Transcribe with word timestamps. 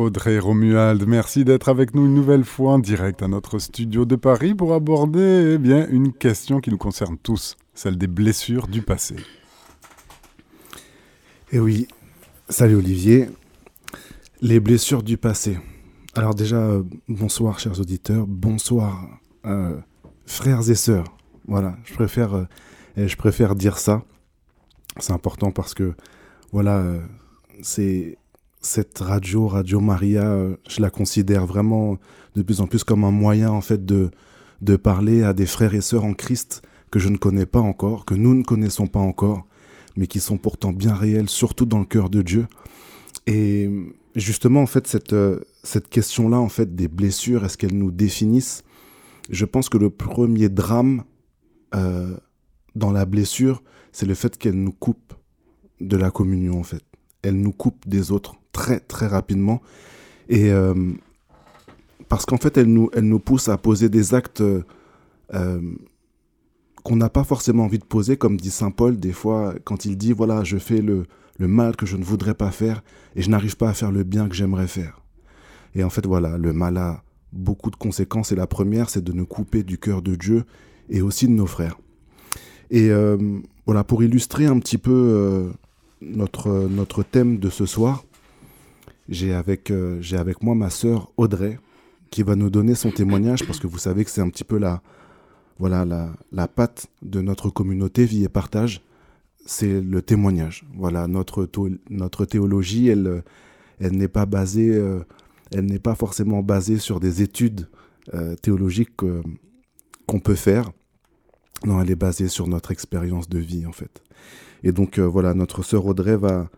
Audrey 0.00 0.38
Romuald, 0.38 1.06
merci 1.06 1.44
d'être 1.44 1.68
avec 1.68 1.94
nous 1.94 2.06
une 2.06 2.14
nouvelle 2.14 2.44
fois 2.44 2.72
en 2.72 2.78
direct 2.78 3.22
à 3.22 3.28
notre 3.28 3.58
studio 3.58 4.06
de 4.06 4.16
Paris 4.16 4.54
pour 4.54 4.72
aborder 4.72 5.52
eh 5.56 5.58
bien, 5.58 5.86
une 5.90 6.14
question 6.14 6.62
qui 6.62 6.70
nous 6.70 6.78
concerne 6.78 7.18
tous, 7.18 7.58
celle 7.74 7.98
des 7.98 8.06
blessures 8.06 8.66
du 8.66 8.80
passé. 8.80 9.16
Eh 11.52 11.60
oui, 11.60 11.86
salut 12.48 12.76
Olivier. 12.76 13.28
Les 14.40 14.58
blessures 14.58 15.02
du 15.02 15.18
passé. 15.18 15.58
Alors 16.14 16.34
déjà, 16.34 16.56
euh, 16.56 16.82
bonsoir 17.06 17.58
chers 17.58 17.78
auditeurs, 17.78 18.26
bonsoir 18.26 19.06
euh, 19.44 19.76
frères 20.24 20.70
et 20.70 20.76
sœurs. 20.76 21.14
Voilà, 21.46 21.76
euh, 22.00 23.06
je 23.06 23.16
préfère 23.16 23.54
dire 23.54 23.76
ça. 23.76 24.02
C'est 24.98 25.12
important 25.12 25.50
parce 25.50 25.74
que, 25.74 25.92
voilà, 26.52 26.86
c'est 27.60 28.16
cette 28.60 28.98
radio, 28.98 29.46
Radio 29.46 29.80
Maria, 29.80 30.36
je 30.68 30.80
la 30.80 30.90
considère 30.90 31.46
vraiment 31.46 31.98
de 32.34 32.42
plus 32.42 32.60
en 32.60 32.66
plus 32.66 32.84
comme 32.84 33.04
un 33.04 33.10
moyen 33.10 33.50
en 33.50 33.60
fait 33.60 33.84
de, 33.84 34.10
de 34.60 34.76
parler 34.76 35.22
à 35.22 35.32
des 35.32 35.46
frères 35.46 35.74
et 35.74 35.80
sœurs 35.80 36.04
en 36.04 36.14
Christ 36.14 36.62
que 36.90 36.98
je 36.98 37.08
ne 37.08 37.16
connais 37.16 37.46
pas 37.46 37.60
encore, 37.60 38.04
que 38.04 38.14
nous 38.14 38.34
ne 38.34 38.42
connaissons 38.42 38.86
pas 38.86 39.00
encore, 39.00 39.46
mais 39.96 40.06
qui 40.06 40.20
sont 40.20 40.38
pourtant 40.38 40.72
bien 40.72 40.94
réels, 40.94 41.28
surtout 41.28 41.66
dans 41.66 41.78
le 41.78 41.84
cœur 41.84 42.10
de 42.10 42.22
Dieu. 42.22 42.46
Et 43.26 43.70
justement, 44.16 44.62
en 44.62 44.66
fait, 44.66 44.86
cette, 44.86 45.14
cette 45.62 45.88
question-là, 45.88 46.38
en 46.38 46.48
fait, 46.48 46.74
des 46.74 46.88
blessures, 46.88 47.44
est-ce 47.44 47.56
qu'elles 47.56 47.78
nous 47.78 47.92
définissent? 47.92 48.64
Je 49.28 49.44
pense 49.44 49.68
que 49.68 49.78
le 49.78 49.90
premier 49.90 50.48
drame 50.48 51.04
euh, 51.74 52.16
dans 52.74 52.90
la 52.90 53.04
blessure, 53.04 53.62
c'est 53.92 54.06
le 54.06 54.14
fait 54.14 54.36
qu'elle 54.36 54.60
nous 54.60 54.72
coupe 54.72 55.14
de 55.80 55.96
la 55.96 56.10
communion, 56.10 56.58
en 56.58 56.64
fait. 56.64 56.82
Elle 57.22 57.40
nous 57.40 57.52
coupe 57.52 57.86
des 57.86 58.10
autres 58.10 58.39
très, 58.60 58.80
très 58.80 59.06
rapidement. 59.06 59.62
Et 60.28 60.52
euh, 60.52 60.74
parce 62.08 62.26
qu'en 62.26 62.36
fait, 62.36 62.58
elle 62.58 62.66
nous, 62.66 62.90
elle 62.92 63.08
nous 63.08 63.18
pousse 63.18 63.48
à 63.48 63.56
poser 63.56 63.88
des 63.88 64.14
actes 64.14 64.42
euh, 64.42 65.60
qu'on 66.84 66.96
n'a 66.96 67.08
pas 67.08 67.24
forcément 67.24 67.64
envie 67.64 67.78
de 67.78 67.84
poser, 67.84 68.18
comme 68.18 68.36
dit 68.36 68.50
Saint 68.50 68.70
Paul, 68.70 68.98
des 68.98 69.12
fois, 69.12 69.54
quand 69.64 69.86
il 69.86 69.96
dit, 69.96 70.12
voilà, 70.12 70.44
je 70.44 70.58
fais 70.58 70.82
le, 70.82 71.06
le 71.38 71.48
mal 71.48 71.74
que 71.74 71.86
je 71.86 71.96
ne 71.96 72.04
voudrais 72.04 72.34
pas 72.34 72.50
faire 72.50 72.82
et 73.16 73.22
je 73.22 73.30
n'arrive 73.30 73.56
pas 73.56 73.70
à 73.70 73.72
faire 73.72 73.92
le 73.92 74.04
bien 74.04 74.28
que 74.28 74.34
j'aimerais 74.34 74.66
faire. 74.66 75.00
Et 75.74 75.82
en 75.82 75.90
fait, 75.90 76.04
voilà, 76.04 76.36
le 76.36 76.52
mal 76.52 76.76
a 76.76 77.02
beaucoup 77.32 77.70
de 77.70 77.76
conséquences. 77.76 78.30
Et 78.30 78.36
la 78.36 78.46
première, 78.46 78.90
c'est 78.90 79.02
de 79.02 79.12
nous 79.12 79.26
couper 79.26 79.62
du 79.62 79.78
cœur 79.78 80.02
de 80.02 80.16
Dieu 80.16 80.44
et 80.90 81.00
aussi 81.00 81.26
de 81.28 81.32
nos 81.32 81.46
frères. 81.46 81.78
Et 82.70 82.90
euh, 82.90 83.16
voilà, 83.64 83.84
pour 83.84 84.02
illustrer 84.02 84.46
un 84.46 84.58
petit 84.58 84.78
peu 84.78 85.50
notre, 86.02 86.68
notre 86.68 87.02
thème 87.02 87.38
de 87.38 87.50
ce 87.50 87.66
soir, 87.66 88.04
j'ai 89.08 89.32
avec, 89.32 89.70
euh, 89.70 90.00
avec 90.12 90.42
moi 90.42 90.54
ma 90.54 90.70
sœur 90.70 91.12
Audrey 91.16 91.58
qui 92.10 92.22
va 92.22 92.36
nous 92.36 92.50
donner 92.50 92.74
son 92.74 92.90
témoignage 92.90 93.46
parce 93.46 93.58
que 93.58 93.66
vous 93.66 93.78
savez 93.78 94.04
que 94.04 94.10
c'est 94.10 94.20
un 94.20 94.28
petit 94.28 94.44
peu 94.44 94.58
la, 94.58 94.82
voilà, 95.58 95.84
la, 95.84 96.10
la 96.32 96.48
patte 96.48 96.88
de 97.02 97.20
notre 97.20 97.50
communauté 97.50 98.04
Vie 98.04 98.24
et 98.24 98.28
Partage, 98.28 98.82
c'est 99.46 99.80
le 99.80 100.02
témoignage. 100.02 100.66
Voilà, 100.74 101.06
notre, 101.06 101.48
notre 101.88 102.24
théologie, 102.24 102.88
elle, 102.88 103.22
elle 103.78 103.92
n'est 103.92 104.08
pas 104.08 104.26
basée 104.26 104.80
elle 105.52 105.66
n'est 105.66 105.78
pas 105.80 105.94
forcément 105.94 106.42
basée 106.42 106.78
sur 106.78 107.00
des 107.00 107.22
études 107.22 107.68
euh, 108.14 108.34
théologiques 108.36 109.02
euh, 109.02 109.22
qu'on 110.06 110.20
peut 110.20 110.34
faire. 110.34 110.70
Non, 111.64 111.80
elle 111.82 111.90
est 111.90 111.96
basée 111.96 112.28
sur 112.28 112.46
notre 112.46 112.70
expérience 112.70 113.28
de 113.28 113.38
vie, 113.38 113.66
en 113.66 113.72
fait. 113.72 114.02
Et 114.62 114.72
donc, 114.72 114.98
euh, 114.98 115.06
voilà, 115.06 115.34
notre 115.34 115.62
sœur 115.62 115.86
Audrey 115.86 116.16
va, 116.16 116.48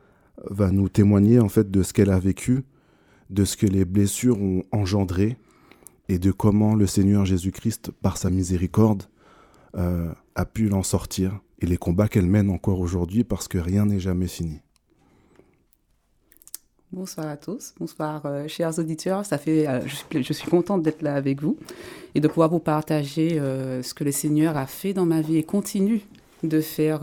va 0.51 0.71
nous 0.71 0.89
témoigner, 0.89 1.41
en 1.41 1.49
fait, 1.49 1.71
de 1.71 1.83
ce 1.83 1.93
qu'elle 1.93 2.11
a 2.11 2.19
vécu, 2.19 2.65
de 3.31 3.45
ce 3.45 3.57
que 3.57 3.67
les 3.67 3.85
blessures 3.85 4.41
ont 4.41 4.65
engendré, 4.73 5.37
et 6.09 6.19
de 6.19 6.31
comment 6.31 6.75
le 6.75 6.87
Seigneur 6.87 7.25
Jésus-Christ, 7.25 7.91
par 8.03 8.17
sa 8.17 8.31
miséricorde, 8.31 9.05
a 9.75 10.45
pu 10.45 10.69
l'en 10.69 10.83
sortir, 10.83 11.41
et 11.61 11.67
les 11.67 11.79
combats 11.79 12.09
qu'elle 12.09 12.27
mène 12.27 12.51
encore 12.51 12.81
aujourd'hui, 12.81 13.25
parce 13.25 13.49
que 13.49 13.59
rien 13.59 13.87
n'est 13.87 14.01
jamais 14.01 14.27
fini. 14.27 14.61
Bonsoir 16.93 17.27
à 17.27 17.39
tous, 17.39 17.73
bonsoir 17.81 18.21
euh, 18.27 18.47
chers 18.49 18.79
auditeurs. 18.79 19.25
Ça 19.25 19.39
fait, 19.39 19.67
euh, 19.67 19.81
je, 20.11 20.33
suis, 20.35 20.51
contente 20.51 20.83
d'être 20.83 21.01
là 21.01 21.15
avec 21.15 21.41
vous 21.41 21.57
et 22.15 22.21
de 22.21 22.29
pouvoir 22.29 22.51
vous 22.51 22.59
partager 22.59 23.41
euh, 23.41 23.83
ce 23.83 23.95
que 23.95 24.05
le 24.05 24.13
Seigneur 24.13 24.59
a 24.59 24.67
fait 24.67 24.93
dans 24.93 25.07
ma 25.07 25.23
vie 25.23 25.39
et 25.39 25.43
continue 25.43 26.03
de 26.43 26.61
faire 26.61 27.01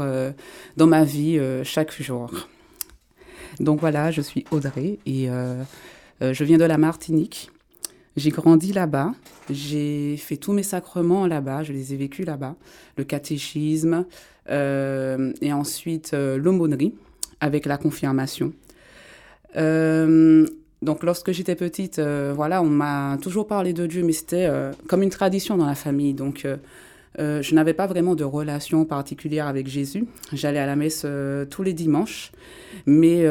dans 0.77 0.85
ma 0.85 1.05
vie 1.05 1.39
chaque 1.63 1.93
jour. 1.99 2.29
Donc 3.59 3.79
voilà, 3.79 4.11
je 4.11 4.21
suis 4.21 4.45
Audrey 4.51 4.99
et 5.05 5.27
je 6.21 6.43
viens 6.43 6.57
de 6.57 6.65
la 6.65 6.77
Martinique. 6.77 7.51
J'ai 8.17 8.31
grandi 8.31 8.73
là-bas, 8.73 9.13
j'ai 9.49 10.17
fait 10.17 10.35
tous 10.35 10.51
mes 10.51 10.63
sacrements 10.63 11.27
là-bas, 11.27 11.63
je 11.63 11.71
les 11.71 11.93
ai 11.93 11.97
vécus 11.97 12.25
là-bas, 12.25 12.55
le 12.97 13.03
catéchisme 13.03 14.05
et 14.49 15.53
ensuite 15.53 16.13
l'aumônerie 16.13 16.93
avec 17.39 17.65
la 17.65 17.77
confirmation. 17.77 18.53
Euh, 19.55 20.45
donc 20.81 21.03
lorsque 21.03 21.31
j'étais 21.31 21.55
petite, 21.55 21.99
euh, 21.99 22.33
voilà, 22.35 22.61
on 22.61 22.69
m'a 22.69 23.17
toujours 23.21 23.47
parlé 23.47 23.73
de 23.73 23.85
Dieu, 23.85 24.03
mais 24.03 24.13
c'était 24.13 24.47
euh, 24.49 24.71
comme 24.87 25.03
une 25.03 25.09
tradition 25.09 25.57
dans 25.57 25.65
la 25.65 25.75
famille. 25.75 26.13
Donc 26.13 26.47
je 27.17 27.55
n'avais 27.55 27.73
pas 27.73 27.87
vraiment 27.87 28.15
de 28.15 28.23
relation 28.23 28.85
particulière 28.85 29.47
avec 29.47 29.67
Jésus. 29.67 30.05
J'allais 30.31 30.59
à 30.59 30.65
la 30.65 30.75
messe 30.75 31.05
tous 31.49 31.63
les 31.63 31.73
dimanches, 31.73 32.31
mais 32.85 33.25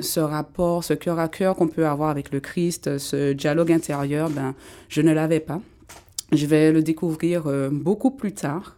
ce 0.00 0.20
rapport, 0.20 0.84
ce 0.84 0.94
cœur 0.94 1.18
à 1.18 1.28
cœur 1.28 1.56
qu'on 1.56 1.68
peut 1.68 1.86
avoir 1.86 2.10
avec 2.10 2.30
le 2.30 2.40
Christ, 2.40 2.98
ce 2.98 3.32
dialogue 3.32 3.72
intérieur, 3.72 4.30
ben, 4.30 4.54
je 4.88 5.00
ne 5.00 5.12
l'avais 5.12 5.40
pas. 5.40 5.60
Je 6.32 6.46
vais 6.46 6.72
le 6.72 6.82
découvrir 6.82 7.44
beaucoup 7.70 8.10
plus 8.10 8.32
tard. 8.32 8.76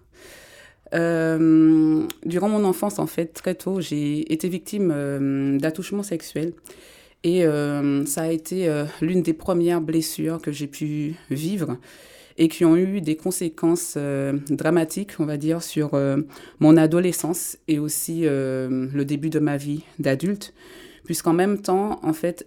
Euh, 0.95 2.07
durant 2.25 2.49
mon 2.49 2.65
enfance, 2.65 2.99
en 2.99 3.07
fait, 3.07 3.27
très 3.27 3.55
tôt, 3.55 3.81
j'ai 3.81 4.33
été 4.33 4.49
victime 4.49 4.93
euh, 4.95 5.59
d'attouchements 5.59 6.03
sexuels. 6.03 6.53
Et 7.25 7.45
euh, 7.45 8.05
ça 8.07 8.23
a 8.23 8.31
été 8.31 8.71
l'une 9.01 9.23
des 9.23 9.33
premières 9.33 9.81
blessures 9.81 10.41
que 10.41 10.53
j'ai 10.53 10.69
pu 10.69 11.17
vivre 11.31 11.77
et 12.39 12.49
qui 12.49 12.65
ont 12.65 12.77
eu 12.77 13.01
des 13.01 13.17
conséquences 13.17 13.97
dramatiques, 14.51 15.13
on 15.19 15.25
va 15.25 15.37
dire, 15.37 15.63
sur 15.63 15.99
mon 16.61 16.77
adolescence 16.77 17.57
et 17.67 17.79
aussi 17.79 18.23
le 18.25 19.03
début 19.05 19.31
de 19.31 19.39
ma 19.39 19.57
vie 19.57 19.85
d'adulte. 19.99 20.53
Puisqu'en 21.05 21.33
même 21.33 21.63
temps, 21.63 21.99
en 22.03 22.13
fait, 22.13 22.47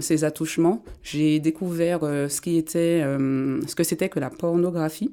ces 0.00 0.24
attouchements, 0.24 0.84
j'ai 1.02 1.40
découvert 1.40 2.00
ce 2.02 2.40
qui 2.42 2.58
était, 2.58 3.00
ce 3.00 3.74
que 3.74 3.84
c'était 3.84 4.10
que 4.10 4.20
la 4.20 4.28
pornographie. 4.28 5.12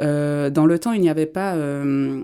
Euh, 0.00 0.50
dans 0.50 0.66
le 0.66 0.78
temps, 0.78 0.92
il 0.92 1.00
n'y 1.00 1.10
avait 1.10 1.26
pas 1.26 1.54
euh, 1.54 2.22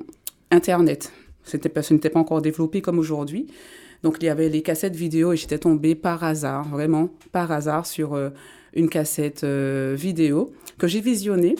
Internet. 0.50 1.12
C'était 1.44 1.68
pas, 1.68 1.82
ce 1.82 1.94
n'était 1.94 2.10
pas 2.10 2.20
encore 2.20 2.42
développé 2.42 2.80
comme 2.80 2.98
aujourd'hui. 2.98 3.46
Donc, 4.02 4.16
il 4.20 4.26
y 4.26 4.28
avait 4.28 4.48
les 4.48 4.62
cassettes 4.62 4.96
vidéo 4.96 5.32
et 5.32 5.36
j'étais 5.36 5.58
tombée 5.58 5.94
par 5.94 6.22
hasard, 6.24 6.68
vraiment 6.68 7.10
par 7.32 7.52
hasard, 7.52 7.86
sur 7.86 8.14
euh, 8.14 8.30
une 8.76 8.88
cassette 8.88 9.44
vidéo 9.44 10.52
que 10.78 10.86
j'ai 10.86 11.00
visionnée. 11.00 11.56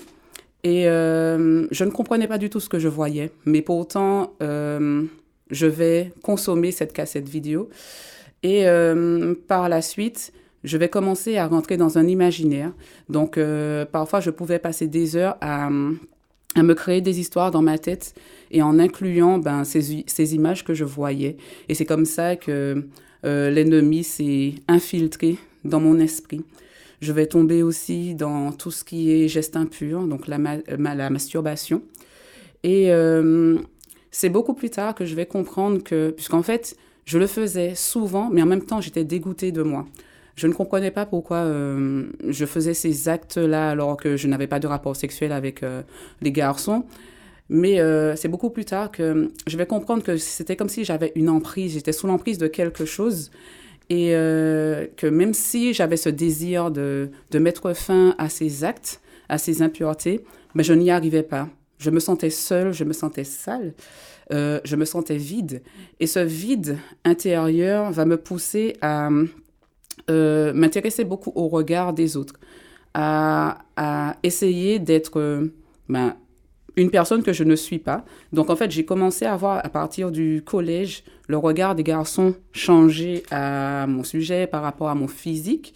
Et 0.63 0.85
je 0.85 1.85
ne 1.85 1.91
comprenais 1.91 2.29
pas 2.29 2.39
du 2.39 2.49
tout 2.51 2.61
ce 2.61 2.69
que 2.69 2.79
je 2.79 2.89
voyais. 2.89 3.33
Mais 3.45 3.63
pourtant, 3.63 4.33
je 4.41 5.67
vais 5.67 6.13
consommer 6.23 6.71
cette 6.71 6.93
cassette 6.93 7.29
vidéo. 7.29 7.69
Et 8.43 8.67
par 9.49 9.69
la 9.69 9.83
suite, 9.83 10.33
je 10.67 10.77
vais 10.77 10.89
commencer 10.89 11.37
à 11.37 11.47
rentrer 11.47 11.77
dans 11.77 11.97
un 11.97 12.07
imaginaire. 12.07 12.73
Donc, 13.09 13.39
euh, 13.39 13.85
parfois, 13.85 14.21
je 14.21 14.31
pouvais 14.31 14.59
passer 14.59 14.89
des 14.89 15.17
heures 15.17 15.37
à, 15.41 15.67
à, 15.67 16.63
me 16.63 16.75
créer 16.75 17.01
des 17.01 17.21
histoires 17.21 17.53
dans 17.53 17.63
ma 17.63 17.79
tête 17.79 18.15
et 18.51 18.63
en 18.63 18.79
incluant 18.79 19.39
ben, 19.39 19.65
ces, 19.65 20.05
ces 20.07 20.35
images 20.35 20.65
que 20.65 20.75
je 20.75 20.85
voyais. 20.85 21.37
Et 21.69 21.75
c'est 21.75 21.87
comme 21.87 22.05
ça 22.05 22.35
que 22.35 22.85
euh, 23.25 23.51
l'ennemi 23.51 24.03
s'est 24.03 24.55
infiltré 24.67 25.39
dans 25.65 25.81
mon 25.81 26.01
esprit. 26.01 26.45
Je 27.01 27.13
vais 27.13 27.27
tomber 27.27 27.63
aussi 27.63 28.15
dans 28.15 28.53
tout 28.53 28.71
ce 28.71 28.85
qui 28.85 29.13
est 29.13 29.29
geste 29.29 29.57
impur, 29.57 30.07
donc 30.07 30.27
la, 30.27 30.39
la 30.39 31.11
masturbation. 31.11 31.83
Et 32.63 32.93
euh, 32.93 33.59
c'est 34.11 34.31
beaucoup 34.31 34.55
plus 34.55 34.71
tard 34.71 34.95
que 34.95 35.05
je 35.05 35.15
vais 35.15 35.27
comprendre 35.27 35.83
que, 35.83 36.11
puisqu'en 36.11 36.43
fait, 36.43 36.77
je 37.05 37.19
le 37.19 37.27
faisais 37.27 37.75
souvent, 37.75 38.31
mais 38.31 38.43
en 38.43 38.47
même 38.47 38.65
temps, 38.65 38.81
j'étais 38.81 39.05
dégoûtée 39.05 39.53
de 39.53 39.63
moi. 39.63 39.87
Je 40.37 40.47
ne 40.47 40.53
comprenais 40.53 40.91
pas 40.91 41.07
pourquoi 41.07 41.39
euh, 41.39 42.05
je 42.29 42.45
faisais 42.45 42.75
ces 42.75 43.09
actes-là 43.09 43.71
alors 43.71 43.97
que 43.97 44.17
je 44.17 44.29
n'avais 44.29 44.47
pas 44.47 44.59
de 44.59 44.67
rapport 44.67 44.95
sexuel 44.95 45.33
avec 45.33 45.63
euh, 45.63 45.83
les 46.21 46.31
garçons. 46.31 46.85
Mais 47.49 47.81
euh, 47.81 48.17
c'est 48.17 48.29
beaucoup 48.29 48.51
plus 48.51 48.65
tard 48.65 48.91
que 48.91 49.31
je 49.47 49.57
vais 49.57 49.67
comprendre 49.67 50.03
que 50.03 50.17
c'était 50.17 50.57
comme 50.57 50.69
si 50.69 50.85
j'avais 50.85 51.13
une 51.15 51.29
emprise, 51.29 51.75
j'étais 51.75 51.93
sous 51.93 52.07
l'emprise 52.07 52.39
de 52.39 52.49
quelque 52.49 52.85
chose. 52.85 53.31
Et 53.89 54.11
que 54.11 55.07
même 55.07 55.33
si 55.33 55.73
j'avais 55.73 55.97
ce 55.97 56.09
désir 56.09 56.73
de, 56.73 57.11
de, 57.31 57.39
mettre 57.39 57.73
fin 57.73 58.17
à 58.19 58.29
ces 58.29 58.65
actes, 58.65 59.01
à 59.29 59.39
ces 59.39 59.63
impuretés, 59.63 60.25
mais 60.55 60.65
je 60.65 60.73
n'y 60.73 60.91
arrivais 60.91 61.23
pas. 61.23 61.49
Je 61.79 61.91
me 61.91 62.01
sentais 62.01 62.31
seule, 62.31 62.73
je 62.73 62.83
me 62.83 62.93
sentais 62.93 63.23
sale, 63.23 63.75
je 64.31 64.75
me 64.77 64.85
sentais 64.85 65.19
vide. 65.19 65.63
Et 66.01 66.09
ce 66.09 66.19
vide 66.19 66.79
intérieur 67.05 67.93
va 67.93 68.07
me 68.07 68.17
pousser 68.17 68.77
à 68.81 69.09
m'intéressait 70.09 71.05
beaucoup 71.05 71.33
au 71.37 71.47
regard 71.47 71.93
des 71.93 72.17
autres, 72.17 72.35
à, 72.93 73.59
à 73.77 74.17
essayer 74.25 74.81
d'être 74.81 75.49
ben, 75.89 76.17
une 76.77 76.91
personne 76.91 77.23
que 77.23 77.33
je 77.33 77.45
ne 77.45 77.57
suis 77.57 77.79
pas. 77.79 78.05
Donc 78.33 78.51
en 78.51 78.57
fait, 78.57 78.71
j'ai 78.71 78.85
commencé 78.85 79.25
à 79.25 79.37
voir 79.37 79.65
à 79.65 79.69
partir 79.69 80.11
du 80.11 80.43
collège 80.45 81.05
le 81.27 81.39
regard 81.39 81.75
des 81.75 81.83
garçons 81.83 82.35
changer 82.53 83.23
à 83.31 83.87
mon 83.87 84.05
sujet 84.05 84.47
par 84.47 84.63
rapport 84.63 84.89
à 84.89 84.95
mon 84.95 85.09
physique. 85.09 85.75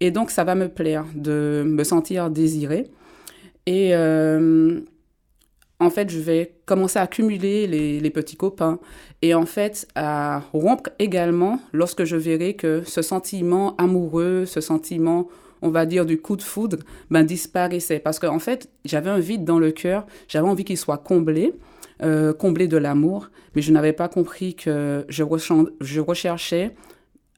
Et 0.00 0.10
donc 0.10 0.30
ça 0.30 0.44
va 0.44 0.54
me 0.54 0.68
plaire 0.68 1.04
de 1.14 1.64
me 1.66 1.84
sentir 1.84 2.30
désirée. 2.30 2.86
Et 3.66 3.94
euh, 3.94 4.80
en 5.80 5.90
fait, 5.90 6.10
je 6.10 6.18
vais 6.18 6.54
commencer 6.64 6.98
à 6.98 7.02
accumuler 7.02 7.66
les, 7.66 8.00
les, 8.00 8.10
petits 8.10 8.36
copains 8.36 8.78
et 9.20 9.34
en 9.34 9.46
fait 9.46 9.86
à 9.94 10.40
rompre 10.52 10.90
également 10.98 11.60
lorsque 11.72 12.04
je 12.04 12.16
verrai 12.16 12.54
que 12.54 12.82
ce 12.86 13.02
sentiment 13.02 13.76
amoureux, 13.76 14.46
ce 14.46 14.60
sentiment 14.60 15.28
on 15.62 15.70
va 15.70 15.86
dire, 15.86 16.06
du 16.06 16.20
coup 16.20 16.36
de 16.36 16.42
foudre, 16.42 16.78
ben, 17.10 17.24
disparaissait. 17.24 17.98
Parce 17.98 18.18
qu'en 18.18 18.38
fait, 18.38 18.70
j'avais 18.84 19.10
un 19.10 19.18
vide 19.18 19.44
dans 19.44 19.58
le 19.58 19.70
cœur, 19.70 20.06
j'avais 20.28 20.48
envie 20.48 20.64
qu'il 20.64 20.76
soit 20.76 20.98
comblé, 20.98 21.54
euh, 22.02 22.32
comblé 22.32 22.68
de 22.68 22.76
l'amour, 22.76 23.30
mais 23.54 23.62
je 23.62 23.72
n'avais 23.72 23.92
pas 23.92 24.08
compris 24.08 24.54
que 24.54 25.04
je, 25.08 25.24
je 25.80 26.00
recherchais 26.00 26.74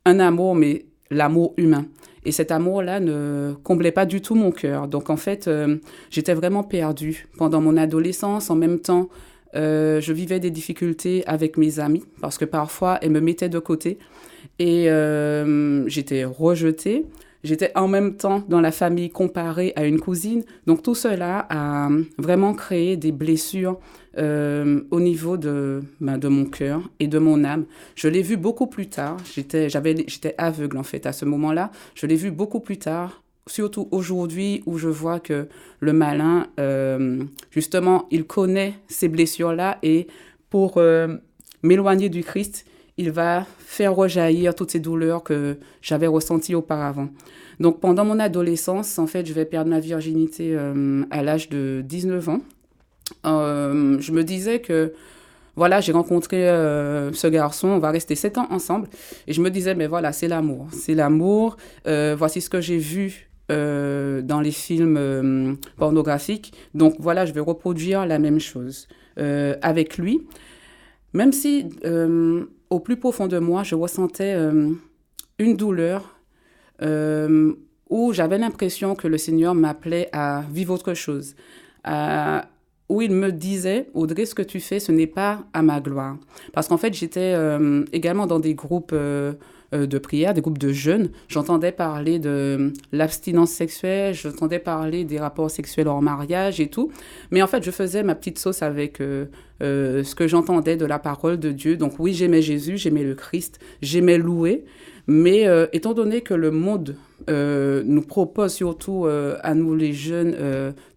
un 0.04 0.20
amour, 0.20 0.54
mais 0.54 0.84
l'amour 1.10 1.54
humain. 1.56 1.86
Et 2.26 2.32
cet 2.32 2.50
amour-là 2.50 3.00
ne 3.00 3.54
comblait 3.64 3.92
pas 3.92 4.04
du 4.04 4.20
tout 4.20 4.34
mon 4.34 4.50
cœur. 4.50 4.88
Donc 4.88 5.08
en 5.08 5.16
fait, 5.16 5.48
euh, 5.48 5.78
j'étais 6.10 6.34
vraiment 6.34 6.62
perdue. 6.62 7.26
Pendant 7.38 7.62
mon 7.62 7.78
adolescence, 7.78 8.50
en 8.50 8.56
même 8.56 8.80
temps, 8.80 9.08
euh, 9.56 10.00
je 10.00 10.12
vivais 10.12 10.38
des 10.38 10.50
difficultés 10.50 11.24
avec 11.26 11.56
mes 11.56 11.80
amis 11.80 12.04
parce 12.20 12.36
que 12.36 12.44
parfois, 12.44 12.98
elles 13.00 13.10
me 13.10 13.20
mettaient 13.20 13.48
de 13.48 13.58
côté 13.58 13.98
et 14.58 14.88
j'étais 15.86 16.24
rejetée. 16.24 17.06
J'étais 17.42 17.72
en 17.74 17.88
même 17.88 18.16
temps 18.16 18.42
dans 18.48 18.60
la 18.60 18.70
famille 18.70 19.10
comparée 19.10 19.72
à 19.76 19.84
une 19.84 19.98
cousine. 19.98 20.44
Donc 20.66 20.82
tout 20.82 20.94
cela 20.94 21.46
a 21.48 21.88
vraiment 22.18 22.52
créé 22.52 22.96
des 22.96 23.12
blessures 23.12 23.78
euh, 24.18 24.82
au 24.90 25.00
niveau 25.00 25.36
de, 25.36 25.82
ben, 26.00 26.18
de 26.18 26.28
mon 26.28 26.44
cœur 26.44 26.82
et 26.98 27.06
de 27.06 27.18
mon 27.18 27.44
âme. 27.44 27.64
Je 27.94 28.08
l'ai 28.08 28.22
vu 28.22 28.36
beaucoup 28.36 28.66
plus 28.66 28.88
tard. 28.88 29.16
J'étais, 29.32 29.68
aveugle 30.36 30.76
en 30.76 30.82
fait 30.82 31.06
à 31.06 31.12
ce 31.12 31.24
moment-là. 31.24 31.70
Je 31.94 32.06
l'ai 32.06 32.16
vu 32.16 32.30
beaucoup 32.30 32.60
plus 32.60 32.78
tard, 32.78 33.22
surtout 33.46 33.88
aujourd'hui 33.90 34.62
où 34.66 34.76
je 34.76 34.88
vois 34.88 35.20
que 35.20 35.48
le 35.80 35.92
malin, 35.92 36.46
euh, 36.58 37.22
justement, 37.50 38.06
il 38.10 38.24
connaît 38.24 38.74
ces 38.88 39.08
blessures-là 39.08 39.78
et 39.82 40.08
pour 40.50 40.76
euh, 40.76 41.16
m'éloigner 41.62 42.08
du 42.08 42.22
Christ, 42.22 42.66
il 43.00 43.10
va 43.10 43.46
faire 43.58 43.94
rejaillir 43.96 44.54
toutes 44.54 44.70
ces 44.72 44.78
douleurs 44.78 45.22
que 45.22 45.56
j'avais 45.80 46.06
ressenties 46.06 46.54
auparavant. 46.54 47.08
Donc 47.58 47.80
pendant 47.80 48.04
mon 48.04 48.18
adolescence, 48.18 48.98
en 48.98 49.06
fait, 49.06 49.24
je 49.24 49.32
vais 49.32 49.46
perdre 49.46 49.70
ma 49.70 49.80
virginité 49.80 50.54
euh, 50.54 51.02
à 51.10 51.22
l'âge 51.22 51.48
de 51.48 51.82
19 51.82 52.28
ans. 52.28 52.40
Euh, 53.24 53.96
je 54.00 54.12
me 54.12 54.22
disais 54.22 54.60
que 54.60 54.92
voilà, 55.56 55.80
j'ai 55.80 55.92
rencontré 55.92 56.46
euh, 56.48 57.10
ce 57.12 57.26
garçon, 57.26 57.68
on 57.68 57.78
va 57.78 57.90
rester 57.90 58.14
7 58.14 58.36
ans 58.36 58.46
ensemble. 58.50 58.86
Et 59.26 59.32
je 59.32 59.40
me 59.40 59.50
disais, 59.50 59.74
mais 59.74 59.86
voilà, 59.86 60.12
c'est 60.12 60.28
l'amour. 60.28 60.68
C'est 60.72 60.94
l'amour. 60.94 61.56
voici 61.86 62.42
ce 62.42 62.50
que 62.50 62.60
j'ai 62.60 62.78
vu 62.78 63.30
dans 63.48 64.40
les 64.42 64.52
films 64.52 65.56
pornographiques. 65.78 66.52
Donc 66.74 66.96
voilà, 66.98 67.24
je 67.24 67.32
vais 67.32 67.40
reproduire 67.40 68.04
la 68.04 68.18
même 68.18 68.40
chose 68.40 68.88
avec 69.16 69.96
lui. 69.96 70.20
Même 71.12 71.32
si 71.32 71.66
au 72.70 72.78
plus 72.80 72.96
profond 72.96 73.26
de 73.26 73.38
moi, 73.38 73.64
je 73.64 73.74
ressentais 73.74 74.34
euh, 74.34 74.70
une 75.38 75.56
douleur 75.56 76.16
euh, 76.82 77.52
où 77.88 78.12
j'avais 78.12 78.38
l'impression 78.38 78.94
que 78.94 79.08
le 79.08 79.18
Seigneur 79.18 79.54
m'appelait 79.54 80.08
à 80.12 80.44
vivre 80.50 80.72
autre 80.72 80.94
chose, 80.94 81.34
où 82.88 83.02
il 83.02 83.12
me 83.12 83.30
disait, 83.30 83.88
Audrey, 83.94 84.24
ce 84.24 84.34
que 84.34 84.42
tu 84.42 84.60
fais, 84.60 84.80
ce 84.80 84.92
n'est 84.92 85.08
pas 85.08 85.44
à 85.52 85.62
ma 85.62 85.80
gloire. 85.80 86.16
Parce 86.52 86.68
qu'en 86.68 86.76
fait, 86.76 86.94
j'étais 86.94 87.34
euh, 87.34 87.84
également 87.92 88.26
dans 88.26 88.40
des 88.40 88.54
groupes 88.54 88.94
de 89.72 89.98
prière, 89.98 90.34
des 90.34 90.40
groupes 90.40 90.58
de 90.58 90.72
jeunes. 90.72 91.10
J'entendais 91.28 91.72
parler 91.72 92.18
de 92.18 92.72
l'abstinence 92.92 93.50
sexuelle, 93.50 94.14
j'entendais 94.14 94.58
parler 94.58 95.04
des 95.04 95.18
rapports 95.18 95.50
sexuels 95.50 95.88
hors 95.88 96.02
mariage 96.02 96.60
et 96.60 96.68
tout. 96.68 96.90
Mais 97.30 97.42
en 97.42 97.46
fait, 97.46 97.62
je 97.62 97.70
faisais 97.70 98.02
ma 98.02 98.14
petite 98.14 98.38
sauce 98.38 98.62
avec 98.62 99.00
euh, 99.62 100.02
ce 100.04 100.14
que 100.14 100.26
j'entendais 100.26 100.76
de 100.76 100.86
la 100.86 100.98
parole 100.98 101.38
de 101.38 101.52
Dieu. 101.52 101.76
Donc 101.76 101.94
oui, 101.98 102.14
j'aimais 102.14 102.40
Jésus, 102.40 102.78
j'aimais 102.78 103.04
le 103.04 103.14
Christ, 103.14 103.58
j'aimais 103.82 104.16
louer. 104.16 104.64
Mais 105.06 105.46
euh, 105.46 105.66
étant 105.72 105.92
donné 105.92 106.22
que 106.22 106.34
le 106.34 106.50
monde 106.50 106.96
euh, 107.28 107.82
nous 107.84 108.00
propose 108.00 108.54
surtout 108.54 109.06
à 109.06 109.54
nous 109.54 109.74
les 109.74 109.92
jeunes 109.92 110.34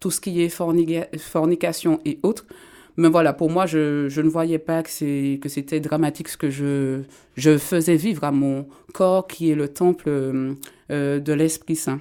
tout 0.00 0.10
ce 0.10 0.20
qui 0.20 0.42
est 0.42 0.48
fornication 0.48 2.00
et 2.04 2.18
autres, 2.22 2.46
mais 2.96 3.08
voilà, 3.08 3.32
pour 3.32 3.50
moi, 3.50 3.66
je, 3.66 4.08
je 4.08 4.20
ne 4.20 4.28
voyais 4.28 4.58
pas 4.58 4.82
que 4.82 4.90
c'était 4.90 5.80
dramatique 5.80 6.28
ce 6.28 6.36
que 6.36 6.50
je, 6.50 7.02
je 7.36 7.58
faisais 7.58 7.96
vivre 7.96 8.24
à 8.24 8.32
mon 8.32 8.66
corps 8.92 9.26
qui 9.26 9.50
est 9.50 9.54
le 9.54 9.68
temple 9.68 10.10
de 10.90 11.32
l'Esprit 11.32 11.76
Saint. 11.76 12.00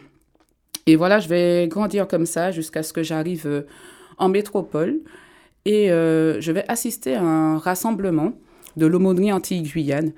Et 0.86 0.96
voilà, 0.96 1.20
je 1.20 1.30
vais 1.30 1.68
grandir 1.68 2.08
comme 2.08 2.26
ça 2.26 2.52
jusqu'à 2.52 2.84
ce 2.84 2.94
que 2.94 3.04
j'arrive 3.04 3.66
en 4.18 4.30
métropole. 4.30 5.00
Et 5.66 5.92
euh, 5.92 6.42
je 6.42 6.52
vais 6.52 6.66
assister 6.68 7.16
à 7.16 7.24
un 7.24 7.58
rassemblement 7.58 8.34
de 8.76 8.86
l'aumônerie 8.86 9.32
anti-Guyane. 9.32 10.12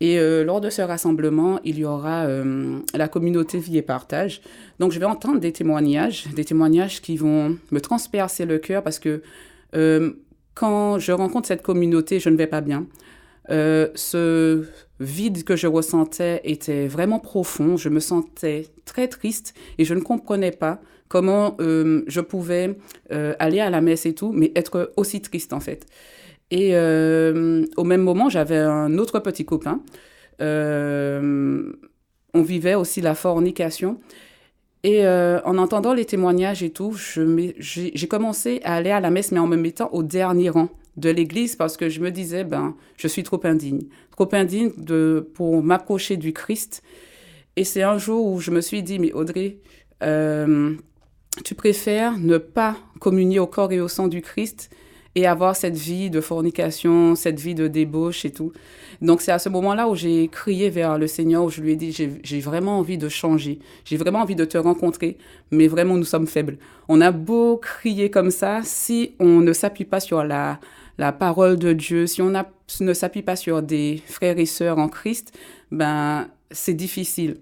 Et 0.00 0.18
euh, 0.18 0.44
lors 0.44 0.60
de 0.60 0.68
ce 0.68 0.82
rassemblement, 0.82 1.60
il 1.64 1.78
y 1.78 1.84
aura 1.84 2.24
euh, 2.24 2.80
la 2.94 3.08
communauté 3.08 3.58
Vie 3.58 3.78
et 3.78 3.82
Partage. 3.82 4.40
Donc 4.78 4.92
je 4.92 4.98
vais 4.98 5.06
entendre 5.06 5.38
des 5.40 5.52
témoignages, 5.52 6.26
des 6.34 6.44
témoignages 6.44 7.00
qui 7.00 7.16
vont 7.16 7.56
me 7.70 7.80
transpercer 7.80 8.44
le 8.44 8.58
cœur 8.58 8.82
parce 8.82 8.98
que 8.98 9.22
quand 9.72 10.98
je 10.98 11.12
rencontre 11.12 11.48
cette 11.48 11.62
communauté, 11.62 12.20
je 12.20 12.28
ne 12.28 12.36
vais 12.36 12.46
pas 12.46 12.60
bien. 12.60 12.86
ce 13.48 14.64
vide 15.00 15.44
que 15.44 15.56
je 15.56 15.66
ressentais 15.66 16.40
était 16.44 16.86
vraiment 16.86 17.18
profond. 17.18 17.76
Je 17.76 17.88
me 17.88 18.00
sentais 18.00 18.66
très 18.84 19.08
triste 19.08 19.54
et 19.78 19.84
je 19.84 19.94
ne 19.94 20.00
comprenais 20.00 20.52
pas 20.52 20.80
comment 21.08 21.56
euh, 21.60 22.04
je 22.06 22.20
pouvais 22.20 22.78
euh, 23.12 23.34
aller 23.38 23.60
à 23.60 23.68
la 23.68 23.82
messe 23.82 24.06
et 24.06 24.14
tout, 24.14 24.32
mais 24.32 24.50
être 24.56 24.92
aussi 24.96 25.20
triste 25.20 25.52
en 25.52 25.60
fait. 25.60 25.84
Et 26.50 26.70
euh, 26.72 27.66
au 27.76 27.84
même 27.84 28.02
moment, 28.02 28.30
j'avais 28.30 28.56
un 28.56 28.96
autre 28.96 29.20
petit 29.20 29.44
copain. 29.44 29.82
on 30.40 32.42
vivait 32.42 32.74
aussi 32.74 33.02
la 33.02 33.14
fornication. 33.14 34.00
Et 34.84 35.06
en 35.06 35.58
entendant 35.58 35.94
les 35.94 36.04
témoignages 36.04 36.62
et 36.62 36.70
tout, 36.70 36.94
j'ai 36.96 38.08
commencé 38.08 38.60
à 38.64 38.74
aller 38.74 38.90
à 38.90 39.00
la 39.00 39.10
messe, 39.10 39.30
mais 39.30 39.38
en 39.38 39.46
me 39.46 39.56
mettant 39.56 39.88
au 39.92 40.02
dernier 40.02 40.50
rang 40.50 40.68
de 40.96 41.08
l'église 41.08 41.56
parce 41.56 41.76
que 41.76 41.88
je 41.88 42.00
me 42.00 42.10
disais, 42.10 42.44
ben, 42.44 42.74
je 42.96 43.08
suis 43.08 43.22
trop 43.22 43.40
indigne. 43.44 43.82
Trop 44.10 44.28
indigne 44.32 44.72
de, 44.76 45.30
pour 45.34 45.62
m'approcher 45.62 46.16
du 46.16 46.32
Christ. 46.32 46.82
Et 47.54 47.64
c'est 47.64 47.82
un 47.82 47.96
jour 47.96 48.26
où 48.26 48.40
je 48.40 48.50
me 48.50 48.60
suis 48.60 48.82
dit, 48.82 48.98
mais 48.98 49.12
Audrey, 49.12 49.58
tu 50.00 51.54
préfères 51.54 52.18
ne 52.18 52.38
pas 52.38 52.76
communier 52.98 53.38
au 53.38 53.46
corps 53.46 53.72
et 53.72 53.80
au 53.80 53.88
sang 53.88 54.08
du 54.08 54.20
Christ 54.20 54.70
et 55.14 55.26
avoir 55.26 55.56
cette 55.56 55.76
vie 55.76 56.10
de 56.10 56.20
fornication, 56.20 57.14
cette 57.14 57.38
vie 57.38 57.54
de 57.54 57.68
débauche 57.68 58.24
et 58.24 58.30
tout. 58.30 58.52
Donc 59.00 59.20
c'est 59.20 59.32
à 59.32 59.38
ce 59.38 59.48
moment-là 59.48 59.88
où 59.88 59.94
j'ai 59.94 60.28
crié 60.28 60.70
vers 60.70 60.98
le 60.98 61.06
Seigneur, 61.06 61.44
où 61.44 61.50
je 61.50 61.60
lui 61.60 61.72
ai 61.72 61.76
dit, 61.76 61.92
j'ai 62.22 62.40
vraiment 62.40 62.78
envie 62.78 62.98
de 62.98 63.08
changer, 63.08 63.58
j'ai 63.84 63.96
vraiment 63.96 64.20
envie 64.20 64.36
de 64.36 64.44
te 64.44 64.56
rencontrer, 64.56 65.18
mais 65.50 65.66
vraiment 65.66 65.96
nous 65.96 66.04
sommes 66.04 66.26
faibles. 66.26 66.58
On 66.88 67.00
a 67.00 67.10
beau 67.10 67.56
crier 67.56 68.10
comme 68.10 68.30
ça, 68.30 68.60
si 68.64 69.14
on 69.18 69.40
ne 69.40 69.52
s'appuie 69.52 69.84
pas 69.84 70.00
sur 70.00 70.24
la, 70.24 70.60
la 70.98 71.12
parole 71.12 71.58
de 71.58 71.72
Dieu, 71.72 72.06
si 72.06 72.22
on 72.22 72.32
ne 72.80 72.94
s'appuie 72.94 73.22
pas 73.22 73.36
sur 73.36 73.62
des 73.62 74.02
frères 74.06 74.38
et 74.38 74.46
sœurs 74.46 74.78
en 74.78 74.88
Christ, 74.88 75.36
ben 75.70 76.28
c'est 76.50 76.74
difficile. 76.74 77.36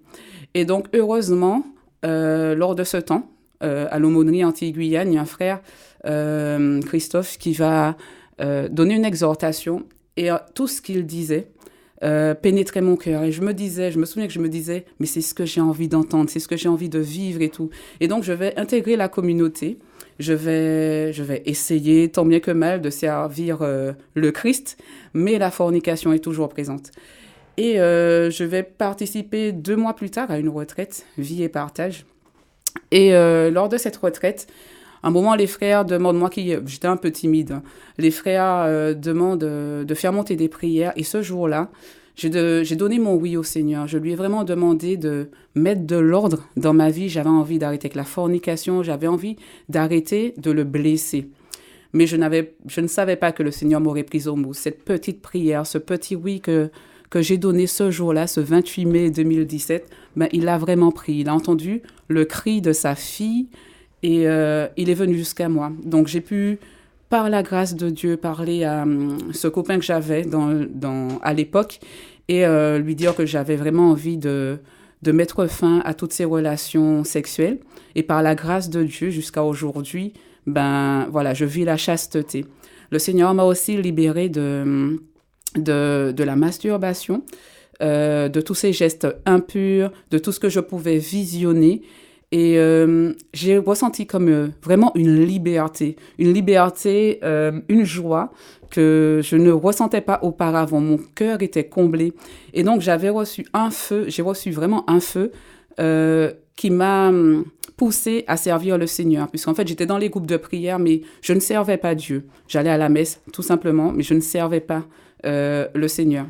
Et 0.55 0.65
donc 0.65 0.87
heureusement, 0.95 1.65
euh, 2.05 2.55
lors 2.55 2.75
de 2.75 2.85
ce 2.85 2.97
temps, 2.97 3.29
euh, 3.63 3.87
à 3.91 3.99
l'aumônerie 3.99 4.45
anti-Guyane, 4.45 5.13
il 5.13 5.17
y 5.17 5.19
a 5.19 5.21
un 5.21 5.27
frère, 5.27 5.61
euh, 6.07 6.81
Christophe, 6.83 7.39
qui 7.39 7.53
va 7.53 7.97
euh, 8.41 8.69
donner 8.69 8.95
une 8.95 9.05
exhortation 9.05 9.85
et 10.17 10.29
tout 10.55 10.67
ce 10.67 10.83
qu'il 10.83 11.07
disait 11.07 11.49
pénétrait 12.43 12.81
mon 12.81 12.97
cœur. 12.97 13.23
Et 13.25 13.33
je 13.33 13.43
me 13.43 13.53
disais, 13.53 13.91
je 13.91 13.99
me 13.99 14.07
souviens 14.07 14.27
que 14.27 14.33
je 14.33 14.39
me 14.39 14.49
disais, 14.49 14.87
mais 14.99 15.07
c'est 15.07 15.21
ce 15.21 15.35
que 15.35 15.45
j'ai 15.45 15.61
envie 15.61 15.87
d'entendre, 15.87 16.31
c'est 16.31 16.41
ce 16.41 16.49
que 16.49 16.57
j'ai 16.57 16.69
envie 16.69 16.89
de 16.89 16.99
vivre 16.99 17.43
et 17.43 17.51
tout. 17.51 17.69
Et 18.01 18.09
donc, 18.09 18.25
je 18.25 18.33
vais 18.33 18.59
intégrer 18.59 18.97
la 18.97 19.09
communauté. 19.09 19.77
Je 20.19 20.33
vais, 20.33 21.13
je 21.13 21.23
vais 21.23 21.43
essayer, 21.45 22.09
tant 22.09 22.25
bien 22.25 22.41
que 22.41 22.51
mal, 22.51 22.81
de 22.81 22.89
servir 22.89 23.59
le 23.61 24.31
Christ, 24.31 24.79
mais 25.13 25.39
la 25.39 25.51
fornication 25.51 26.13
est 26.15 26.21
toujours 26.21 26.49
présente. 26.49 26.91
Et 27.59 27.75
je 27.75 28.45
vais 28.45 28.63
participer 28.63 29.53
deux 29.53 29.77
mois 29.77 29.95
plus 29.95 30.11
tard 30.11 30.31
à 30.31 30.39
une 30.39 30.49
retraite, 30.49 31.05
vie 31.19 31.43
et 31.43 31.51
partage, 31.51 32.07
et 32.91 33.15
euh, 33.15 33.51
lors 33.51 33.69
de 33.69 33.77
cette 33.77 33.97
retraite, 33.97 34.47
un 35.03 35.11
moment, 35.11 35.35
les 35.35 35.47
frères 35.47 35.85
demandent, 35.85 36.19
moi 36.19 36.31
qui 36.31 36.55
j'étais 36.67 36.89
un 36.89 36.97
peu 36.97 37.11
timide, 37.11 37.53
hein, 37.53 37.63
les 37.99 38.11
frères 38.11 38.63
euh, 38.67 38.95
demandent 38.95 39.45
euh, 39.45 39.85
de 39.85 39.95
faire 39.95 40.13
monter 40.13 40.37
des 40.37 40.49
prières. 40.49 40.93
Et 40.97 41.05
ce 41.05 41.23
jour-là, 41.23 41.71
j'ai 42.17 42.77
donné 42.77 42.99
mon 42.99 43.15
oui 43.15 43.37
au 43.37 43.43
Seigneur. 43.43 43.87
Je 43.87 43.97
lui 43.97 44.13
ai 44.13 44.15
vraiment 44.15 44.45
demandé 44.45 44.99
de 44.99 45.31
mettre 45.55 45.87
de 45.87 45.97
l'ordre 45.97 46.45
dans 46.57 46.75
ma 46.75 46.91
vie. 46.91 47.09
J'avais 47.09 47.31
envie 47.31 47.59
d'arrêter 47.59 47.87
avec 47.87 47.95
la 47.95 48.05
fornication, 48.05 48.83
j'avais 48.83 49.07
envie 49.07 49.37
d'arrêter 49.71 50.35
de 50.37 50.51
le 50.51 50.65
blesser. 50.65 51.29
Mais 51.93 52.07
je, 52.07 52.17
je 52.67 52.81
ne 52.81 52.87
savais 52.87 53.17
pas 53.17 53.33
que 53.33 53.43
le 53.43 53.51
Seigneur 53.51 53.81
m'aurait 53.81 54.03
pris 54.03 54.29
au 54.29 54.37
mot. 54.37 54.53
Cette 54.53 54.85
petite 54.85 55.23
prière, 55.23 55.67
ce 55.67 55.79
petit 55.79 56.15
oui 56.15 56.41
que, 56.41 56.71
que 57.09 57.23
j'ai 57.23 57.39
donné 57.39 57.67
ce 57.67 57.91
jour-là, 57.91 58.27
ce 58.27 58.41
28 58.41 58.85
mai 58.85 59.11
2017, 59.11 59.89
ben, 60.17 60.29
il 60.33 60.45
l'a 60.45 60.59
vraiment 60.59 60.93
pris. 60.93 61.15
Il 61.15 61.29
a 61.29 61.35
entendu 61.35 61.83
le 62.09 62.25
cri 62.27 62.61
de 62.61 62.73
sa 62.73 62.95
fille 62.95 63.49
et 64.03 64.27
euh, 64.27 64.67
il 64.77 64.91
est 64.91 64.95
venu 64.95 65.15
jusqu'à 65.15 65.49
moi. 65.49 65.73
Donc 65.85 66.07
j'ai 66.07 66.21
pu 66.21 66.59
par 67.09 67.29
la 67.29 67.43
grâce 67.43 67.75
de 67.75 67.91
Dieu, 67.91 68.17
parler 68.17 68.65
à 68.65 68.83
hum, 68.83 69.19
ce 69.33 69.49
copain 69.49 69.79
que 69.79 69.85
j'avais 69.85 70.25
à 71.23 71.35
l'époque 71.35 71.81
et 72.29 72.47
euh, 72.47 72.79
lui 72.79 72.95
dire 72.95 73.15
que 73.17 73.27
j'avais 73.27 73.57
vraiment 73.57 73.91
envie 73.91 74.17
de, 74.17 74.59
mettre 75.05 75.47
fin 75.47 75.81
à 75.85 75.95
toutes 75.95 76.13
ces 76.13 76.25
relations 76.25 77.03
sexuelles. 77.03 77.59
Et 77.97 78.05
par 78.05 78.23
la 78.23 78.37
grâce 78.37 78.71
de 78.71 78.85
Dieu, 78.85 79.11
jusqu'à 79.11 79.43
aujourd'hui, 79.43 80.13
ben 80.47 81.09
voilà, 81.11 81.35
je 81.35 81.45
vis 81.45 81.65
la 81.65 81.77
chasteté. 81.77 82.47
Le 82.91 82.99
Seigneur 83.01 83.35
m'a 83.35 83.45
aussi 83.45 83.77
libéré 83.77 84.29
de, 84.29 85.01
de, 85.57 86.23
la 86.23 86.37
masturbation, 86.37 87.25
euh, 87.83 88.29
de 88.29 88.41
tous 88.41 88.55
ces 88.55 88.73
gestes 88.73 89.09
impurs, 89.27 89.91
de 90.13 90.19
tout 90.19 90.31
ce 90.31 90.39
que 90.39 90.49
je 90.49 90.61
pouvais 90.61 90.99
visionner 90.99 91.83
et 92.33 92.59
euh, 92.59 93.13
j'ai 93.33 93.59
ressenti 93.59 94.07
comme 94.07 94.29
euh, 94.29 94.49
vraiment 94.63 94.93
une 94.95 95.25
liberté, 95.25 95.97
une 96.19 96.33
liberté, 96.33 97.19
euh, 97.25 97.61
une 97.69 97.85
joie 97.85 98.33
que 98.71 99.21
je 99.23 99.35
ne 99.35 99.51
ressentais 99.51 100.01
pas 100.01 100.21
auparavant. 100.23 100.81
Mon 100.81 100.99
cœur 101.17 101.43
était 101.43 101.65
comblé. 101.65 102.13
Et 102.55 102.63
donc 102.63 102.83
j'avais 102.83 103.09
reçu 103.09 103.47
un 103.53 103.71
feu, 103.71 104.05
j'ai 104.07 104.23
reçu 104.23 104.53
vraiment 104.53 104.89
un 104.89 105.01
feu 105.01 105.33
qui 106.57 106.69
m'a 106.69 107.09
hum, 107.09 107.47
poussé 107.79 108.25
à 108.27 108.37
servir 108.37 108.77
le 108.77 108.87
Seigneur. 108.87 109.29
Puisqu'en 109.29 109.55
fait 109.55 109.67
j'étais 109.67 109.87
dans 109.87 109.97
les 109.97 110.11
groupes 110.11 110.27
de 110.27 110.37
prière, 110.37 110.79
mais 110.79 111.01
je 111.23 111.33
ne 111.33 111.41
servais 111.41 111.79
pas 111.79 111.95
Dieu. 111.95 112.27
J'allais 112.49 112.71
à 112.71 112.77
la 112.77 112.91
messe 112.91 113.23
tout 113.33 113.43
simplement, 113.43 113.91
mais 113.91 114.03
je 114.03 114.13
ne 114.15 114.21
servais 114.21 114.61
pas 114.61 114.85
le 115.25 115.89
Seigneur. 115.89 116.27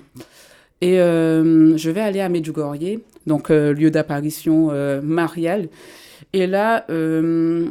Et 0.83 0.97
je 0.97 1.91
vais 1.91 2.01
aller 2.01 2.21
à 2.21 2.29
Medjugorje 2.29 2.99
donc 3.27 3.51
euh, 3.51 3.73
lieu 3.73 3.91
d'apparition 3.91 4.71
euh, 4.71 5.01
mariale. 5.03 5.69
Et 6.33 6.47
là, 6.47 6.85
euh, 6.91 7.69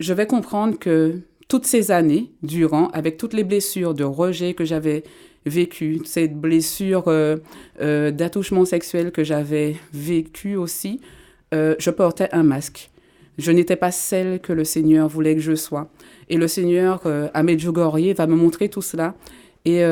je 0.00 0.12
vais 0.12 0.26
comprendre 0.26 0.78
que 0.78 1.20
toutes 1.48 1.66
ces 1.66 1.90
années 1.90 2.32
durant, 2.42 2.88
avec 2.88 3.16
toutes 3.16 3.32
les 3.32 3.44
blessures 3.44 3.94
de 3.94 4.04
rejet 4.04 4.54
que 4.54 4.64
j'avais 4.64 5.04
vécues, 5.44 6.00
ces 6.04 6.26
blessures 6.26 7.04
d'attouchement 7.78 8.64
sexuel 8.64 9.12
que 9.12 9.22
j'avais 9.22 9.76
vécues 9.92 10.56
aussi, 10.56 11.00
je 11.52 11.90
portais 11.90 12.28
un 12.32 12.42
masque. 12.42 12.90
Je 13.38 13.52
n'étais 13.52 13.76
pas 13.76 13.92
celle 13.92 14.40
que 14.40 14.52
le 14.52 14.64
Seigneur 14.64 15.08
voulait 15.08 15.36
que 15.36 15.40
je 15.40 15.54
sois. 15.54 15.88
Et 16.28 16.36
le 16.36 16.48
Seigneur, 16.48 17.00
à 17.32 17.42
Medjugorje, 17.44 18.12
va 18.16 18.26
me 18.26 18.34
montrer 18.34 18.68
tout 18.68 18.82
cela. 18.82 19.14
Et 19.64 19.84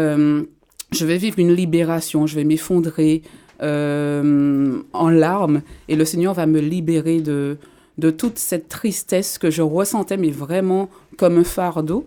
je 0.92 1.06
vais 1.06 1.16
vivre 1.16 1.38
une 1.38 1.52
libération, 1.52 2.26
je 2.26 2.34
vais 2.34 2.44
m'effondrer, 2.44 3.22
euh, 3.62 4.82
en 4.92 5.08
larmes 5.10 5.62
et 5.88 5.94
le 5.94 6.04
Seigneur 6.04 6.34
va 6.34 6.44
me 6.44 6.58
libérer 6.58 7.20
de, 7.20 7.56
de 7.98 8.10
toute 8.10 8.38
cette 8.38 8.68
tristesse 8.68 9.38
que 9.38 9.50
je 9.50 9.62
ressentais, 9.62 10.16
mais 10.16 10.30
vraiment 10.30 10.90
comme 11.16 11.38
un 11.38 11.44
fardeau. 11.44 12.04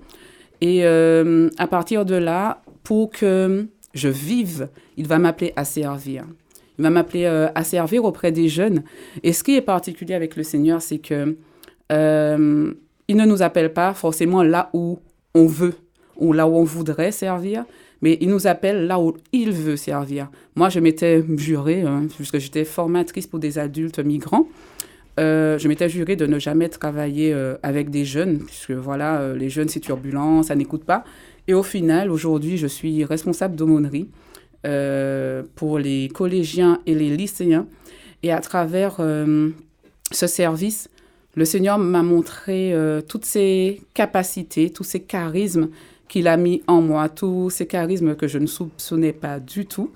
Et 0.59 0.85
euh, 0.85 1.49
à 1.57 1.67
partir 1.67 2.03
de 2.05 2.15
là, 2.15 2.61
pour 2.83 3.11
que 3.11 3.67
je 3.93 4.09
vive, 4.09 4.67
il 4.97 5.07
va 5.07 5.19
m'appeler 5.19 5.53
à 5.55 5.63
servir. 5.63 6.25
Il 6.77 6.83
va 6.83 6.89
m'appeler 6.89 7.25
euh, 7.25 7.47
à 7.55 7.63
servir 7.63 8.03
auprès 8.03 8.31
des 8.31 8.49
jeunes. 8.49 8.83
Et 9.23 9.31
ce 9.31 9.43
qui 9.43 9.55
est 9.55 9.61
particulier 9.61 10.15
avec 10.15 10.35
le 10.35 10.43
Seigneur, 10.43 10.81
c'est 10.81 10.99
que 10.99 11.37
il 11.89 13.15
ne 13.15 13.25
nous 13.25 13.41
appelle 13.41 13.71
pas 13.71 13.93
forcément 13.93 14.43
là 14.43 14.69
où 14.73 14.99
on 15.33 15.47
veut 15.47 15.75
ou 16.17 16.33
là 16.33 16.45
où 16.45 16.57
on 16.57 16.65
voudrait 16.65 17.13
servir, 17.13 17.63
mais 18.01 18.17
il 18.21 18.29
nous 18.29 18.47
appelle 18.47 18.87
là 18.87 18.99
où 18.99 19.15
il 19.31 19.51
veut 19.51 19.77
servir. 19.77 20.29
Moi, 20.55 20.69
je 20.69 20.79
m'étais 20.79 21.23
juré, 21.37 21.81
hein, 21.81 22.07
puisque 22.15 22.37
j'étais 22.37 22.65
formatrice 22.65 23.27
pour 23.27 23.39
des 23.39 23.57
adultes 23.57 23.99
migrants, 23.99 24.47
euh, 25.19 25.57
je 25.57 25.67
m'étais 25.67 25.89
juré 25.89 26.15
de 26.15 26.27
ne 26.27 26.37
jamais 26.37 26.69
travailler 26.69 27.33
euh, 27.33 27.55
avec 27.63 27.89
des 27.89 28.05
jeunes, 28.05 28.39
puisque 28.39 28.71
voilà, 28.71 29.19
euh, 29.19 29.35
les 29.35 29.49
jeunes, 29.49 29.67
c'est 29.67 29.79
turbulent, 29.79 30.43
ça 30.43 30.55
n'écoute 30.55 30.83
pas. 30.83 31.03
Et 31.47 31.53
au 31.53 31.63
final, 31.63 32.11
aujourd'hui, 32.11 32.57
je 32.57 32.67
suis 32.67 33.03
responsable 33.03 33.55
d'aumônerie 33.55 34.09
pour 35.55 35.79
les 35.79 36.09
collégiens 36.09 36.81
et 36.85 36.93
les 36.93 37.15
lycéens. 37.15 37.67
Et 38.21 38.33
à 38.33 38.41
travers 38.41 38.97
ce 38.97 40.27
service, 40.27 40.89
le 41.35 41.45
Seigneur 41.45 41.77
m'a 41.77 42.03
montré 42.03 42.75
toutes 43.07 43.23
ses 43.23 43.79
capacités, 43.93 44.69
tous 44.71 44.83
ses 44.83 44.99
charismes 44.99 45.69
qu'il 46.07 46.27
a 46.27 46.37
mis 46.37 46.61
en 46.67 46.81
moi, 46.81 47.09
tous 47.09 47.49
ces 47.49 47.67
charismes 47.67 48.15
que 48.15 48.27
je 48.27 48.37
ne 48.37 48.47
soupçonnais 48.47 49.13
pas 49.13 49.39
du 49.39 49.65
tout, 49.65 49.91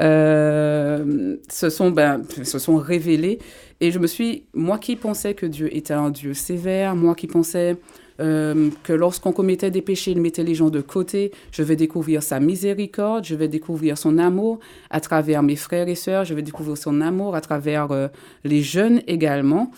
euh, 0.00 1.36
se, 1.48 1.70
sont, 1.70 1.90
ben, 1.90 2.22
sont 2.42 2.76
révélés. 2.76 3.38
Et 3.80 3.90
je 3.90 3.98
me 3.98 4.06
suis, 4.06 4.44
moi 4.54 4.78
qui 4.78 4.96
pensais 4.96 5.34
que 5.34 5.46
Dieu 5.46 5.74
était 5.74 5.94
un 5.94 6.10
Dieu 6.10 6.34
sévère, 6.34 6.96
moi 6.96 7.14
qui 7.14 7.26
pensais 7.26 7.76
euh, 8.20 8.70
que 8.82 8.92
lorsqu'on 8.92 9.32
commettait 9.32 9.70
des 9.70 9.82
péchés, 9.82 10.12
il 10.12 10.20
mettait 10.20 10.44
les 10.44 10.54
gens 10.54 10.70
de 10.70 10.80
côté, 10.80 11.32
je 11.50 11.62
vais 11.62 11.76
découvrir 11.76 12.22
sa 12.22 12.40
miséricorde, 12.40 13.24
je 13.24 13.34
vais 13.34 13.48
découvrir 13.48 13.98
son 13.98 14.18
amour 14.18 14.58
à 14.90 15.00
travers 15.00 15.42
mes 15.42 15.56
frères 15.56 15.88
et 15.88 15.96
sœurs, 15.96 16.24
je 16.24 16.34
vais 16.34 16.42
découvrir 16.42 16.76
son 16.76 17.00
amour 17.00 17.34
à 17.34 17.40
travers 17.40 17.90
euh, 17.92 18.08
les 18.44 18.62
jeunes 18.62 19.02
également. 19.06 19.70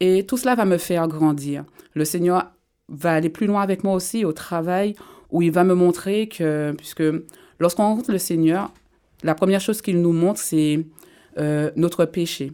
Et 0.00 0.24
tout 0.26 0.36
cela 0.36 0.54
va 0.54 0.64
me 0.64 0.78
faire 0.78 1.06
grandir. 1.08 1.64
Le 1.94 2.04
Seigneur 2.04 2.50
va 2.88 3.14
aller 3.14 3.30
plus 3.30 3.46
loin 3.46 3.62
avec 3.62 3.84
moi 3.84 3.94
aussi 3.94 4.24
au 4.24 4.32
travail 4.32 4.94
où 5.34 5.42
il 5.42 5.50
va 5.50 5.64
me 5.64 5.74
montrer 5.74 6.28
que, 6.28 6.72
puisque 6.78 7.02
lorsqu'on 7.58 7.82
rencontre 7.82 8.12
le 8.12 8.18
Seigneur, 8.18 8.72
la 9.24 9.34
première 9.34 9.60
chose 9.60 9.82
qu'il 9.82 10.00
nous 10.00 10.12
montre, 10.12 10.38
c'est 10.38 10.86
euh, 11.38 11.72
notre 11.74 12.04
péché. 12.04 12.52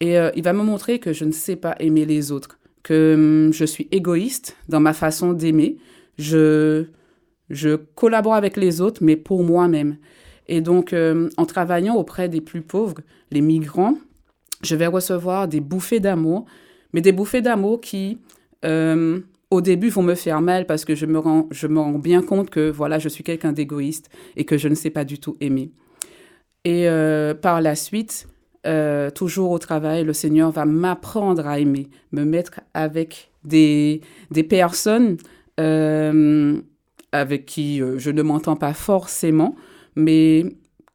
Et 0.00 0.18
euh, 0.18 0.30
il 0.34 0.42
va 0.42 0.52
me 0.52 0.64
montrer 0.64 0.98
que 0.98 1.12
je 1.12 1.24
ne 1.24 1.30
sais 1.30 1.54
pas 1.54 1.76
aimer 1.78 2.04
les 2.04 2.32
autres, 2.32 2.58
que 2.82 3.14
hum, 3.46 3.52
je 3.52 3.64
suis 3.64 3.86
égoïste 3.92 4.56
dans 4.68 4.80
ma 4.80 4.94
façon 4.94 5.32
d'aimer. 5.32 5.76
Je, 6.18 6.86
je 7.50 7.76
collabore 7.76 8.34
avec 8.34 8.56
les 8.56 8.80
autres, 8.80 9.00
mais 9.00 9.16
pour 9.16 9.44
moi-même. 9.44 9.96
Et 10.48 10.60
donc, 10.60 10.92
euh, 10.92 11.28
en 11.36 11.46
travaillant 11.46 11.94
auprès 11.94 12.28
des 12.28 12.40
plus 12.40 12.62
pauvres, 12.62 12.96
les 13.30 13.42
migrants, 13.42 13.96
je 14.64 14.74
vais 14.74 14.88
recevoir 14.88 15.46
des 15.46 15.60
bouffées 15.60 16.00
d'amour, 16.00 16.46
mais 16.92 17.00
des 17.00 17.12
bouffées 17.12 17.42
d'amour 17.42 17.80
qui 17.80 18.18
au 19.50 19.60
début 19.60 19.88
vont 19.88 20.02
me 20.02 20.14
faire 20.14 20.40
mal 20.40 20.66
parce 20.66 20.84
que 20.84 20.94
je 20.94 21.06
me 21.06 21.18
rends, 21.18 21.98
bien 21.98 22.22
compte 22.22 22.50
que 22.50 22.70
voilà, 22.70 22.98
je 22.98 23.08
suis 23.08 23.24
quelqu'un 23.24 23.52
d'égoïste 23.52 24.10
et 24.36 24.44
que 24.44 24.58
je 24.58 24.68
ne 24.68 24.74
sais 24.74 24.90
pas 24.90 25.04
du 25.04 25.18
tout 25.18 25.36
aimer. 25.40 25.70
Et 26.64 26.88
euh, 26.88 27.34
par 27.34 27.60
la 27.60 27.74
suite, 27.74 28.28
euh, 28.66 29.10
toujours 29.10 29.50
au 29.50 29.58
travail, 29.58 30.04
le 30.04 30.12
Seigneur 30.12 30.50
va 30.50 30.64
m'apprendre 30.64 31.46
à 31.46 31.58
aimer, 31.58 31.88
me 32.12 32.24
mettre 32.24 32.60
avec 32.74 33.30
des, 33.44 34.02
des 34.30 34.42
personnes 34.42 35.16
euh, 35.60 36.60
avec 37.12 37.46
qui 37.46 37.78
je 37.78 38.10
ne 38.10 38.22
m'entends 38.22 38.56
pas 38.56 38.74
forcément, 38.74 39.56
mais 39.96 40.44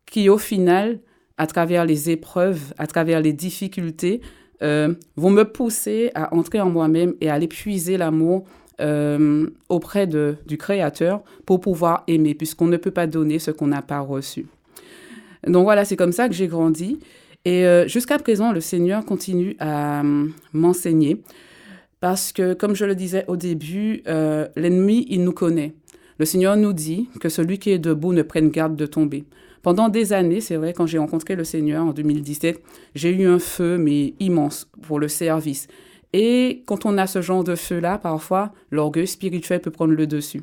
qui 0.06 0.30
au 0.30 0.38
final, 0.38 1.00
à 1.38 1.48
travers 1.48 1.86
les 1.86 2.12
épreuves, 2.12 2.74
à 2.78 2.86
travers 2.86 3.20
les 3.20 3.34
difficultés, 3.34 4.22
euh, 4.64 4.94
vont 5.18 5.30
me 5.30 5.44
pousser 5.44 6.12
à 6.16 6.34
entrer 6.34 6.62
en 6.62 6.70
moi-même 6.70 7.14
et 7.22 7.30
à 7.30 7.34
aller 7.34 7.48
puiser 7.48 7.98
l'amour 7.98 8.46
euh, 8.82 9.48
auprès 9.70 10.08
de, 10.08 10.36
du 10.48 10.58
Créateur 10.58 11.22
pour 11.46 11.60
pouvoir 11.60 12.04
aimer, 12.08 12.34
puisqu'on 12.34 12.68
ne 12.68 12.78
peut 12.78 12.92
pas 12.92 13.08
donner 13.08 13.40
ce 13.40 13.52
qu'on 13.52 13.68
n'a 13.68 13.82
pas 13.82 14.00
reçu. 14.00 14.46
Donc 15.46 15.64
voilà, 15.64 15.84
c'est 15.84 15.98
comme 15.98 16.14
ça 16.14 16.30
que 16.30 16.34
j'ai 16.34 16.48
grandi. 16.48 17.00
Et 17.46 17.66
euh, 17.66 17.88
jusqu'à 17.88 18.18
présent, 18.18 18.54
le 18.54 18.62
Seigneur 18.62 19.06
continue 19.06 19.56
à 19.60 20.02
m'enseigner, 20.54 21.22
parce 22.00 22.32
que, 22.32 22.54
comme 22.54 22.76
je 22.76 22.86
le 22.86 22.96
disais 22.96 23.26
au 23.28 23.38
début, 23.38 24.04
l'ennemi, 24.56 25.06
il 25.10 25.24
nous 25.24 25.32
connaît. 25.32 25.74
Le 26.20 26.26
Seigneur 26.26 26.56
nous 26.58 26.74
dit 26.74 27.10
que 27.20 27.30
celui 27.30 27.60
qui 27.60 27.72
est 27.72 27.80
debout 27.80 28.14
ne 28.14 28.22
prenne 28.22 28.50
garde 28.50 28.76
de 28.76 28.86
tomber. 28.86 29.26
Pendant 29.64 29.88
des 29.88 30.12
années, 30.12 30.42
c'est 30.42 30.58
vrai, 30.58 30.74
quand 30.74 30.86
j'ai 30.86 30.98
rencontré 30.98 31.36
le 31.36 31.46
Seigneur 31.46 31.86
en 31.86 31.94
2017, 31.94 32.62
j'ai 32.96 33.12
eu 33.12 33.26
un 33.26 33.40
feu, 33.40 33.78
mais 33.78 34.14
immense, 34.20 34.70
pour 34.82 35.00
le 35.00 35.08
service. 35.08 35.68
Et 36.12 36.64
quand 36.68 36.86
on 36.86 36.98
a 36.98 37.08
ce 37.08 37.22
genre 37.22 37.46
de 37.46 37.56
feu-là, 37.56 37.98
parfois, 37.98 38.52
l'orgueil 38.72 39.08
spirituel 39.08 39.62
peut 39.62 39.72
prendre 39.72 39.94
le 39.94 40.06
dessus. 40.06 40.42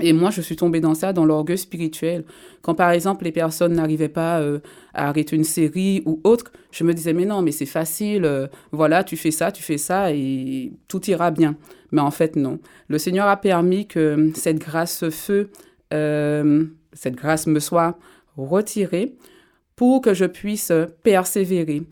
Et 0.00 0.14
moi, 0.14 0.30
je 0.30 0.40
suis 0.40 0.56
tombée 0.56 0.80
dans 0.80 0.94
ça, 0.94 1.12
dans 1.12 1.26
l'orgueil 1.26 1.58
spirituel. 1.58 2.24
Quand, 2.62 2.74
par 2.74 2.90
exemple, 2.90 3.24
les 3.24 3.32
personnes 3.32 3.74
n'arrivaient 3.74 4.08
pas 4.08 4.40
euh, 4.40 4.60
à 4.94 5.08
arrêter 5.08 5.36
une 5.36 5.44
série 5.44 6.02
ou 6.06 6.18
autre, 6.24 6.50
je 6.72 6.82
me 6.84 6.94
disais, 6.94 7.12
mais 7.12 7.26
non, 7.26 7.42
mais 7.42 7.52
c'est 7.52 7.66
facile, 7.66 8.24
euh, 8.24 8.46
voilà, 8.72 9.04
tu 9.04 9.18
fais 9.18 9.30
ça, 9.30 9.52
tu 9.52 9.62
fais 9.62 9.76
ça, 9.76 10.12
et 10.12 10.72
tout 10.88 11.04
ira 11.10 11.30
bien. 11.30 11.56
Mais 11.92 12.00
en 12.00 12.10
fait, 12.10 12.36
non. 12.36 12.58
Le 12.88 12.96
Seigneur 12.96 13.26
a 13.26 13.36
permis 13.36 13.86
que 13.86 14.30
cette 14.34 14.58
grâce, 14.58 14.96
ce 14.96 15.10
feu, 15.10 15.50
euh, 15.92 16.64
cette 16.94 17.16
grâce 17.16 17.46
me 17.46 17.60
soit 17.60 17.98
retirée 18.46 19.14
pour 19.76 20.00
que 20.00 20.14
je 20.14 20.26
puisse 20.26 20.72
persévérer. 21.02 21.82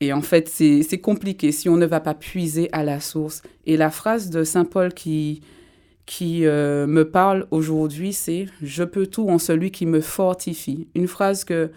Et 0.00 0.12
en 0.12 0.20
fait, 0.20 0.48
c'est 0.48 1.00
compliqué 1.00 1.52
si 1.52 1.68
on 1.68 1.76
ne 1.76 1.86
va 1.86 2.00
pas 2.00 2.14
puiser 2.14 2.68
à 2.72 2.84
la 2.84 3.00
source. 3.00 3.42
Et 3.64 3.76
la 3.76 3.90
phrase 3.90 4.28
de 4.30 4.44
Saint 4.44 4.64
Paul 4.64 4.92
qui, 4.92 5.40
qui 6.04 6.46
euh, 6.46 6.86
me 6.86 7.08
parle 7.08 7.46
aujourd'hui, 7.50 8.12
c'est⁇ 8.12 8.44
Je 8.62 8.84
peux 8.84 9.06
tout 9.06 9.28
en 9.28 9.38
celui 9.38 9.70
qui 9.70 9.86
me 9.86 10.00
fortifie⁇ 10.00 10.88
Une 11.00 11.08
phrase 11.08 11.44
que, 11.44 11.70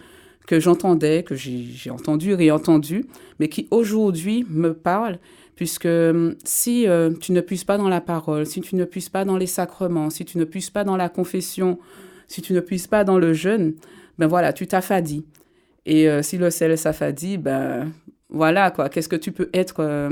que 0.46 0.60
j'entendais, 0.60 1.22
que 1.22 1.34
j'ai 1.34 1.90
entendu, 1.90 2.34
réentendu, 2.34 3.06
mais 3.38 3.48
qui 3.48 3.68
aujourd'hui 3.70 4.44
me 4.50 4.74
parle, 4.74 5.18
puisque 5.56 5.86
hum, 5.86 6.34
si 6.44 6.86
euh, 6.86 7.10
tu 7.20 7.32
ne 7.32 7.40
puisses 7.40 7.64
pas 7.64 7.78
dans 7.78 7.88
la 7.88 8.02
parole, 8.02 8.44
si 8.44 8.60
tu 8.60 8.76
ne 8.76 8.84
puisses 8.84 9.08
pas 9.08 9.24
dans 9.24 9.38
les 9.38 9.46
sacrements, 9.46 10.10
si 10.10 10.26
tu 10.26 10.36
ne 10.36 10.44
puisses 10.44 10.70
pas 10.70 10.84
dans 10.84 10.96
la 10.96 11.08
confession, 11.08 11.78
si 12.30 12.40
tu 12.40 12.52
ne 12.52 12.60
puisses 12.60 12.86
pas 12.86 13.04
dans 13.04 13.18
le 13.18 13.34
jeûne, 13.34 13.74
ben 14.18 14.26
voilà, 14.26 14.52
tu 14.52 14.66
t'affadis. 14.66 15.24
Et 15.84 16.08
euh, 16.08 16.22
si 16.22 16.38
le 16.38 16.50
sel 16.50 16.78
s'affadit, 16.78 17.36
ben 17.36 17.92
voilà 18.28 18.70
quoi, 18.70 18.88
qu'est-ce 18.88 19.08
que 19.08 19.16
tu 19.16 19.32
peux 19.32 19.50
être 19.52 20.08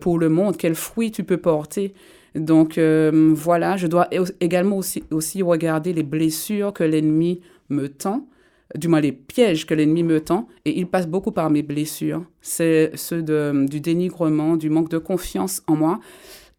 pour 0.00 0.18
le 0.18 0.28
monde, 0.28 0.56
quel 0.58 0.74
fruit 0.74 1.10
tu 1.10 1.24
peux 1.24 1.38
porter? 1.38 1.94
Donc 2.34 2.78
euh, 2.78 3.32
voilà, 3.34 3.76
je 3.76 3.86
dois 3.86 4.08
également 4.40 4.76
aussi, 4.76 5.02
aussi 5.10 5.42
regarder 5.42 5.92
les 5.92 6.02
blessures 6.02 6.72
que 6.72 6.84
l'ennemi 6.84 7.40
me 7.70 7.88
tend, 7.88 8.28
du 8.74 8.88
moins 8.88 9.00
les 9.00 9.12
pièges 9.12 9.66
que 9.66 9.74
l'ennemi 9.74 10.02
me 10.02 10.20
tend, 10.20 10.46
et 10.64 10.78
il 10.78 10.86
passe 10.86 11.06
beaucoup 11.06 11.32
par 11.32 11.50
mes 11.50 11.62
blessures. 11.62 12.24
C'est 12.42 12.90
ceux 12.94 13.22
de, 13.22 13.66
du 13.66 13.80
dénigrement, 13.80 14.56
du 14.56 14.68
manque 14.68 14.90
de 14.90 14.98
confiance 14.98 15.62
en 15.66 15.76
moi. 15.76 16.00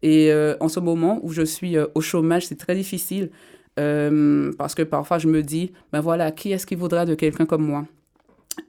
Et 0.02 0.32
euh, 0.32 0.56
en 0.60 0.68
ce 0.68 0.80
moment 0.80 1.20
où 1.22 1.30
je 1.30 1.42
suis 1.42 1.76
euh, 1.76 1.86
au 1.94 2.00
chômage, 2.00 2.46
c'est 2.46 2.58
très 2.58 2.74
difficile 2.74 3.30
parce 3.76 4.74
que 4.74 4.82
parfois 4.82 5.18
je 5.18 5.28
me 5.28 5.42
dis, 5.42 5.72
ben 5.92 6.00
voilà, 6.00 6.32
qui 6.32 6.52
est-ce 6.52 6.66
qui 6.66 6.74
voudra 6.74 7.06
de 7.06 7.14
quelqu'un 7.14 7.46
comme 7.46 7.64
moi? 7.64 7.86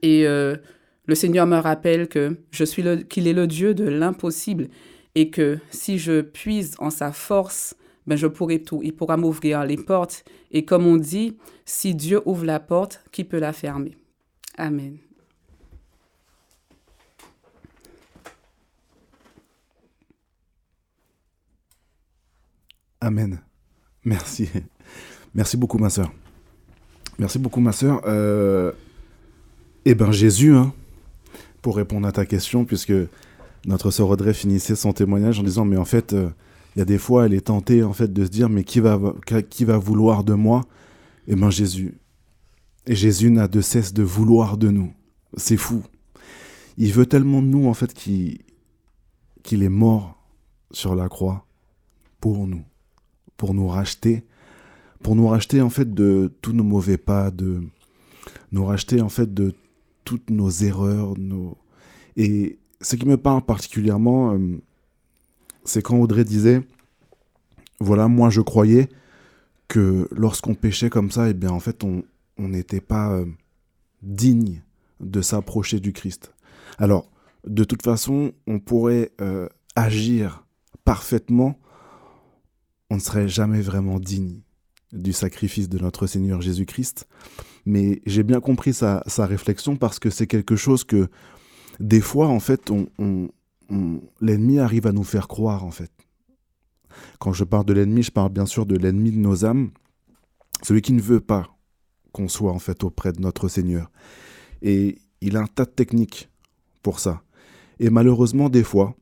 Et 0.02 0.24
le 0.24 1.14
Seigneur 1.14 1.46
me 1.46 1.56
rappelle 1.56 2.08
que 2.08 2.36
je 2.50 2.64
suis 2.64 2.84
qu'il 3.08 3.26
est 3.26 3.32
le 3.32 3.46
Dieu 3.46 3.74
de 3.74 3.88
l'impossible 3.88 4.68
et 5.14 5.30
que 5.30 5.58
si 5.70 5.98
je 5.98 6.22
puise 6.22 6.74
en 6.78 6.90
sa 6.90 7.12
force, 7.12 7.74
ben 8.06 8.16
je 8.16 8.26
pourrai 8.26 8.62
tout. 8.62 8.80
Il 8.82 8.94
pourra 8.94 9.16
m'ouvrir 9.16 9.64
les 9.64 9.76
portes. 9.76 10.24
Et 10.50 10.64
comme 10.64 10.86
on 10.86 10.96
dit, 10.96 11.36
si 11.64 11.94
Dieu 11.94 12.20
ouvre 12.24 12.44
la 12.44 12.60
porte, 12.60 13.04
qui 13.12 13.24
peut 13.24 13.38
la 13.38 13.52
fermer? 13.52 13.96
Amen. 14.56 14.98
Amen. 23.00 23.40
Merci. 24.04 24.48
Merci 25.34 25.56
beaucoup, 25.56 25.78
ma 25.78 25.90
sœur. 25.90 26.12
Merci 27.18 27.38
beaucoup, 27.38 27.60
ma 27.60 27.72
sœur. 27.72 28.02
Euh... 28.06 28.72
Eh 29.84 29.94
bien, 29.94 30.12
Jésus, 30.12 30.54
hein, 30.54 30.72
pour 31.60 31.76
répondre 31.76 32.06
à 32.06 32.12
ta 32.12 32.26
question, 32.26 32.64
puisque 32.64 32.92
notre 33.66 33.90
sœur 33.90 34.08
Audrey 34.08 34.34
finissait 34.34 34.74
son 34.74 34.92
témoignage 34.92 35.38
en 35.38 35.42
disant 35.42 35.64
mais 35.64 35.76
en 35.76 35.84
fait 35.84 36.12
euh, 36.12 36.30
il 36.74 36.80
y 36.80 36.82
a 36.82 36.84
des 36.84 36.98
fois 36.98 37.26
elle 37.26 37.34
est 37.34 37.46
tentée 37.46 37.84
en 37.84 37.92
fait 37.92 38.12
de 38.12 38.24
se 38.24 38.30
dire 38.30 38.48
mais 38.48 38.64
qui 38.64 38.80
va 38.80 38.98
qui 39.48 39.64
va 39.64 39.78
vouloir 39.78 40.24
de 40.24 40.34
moi? 40.34 40.62
Eh 41.28 41.36
bien 41.36 41.50
Jésus. 41.50 41.94
Et 42.86 42.96
Jésus 42.96 43.30
n'a 43.30 43.46
de 43.46 43.60
cesse 43.60 43.92
de 43.92 44.02
vouloir 44.02 44.56
de 44.56 44.68
nous. 44.68 44.92
C'est 45.36 45.56
fou. 45.56 45.82
Il 46.76 46.92
veut 46.92 47.06
tellement 47.06 47.40
de 47.40 47.46
nous 47.46 47.68
en 47.68 47.74
fait 47.74 47.94
qu'il 47.94 48.40
qu'il 49.42 49.62
est 49.62 49.68
mort 49.68 50.20
sur 50.72 50.94
la 50.94 51.08
croix 51.08 51.46
pour 52.20 52.46
nous, 52.46 52.64
pour 53.36 53.54
nous 53.54 53.68
racheter, 53.68 54.24
pour 55.02 55.16
nous 55.16 55.28
racheter 55.28 55.60
en 55.60 55.70
fait 55.70 55.92
de 55.92 56.32
tous 56.40 56.52
nos 56.52 56.64
mauvais 56.64 56.98
pas, 56.98 57.30
de 57.30 57.62
nous 58.52 58.64
racheter 58.64 59.00
en 59.00 59.08
fait 59.08 59.32
de 59.32 59.54
toutes 60.04 60.30
nos 60.30 60.50
erreurs, 60.50 61.14
nos 61.18 61.56
et 62.16 62.58
ce 62.80 62.96
qui 62.96 63.06
me 63.06 63.16
parle 63.16 63.42
particulièrement, 63.42 64.34
euh, 64.34 64.58
c'est 65.64 65.82
quand 65.82 65.96
Audrey 65.96 66.24
disait, 66.24 66.62
voilà, 67.80 68.08
moi 68.08 68.28
je 68.30 68.40
croyais 68.40 68.88
que 69.68 70.08
lorsqu'on 70.10 70.54
péchait 70.54 70.90
comme 70.90 71.10
ça, 71.10 71.30
eh 71.30 71.34
bien 71.34 71.50
en 71.50 71.60
fait 71.60 71.84
on 71.84 72.02
n'était 72.38 72.80
pas 72.80 73.12
euh, 73.12 73.24
digne 74.02 74.62
de 75.00 75.22
s'approcher 75.22 75.80
du 75.80 75.92
Christ. 75.92 76.34
Alors, 76.78 77.10
de 77.46 77.64
toute 77.64 77.82
façon, 77.82 78.32
on 78.46 78.60
pourrait 78.60 79.12
euh, 79.20 79.48
agir 79.74 80.44
parfaitement, 80.84 81.58
on 82.90 82.96
ne 82.96 83.00
serait 83.00 83.28
jamais 83.28 83.60
vraiment 83.60 83.98
digne 83.98 84.40
du 84.92 85.12
sacrifice 85.12 85.68
de 85.68 85.78
notre 85.78 86.06
Seigneur 86.06 86.40
Jésus-Christ. 86.40 87.06
Mais 87.64 88.02
j'ai 88.06 88.22
bien 88.22 88.40
compris 88.40 88.74
sa, 88.74 89.02
réflexion 89.18 89.76
parce 89.76 89.98
que 89.98 90.10
c'est 90.10 90.26
quelque 90.26 90.56
chose 90.56 90.84
que 90.84 91.08
des 91.80 92.00
fois, 92.00 92.28
en 92.28 92.40
fait, 92.40 92.70
on, 92.70 93.28
l'ennemi 94.20 94.58
arrive 94.58 94.86
à 94.86 94.92
nous 94.92 95.04
faire 95.04 95.28
croire, 95.28 95.64
en 95.64 95.70
fait. 95.70 95.90
Quand 97.18 97.32
je 97.32 97.44
parle 97.44 97.64
de 97.64 97.72
l'ennemi, 97.72 98.02
je 98.02 98.10
parle 98.10 98.30
bien 98.30 98.46
sûr 98.46 98.66
de 98.66 98.76
l'ennemi 98.76 99.12
de 99.12 99.18
nos 99.18 99.44
âmes, 99.44 99.70
celui 100.62 100.82
qui 100.82 100.92
ne 100.92 101.00
veut 101.00 101.20
pas 101.20 101.48
qu'on 102.12 102.28
soit 102.28 102.52
en 102.52 102.58
fait 102.58 102.84
auprès 102.84 103.12
de 103.12 103.20
notre 103.20 103.48
Seigneur. 103.48 103.90
Et 104.60 104.98
il 105.22 105.36
a 105.36 105.40
un 105.40 105.46
tas 105.46 105.64
de 105.64 105.70
techniques 105.70 106.28
pour 106.82 107.00
ça. 107.00 107.22
Et 107.78 107.88
malheureusement, 107.88 108.50
des 108.50 108.62
fois, 108.62 108.94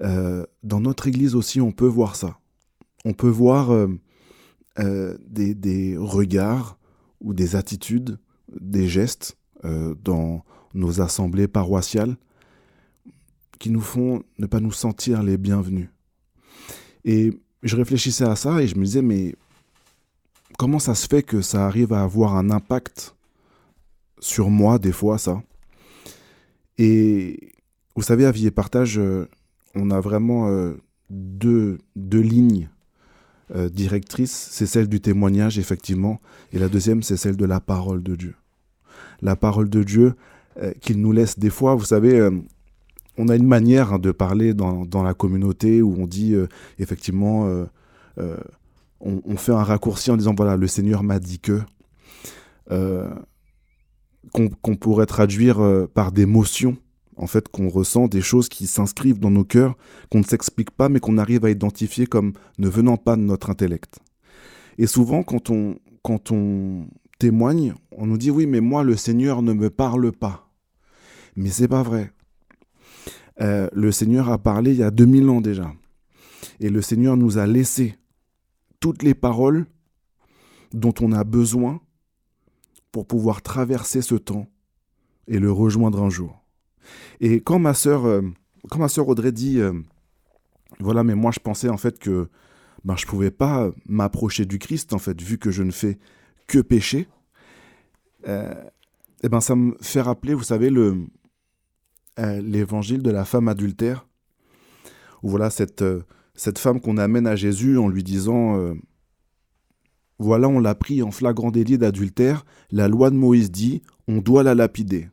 euh, 0.00 0.46
dans 0.62 0.80
notre 0.80 1.08
Église 1.08 1.34
aussi, 1.34 1.60
on 1.60 1.72
peut 1.72 1.86
voir 1.86 2.16
ça. 2.16 2.38
On 3.04 3.12
peut 3.12 3.28
voir 3.28 3.70
euh, 3.70 3.88
euh, 4.78 5.16
des, 5.26 5.96
regards 5.98 6.78
ou 7.20 7.34
des 7.34 7.56
attitudes, 7.56 8.18
des 8.60 8.88
gestes 8.88 9.36
dans, 10.02 10.42
nos 10.74 11.00
assemblées 11.00 11.48
paroissiales, 11.48 12.16
qui 13.58 13.70
nous 13.70 13.80
font 13.80 14.22
ne 14.38 14.46
pas 14.46 14.60
nous 14.60 14.72
sentir 14.72 15.22
les 15.22 15.36
bienvenus. 15.36 15.88
Et 17.04 17.32
je 17.62 17.76
réfléchissais 17.76 18.24
à 18.24 18.36
ça 18.36 18.62
et 18.62 18.66
je 18.66 18.76
me 18.76 18.84
disais, 18.84 19.02
mais 19.02 19.34
comment 20.58 20.78
ça 20.78 20.94
se 20.94 21.06
fait 21.06 21.22
que 21.22 21.42
ça 21.42 21.66
arrive 21.66 21.92
à 21.92 22.02
avoir 22.02 22.36
un 22.36 22.50
impact 22.50 23.14
sur 24.18 24.50
moi 24.50 24.78
des 24.78 24.92
fois, 24.92 25.18
ça? 25.18 25.42
Et 26.78 27.52
vous 27.96 28.02
savez, 28.02 28.24
à 28.24 28.32
Vie 28.32 28.46
et 28.46 28.50
Partage, 28.50 28.98
euh, 28.98 29.28
on 29.74 29.90
a 29.90 30.00
vraiment 30.00 30.48
euh, 30.48 30.76
deux, 31.10 31.78
deux 31.96 32.20
lignes 32.20 32.70
euh, 33.54 33.68
directrices. 33.68 34.48
C'est 34.52 34.66
celle 34.66 34.88
du 34.88 35.00
témoignage, 35.00 35.58
effectivement, 35.58 36.20
et 36.52 36.58
la 36.60 36.68
deuxième, 36.68 37.02
c'est 37.02 37.16
celle 37.16 37.36
de 37.36 37.44
la 37.44 37.58
parole 37.60 38.00
de 38.00 38.14
Dieu. 38.14 38.36
La 39.22 39.34
parole 39.34 39.68
de 39.68 39.82
Dieu, 39.82 40.14
euh, 40.62 40.72
qu'il 40.80 41.00
nous 41.00 41.10
laisse 41.10 41.36
des 41.36 41.50
fois. 41.50 41.74
Vous 41.74 41.84
savez, 41.84 42.18
euh, 42.18 42.30
on 43.18 43.28
a 43.28 43.34
une 43.34 43.48
manière 43.48 43.94
hein, 43.94 43.98
de 43.98 44.12
parler 44.12 44.54
dans, 44.54 45.02
la 45.02 45.14
communauté 45.14 45.82
où 45.82 45.96
on 45.98 46.06
dit 46.06 46.34
effectivement, 46.78 47.66
on, 49.00 49.36
fait 49.36 49.52
un 49.52 49.64
raccourci 49.64 50.10
en 50.10 50.16
disant 50.16 50.34
voilà, 50.34 50.56
le 50.56 50.66
Seigneur 50.68 51.02
m'a 51.02 51.18
dit 51.18 51.40
que. 51.40 51.60
qu'on 54.32 54.76
pourrait 54.76 55.06
traduire 55.06 55.58
par 55.92 56.12
des 56.12 56.24
motions, 56.24 56.76
en 57.20 57.26
fait, 57.26 57.48
qu'on 57.48 57.68
ressent, 57.68 58.08
des 58.08 58.22
choses 58.22 58.48
qui 58.48 58.66
s'inscrivent 58.66 59.18
dans 59.18 59.30
nos 59.30 59.44
cœurs, 59.44 59.76
qu'on 60.10 60.20
ne 60.20 60.24
s'explique 60.24 60.70
pas, 60.70 60.88
mais 60.88 61.00
qu'on 61.00 61.18
arrive 61.18 61.44
à 61.44 61.50
identifier 61.50 62.06
comme 62.06 62.32
ne 62.58 62.66
venant 62.66 62.96
pas 62.96 63.14
de 63.14 63.20
notre 63.20 63.50
intellect. 63.50 63.98
Et 64.78 64.86
souvent, 64.86 65.22
quand 65.22 65.50
on, 65.50 65.76
quand 66.02 66.32
on 66.32 66.86
témoigne, 67.18 67.74
on 67.92 68.06
nous 68.06 68.16
dit 68.16 68.30
oui, 68.30 68.46
mais 68.46 68.62
moi, 68.62 68.82
le 68.84 68.96
Seigneur 68.96 69.42
ne 69.42 69.52
me 69.52 69.68
parle 69.68 70.12
pas. 70.12 70.48
Mais 71.36 71.50
c'est 71.50 71.68
pas 71.68 71.82
vrai. 71.82 72.10
Euh, 73.42 73.68
le 73.74 73.92
Seigneur 73.92 74.30
a 74.30 74.38
parlé 74.38 74.72
il 74.72 74.78
y 74.78 74.82
a 74.82 74.90
2000 74.90 75.28
ans 75.28 75.42
déjà. 75.42 75.70
Et 76.58 76.70
le 76.70 76.80
Seigneur 76.80 77.18
nous 77.18 77.36
a 77.36 77.46
laissé 77.46 77.96
toutes 78.80 79.02
les 79.02 79.14
paroles 79.14 79.66
dont 80.72 80.94
on 81.02 81.12
a 81.12 81.24
besoin 81.24 81.82
pour 82.92 83.06
pouvoir 83.06 83.42
traverser 83.42 84.00
ce 84.00 84.14
temps 84.14 84.46
et 85.28 85.38
le 85.38 85.52
rejoindre 85.52 86.02
un 86.02 86.08
jour. 86.08 86.39
Et 87.20 87.40
quand 87.40 87.58
ma 87.58 87.74
sœur, 87.74 88.06
euh, 88.06 88.22
quand 88.68 88.78
ma 88.78 88.88
sœur 88.88 89.08
Audrey 89.08 89.32
dit, 89.32 89.60
euh, 89.60 89.72
voilà, 90.78 91.04
mais 91.04 91.14
moi 91.14 91.30
je 91.32 91.40
pensais 91.40 91.68
en 91.68 91.76
fait 91.76 91.98
que 91.98 92.28
ben, 92.84 92.96
je 92.96 93.06
pouvais 93.06 93.30
pas 93.30 93.70
m'approcher 93.86 94.46
du 94.46 94.58
Christ, 94.58 94.92
en 94.92 94.98
fait, 94.98 95.20
vu 95.20 95.38
que 95.38 95.50
je 95.50 95.62
ne 95.62 95.70
fais 95.70 95.98
que 96.46 96.60
pécher, 96.60 97.08
eh 98.26 99.28
ben, 99.28 99.40
ça 99.40 99.54
me 99.54 99.76
fait 99.80 100.00
rappeler, 100.00 100.34
vous 100.34 100.42
savez, 100.42 100.70
le, 100.70 101.06
euh, 102.20 102.40
l'évangile 102.42 103.02
de 103.02 103.10
la 103.10 103.24
femme 103.24 103.48
adultère, 103.48 104.06
où 105.22 105.30
voilà 105.30 105.48
cette, 105.48 105.80
euh, 105.80 106.02
femme 106.58 106.80
qu'on 106.80 106.98
amène 106.98 107.26
à 107.26 107.36
Jésus 107.36 107.78
en 107.78 107.88
lui 107.88 108.02
disant 108.02 108.58
euh, 108.58 108.74
Voilà, 110.18 110.48
on 110.48 110.58
l'a 110.58 110.74
pris 110.74 111.02
en 111.02 111.12
flagrant 111.12 111.50
délit 111.50 111.78
d'adultère, 111.78 112.44
la 112.70 112.88
loi 112.88 113.10
de 113.10 113.16
Moïse 113.16 113.50
dit 113.50 113.82
on 114.08 114.18
doit 114.18 114.42
la 114.42 114.54
lapider. 114.54 115.08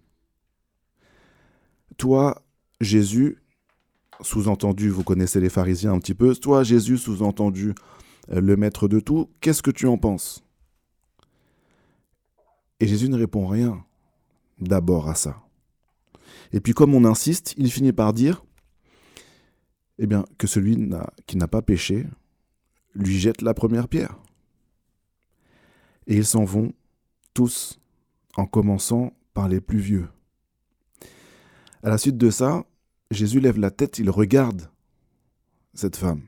Toi, 1.98 2.44
Jésus, 2.80 3.42
sous-entendu, 4.22 4.90
vous 4.90 5.04
connaissez 5.04 5.40
les 5.40 5.50
pharisiens 5.50 5.94
un 5.94 6.00
petit 6.00 6.14
peu, 6.14 6.36
toi, 6.36 6.64
Jésus, 6.64 6.98
sous-entendu, 6.98 7.74
le 8.30 8.56
maître 8.56 8.88
de 8.88 9.00
tout, 9.00 9.30
qu'est-ce 9.42 9.62
que 9.62 9.72
tu 9.72 9.88
en 9.88 9.98
penses? 9.98 10.44
Et 12.80 12.88
Jésus 12.88 13.10
ne 13.10 13.18
répond 13.18 13.48
rien. 13.48 13.84
d'abord 14.60 15.08
à 15.10 15.16
ça. 15.16 15.42
Et 16.52 16.60
puis 16.60 16.74
comme 16.74 16.96
on 16.96 17.06
insiste, 17.06 17.54
il 17.58 17.72
finit 17.72 17.94
par 17.94 18.14
dire 18.14 18.44
eh 20.00 20.08
bien, 20.08 20.26
que 20.38 20.48
celui 20.48 20.90
qui 21.26 21.38
n'a 21.38 21.48
pas 21.48 21.62
péché 21.62 22.06
lui 22.94 23.18
jette 23.20 23.42
la 23.42 23.54
première 23.54 23.88
pierre. 23.88 24.18
Et 26.08 26.16
ils 26.16 26.26
s'en 26.26 26.46
vont 26.46 26.72
tous, 27.34 27.80
en 28.36 28.46
commençant 28.46 29.14
par 29.34 29.48
les 29.48 29.60
plus 29.60 29.80
vieux. 29.80 30.08
À 31.88 31.90
la 31.90 31.98
suite 31.98 32.18
de 32.18 32.30
ça, 32.32 32.66
Jésus 33.12 33.40
lève 33.40 33.58
la 33.58 33.72
tête, 33.72 33.98
il 33.98 34.10
regarde 34.10 34.70
cette 35.74 35.96
femme 35.96 36.24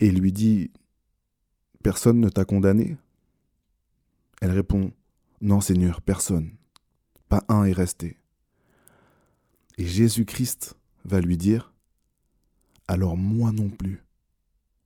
et 0.00 0.10
lui 0.10 0.32
dit 0.32 0.70
Personne 1.82 2.20
ne 2.20 2.28
t'a 2.28 2.44
condamné? 2.44 2.98
Elle 4.42 4.50
répond 4.50 4.92
Non, 5.40 5.62
Seigneur, 5.62 6.02
personne. 6.02 6.50
Pas 7.30 7.42
un 7.48 7.64
est 7.64 7.72
resté. 7.72 8.18
Et 9.78 9.86
Jésus-Christ 9.86 10.76
va 11.06 11.22
lui 11.22 11.38
dire 11.38 11.72
Alors 12.86 13.16
moi 13.16 13.50
non 13.50 13.70
plus, 13.70 14.04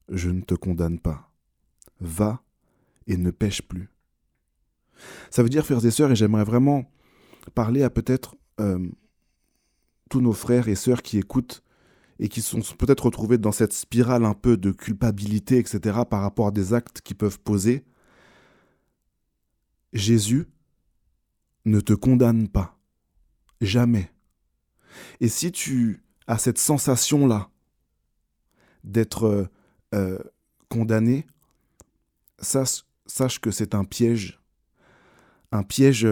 je 0.07 0.29
ne 0.29 0.39
te 0.39 0.55
condamne 0.55 0.99
pas. 0.99 1.33
Va 1.99 2.41
et 3.07 3.17
ne 3.17 3.31
pêche 3.31 3.61
plus. 3.61 3.89
Ça 5.31 5.43
veut 5.43 5.49
dire, 5.49 5.65
frères 5.65 5.85
et 5.85 5.91
sœurs, 5.91 6.11
et 6.11 6.15
j'aimerais 6.15 6.45
vraiment 6.45 6.89
parler 7.55 7.83
à 7.83 7.89
peut-être 7.89 8.37
euh, 8.59 8.89
tous 10.09 10.21
nos 10.21 10.33
frères 10.33 10.67
et 10.67 10.75
sœurs 10.75 11.01
qui 11.01 11.17
écoutent 11.17 11.63
et 12.19 12.29
qui 12.29 12.41
sont 12.41 12.61
peut-être 12.77 13.05
retrouvés 13.05 13.37
dans 13.37 13.51
cette 13.51 13.73
spirale 13.73 14.23
un 14.23 14.33
peu 14.33 14.55
de 14.57 14.71
culpabilité, 14.71 15.57
etc., 15.57 15.99
par 16.09 16.21
rapport 16.21 16.47
à 16.47 16.51
des 16.51 16.73
actes 16.73 17.01
qui 17.01 17.13
peuvent 17.13 17.39
poser. 17.39 17.83
Jésus 19.91 20.47
ne 21.65 21.79
te 21.79 21.93
condamne 21.93 22.47
pas. 22.47 22.77
Jamais. 23.59 24.11
Et 25.19 25.27
si 25.27 25.51
tu 25.51 26.03
as 26.27 26.37
cette 26.37 26.57
sensation-là 26.57 27.49
d'être 28.83 29.25
euh, 29.25 29.49
euh, 29.93 30.19
condamné, 30.69 31.25
sache, 32.39 32.83
que 33.41 33.51
c'est 33.51 33.75
un 33.75 33.83
piège. 33.83 34.39
Un 35.51 35.63
piège 35.63 36.07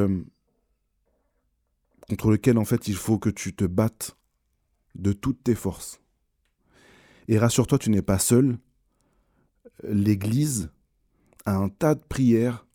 contre 2.09 2.31
lequel 2.31 2.57
en 2.57 2.65
fait 2.65 2.87
il 2.87 2.95
faut 2.95 3.17
que 3.17 3.29
tu 3.29 3.53
te 3.53 3.65
battes 3.65 4.17
de 4.95 5.13
toutes 5.13 5.43
tes 5.43 5.55
forces. 5.55 6.01
Et 7.27 7.37
rassure-toi, 7.37 7.79
tu 7.79 7.89
n'es 7.89 8.01
pas 8.01 8.19
seul. 8.19 8.57
L'Église 9.83 10.69
a 11.45 11.55
un 11.55 11.69
tas 11.69 11.95
de 11.95 12.03
prières 12.03 12.65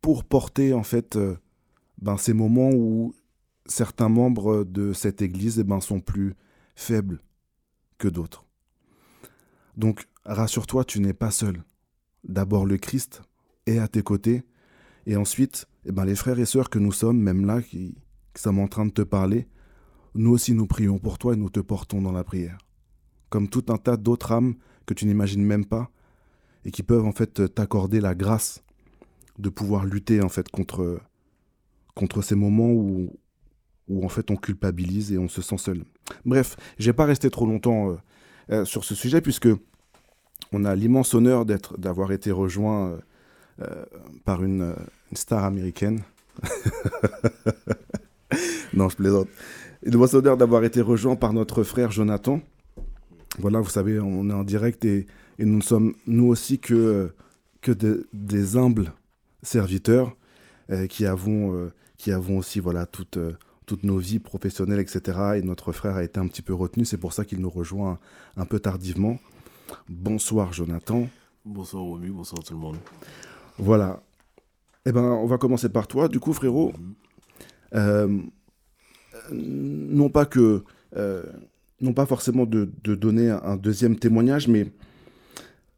pour 0.00 0.24
porter 0.24 0.72
en 0.74 0.82
fait 0.82 1.16
euh, 1.16 1.36
ben, 2.00 2.16
ces 2.16 2.32
moments 2.32 2.70
où 2.70 3.14
certains 3.66 4.08
membres 4.08 4.64
de 4.64 4.92
cette 4.92 5.22
Église 5.22 5.58
eh 5.58 5.64
ben, 5.64 5.80
sont 5.80 6.00
plus 6.00 6.34
faibles 6.76 7.20
que 7.98 8.08
d'autres. 8.08 8.44
Donc 9.76 10.06
rassure-toi, 10.24 10.84
tu 10.84 11.00
n'es 11.00 11.14
pas 11.14 11.30
seul. 11.30 11.62
D'abord 12.24 12.66
le 12.66 12.78
Christ 12.78 13.22
est 13.66 13.78
à 13.78 13.88
tes 13.88 14.02
côtés, 14.02 14.44
et 15.06 15.16
ensuite 15.16 15.66
eh 15.84 15.92
ben, 15.92 16.04
les 16.04 16.14
frères 16.16 16.38
et 16.38 16.46
sœurs 16.46 16.70
que 16.70 16.78
nous 16.78 16.92
sommes, 16.92 17.18
même 17.18 17.46
là, 17.46 17.62
qui, 17.62 17.96
sommes 18.38 18.58
en 18.58 18.68
train 18.68 18.86
de 18.86 18.92
te 18.92 19.02
parler, 19.02 19.46
nous 20.14 20.30
aussi 20.30 20.54
nous 20.54 20.66
prions 20.66 20.98
pour 20.98 21.18
toi 21.18 21.34
et 21.34 21.36
nous 21.36 21.50
te 21.50 21.60
portons 21.60 22.02
dans 22.02 22.12
la 22.12 22.24
prière. 22.24 22.58
Comme 23.30 23.48
tout 23.48 23.64
un 23.68 23.76
tas 23.76 23.96
d'autres 23.96 24.32
âmes 24.32 24.54
que 24.86 24.94
tu 24.94 25.06
n'imagines 25.06 25.44
même 25.44 25.66
pas 25.66 25.90
et 26.64 26.70
qui 26.70 26.82
peuvent 26.82 27.04
en 27.04 27.12
fait 27.12 27.54
t'accorder 27.54 28.00
la 28.00 28.14
grâce 28.14 28.62
de 29.38 29.48
pouvoir 29.48 29.84
lutter 29.84 30.22
en 30.22 30.28
fait 30.28 30.50
contre, 30.50 31.00
contre 31.94 32.22
ces 32.22 32.34
moments 32.34 32.70
où, 32.70 33.12
où 33.88 34.04
en 34.04 34.08
fait 34.08 34.30
on 34.30 34.36
culpabilise 34.36 35.12
et 35.12 35.18
on 35.18 35.28
se 35.28 35.42
sent 35.42 35.58
seul. 35.58 35.84
Bref, 36.24 36.56
je 36.78 36.86
vais 36.86 36.94
pas 36.94 37.04
rester 37.04 37.30
trop 37.30 37.46
longtemps 37.46 37.90
euh, 37.90 37.96
euh, 38.50 38.64
sur 38.64 38.84
ce 38.84 38.94
sujet 38.94 39.20
puisque 39.20 39.48
on 40.52 40.64
a 40.64 40.74
l'immense 40.74 41.14
honneur 41.14 41.44
d'être, 41.44 41.78
d'avoir 41.78 42.12
été 42.12 42.30
rejoint 42.30 42.98
euh, 43.60 43.84
par 44.24 44.42
une, 44.42 44.74
star 45.12 45.44
américaine. 45.44 46.02
non, 48.78 48.88
je 48.88 48.96
plaisante. 48.96 49.28
Il 49.82 49.90
doit 49.90 50.06
s'honneur 50.06 50.36
d'avoir 50.36 50.62
été 50.62 50.80
rejoint 50.80 51.16
par 51.16 51.32
notre 51.32 51.64
frère 51.64 51.90
Jonathan. 51.90 52.40
Voilà, 53.40 53.60
vous 53.60 53.68
savez, 53.68 53.98
on 53.98 54.30
est 54.30 54.32
en 54.32 54.44
direct 54.44 54.84
et, 54.84 55.06
nous 55.40 55.56
ne 55.56 55.62
sommes, 55.62 55.94
nous 56.06 56.26
aussi, 56.26 56.60
que, 56.60 57.12
que 57.60 57.72
des 58.12 58.56
humbles 58.56 58.92
serviteurs 59.42 60.16
euh, 60.70 60.86
qui, 60.86 61.06
avons, 61.06 61.54
euh, 61.54 61.72
qui 61.96 62.12
avons 62.12 62.38
aussi 62.38 62.60
voilà, 62.60 62.86
toutes, 62.86 63.16
euh, 63.16 63.32
toutes 63.66 63.82
nos 63.82 63.98
vies 63.98 64.20
professionnelles, 64.20 64.80
etc. 64.80 65.18
Et 65.36 65.42
notre 65.42 65.72
frère 65.72 65.96
a 65.96 66.04
été 66.04 66.20
un 66.20 66.28
petit 66.28 66.42
peu 66.42 66.54
retenu, 66.54 66.84
c'est 66.84 66.98
pour 66.98 67.12
ça 67.12 67.24
qu'il 67.24 67.40
nous 67.40 67.50
rejoint 67.50 67.98
un, 68.36 68.46
peu 68.46 68.60
tardivement. 68.60 69.18
Bonsoir 69.88 70.52
Jonathan. 70.52 71.08
Bonsoir 71.44 71.82
Romu, 71.82 72.10
bonsoir 72.10 72.44
tout 72.44 72.54
le 72.54 72.60
monde. 72.60 72.76
Voilà. 73.58 74.02
Eh 74.86 74.92
ben, 74.92 75.02
on 75.02 75.26
va 75.26 75.36
commencer 75.36 75.68
par 75.68 75.88
toi, 75.88 76.06
du 76.06 76.20
coup, 76.20 76.32
frérot. 76.32 76.72
Mhm 77.74 78.30
non 79.32 80.08
pas 80.08 80.26
que, 80.26 80.64
euh, 80.96 81.22
non 81.80 81.92
pas 81.92 82.06
forcément 82.06 82.46
de, 82.46 82.70
donner 82.84 83.30
un 83.30 83.56
deuxième 83.56 83.96
témoignage, 83.96 84.48
mais 84.48 84.66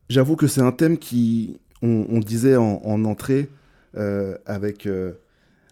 j'avoue 0.08 0.36
que 0.36 0.46
c'est 0.46 0.60
un 0.60 0.72
thème 0.72 0.98
qui, 0.98 1.58
on, 1.82 2.20
disait 2.20 2.56
en, 2.56 3.04
entrée 3.04 3.48
euh, 3.96 4.36
avec, 4.46 4.86
euh, 4.86 5.12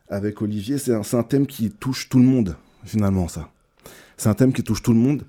avec 0.09 0.41
Olivier, 0.43 0.79
c'est 0.79 0.95
un, 0.95 1.23
thème 1.23 1.47
qui 1.47 1.71
touche 1.71 2.09
tout 2.09 2.19
le 2.19 2.25
monde, 2.25 2.57
finalement, 2.85 3.29
ça. 3.29 3.51
C'est 4.17 4.29
un 4.29 4.35
thème 4.35 4.53
qui 4.53 4.63
touche 4.63 4.83
tout 4.83 4.93
le 4.93 4.99
monde. 4.99 5.25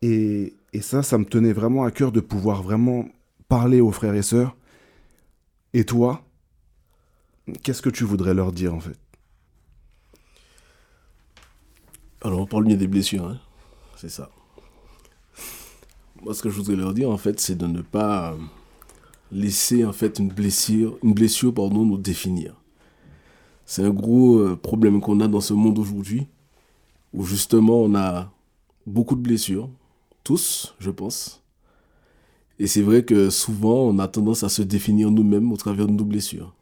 Et, 0.00 0.54
et 0.72 0.80
ça, 0.80 1.02
ça 1.02 1.18
me 1.18 1.24
tenait 1.24 1.52
vraiment 1.52 1.84
à 1.84 1.90
cœur 1.90 2.12
de 2.12 2.20
pouvoir 2.20 2.62
vraiment 2.62 3.08
parler 3.48 3.80
aux 3.80 3.92
frères 3.92 4.14
et 4.14 4.22
sœurs. 4.22 4.56
Et 5.74 5.84
toi, 5.84 6.24
qu'est-ce 7.62 7.82
que 7.82 7.90
tu 7.90 8.04
voudrais 8.04 8.34
leur 8.34 8.52
dire 8.52 8.74
en 8.74 8.80
fait? 8.80 9.01
Alors, 12.24 12.40
on 12.40 12.46
parle 12.46 12.64
bien 12.64 12.76
des 12.76 12.86
blessures, 12.86 13.26
hein. 13.26 13.40
c'est 13.96 14.08
ça. 14.08 14.30
Moi, 16.22 16.34
ce 16.34 16.42
que 16.42 16.50
je 16.50 16.56
voudrais 16.56 16.76
leur 16.76 16.94
dire, 16.94 17.10
en 17.10 17.16
fait, 17.16 17.40
c'est 17.40 17.56
de 17.56 17.66
ne 17.66 17.82
pas 17.82 18.36
laisser, 19.32 19.84
en 19.84 19.92
fait, 19.92 20.20
une 20.20 20.28
blessure, 20.28 20.96
une 21.02 21.14
blessure, 21.14 21.52
pardon, 21.52 21.84
nous 21.84 21.98
définir. 21.98 22.54
C'est 23.66 23.82
un 23.82 23.90
gros 23.90 24.38
euh, 24.38 24.54
problème 24.56 25.00
qu'on 25.00 25.18
a 25.18 25.26
dans 25.26 25.40
ce 25.40 25.52
monde 25.52 25.80
aujourd'hui, 25.80 26.28
où 27.12 27.24
justement, 27.24 27.80
on 27.80 27.96
a 27.96 28.30
beaucoup 28.86 29.16
de 29.16 29.20
blessures, 29.20 29.68
tous, 30.22 30.76
je 30.78 30.90
pense. 30.92 31.42
Et 32.60 32.68
c'est 32.68 32.82
vrai 32.82 33.04
que 33.04 33.30
souvent, 33.30 33.88
on 33.88 33.98
a 33.98 34.06
tendance 34.06 34.44
à 34.44 34.48
se 34.48 34.62
définir 34.62 35.10
nous-mêmes 35.10 35.50
au 35.50 35.56
travers 35.56 35.88
de 35.88 35.92
nos 35.92 36.04
blessures. 36.04 36.54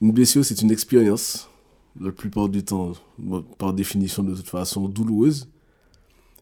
Une 0.00 0.10
blessure, 0.10 0.44
c'est 0.44 0.62
une 0.62 0.72
expérience 0.72 1.48
la 2.00 2.12
plupart 2.12 2.48
du 2.48 2.64
temps, 2.64 2.92
par 3.58 3.72
définition 3.72 4.22
de 4.22 4.34
toute 4.34 4.48
façon, 4.48 4.88
douloureuse, 4.88 5.48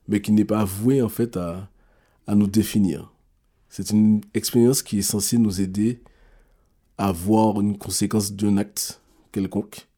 mais 0.08 0.20
qui 0.20 0.32
n'est 0.32 0.44
pas 0.44 0.64
vouée 0.64 1.02
en 1.02 1.08
fait 1.08 1.36
à, 1.36 1.68
à 2.26 2.34
nous 2.34 2.46
définir. 2.46 3.12
C'est 3.68 3.90
une 3.90 4.20
expérience 4.34 4.82
qui 4.82 4.98
est 4.98 5.02
censée 5.02 5.38
nous 5.38 5.60
aider 5.60 6.00
à 6.96 7.10
voir 7.12 7.60
une 7.60 7.76
conséquence 7.76 8.32
d'un 8.32 8.56
acte 8.56 9.00
quelconque 9.32 9.88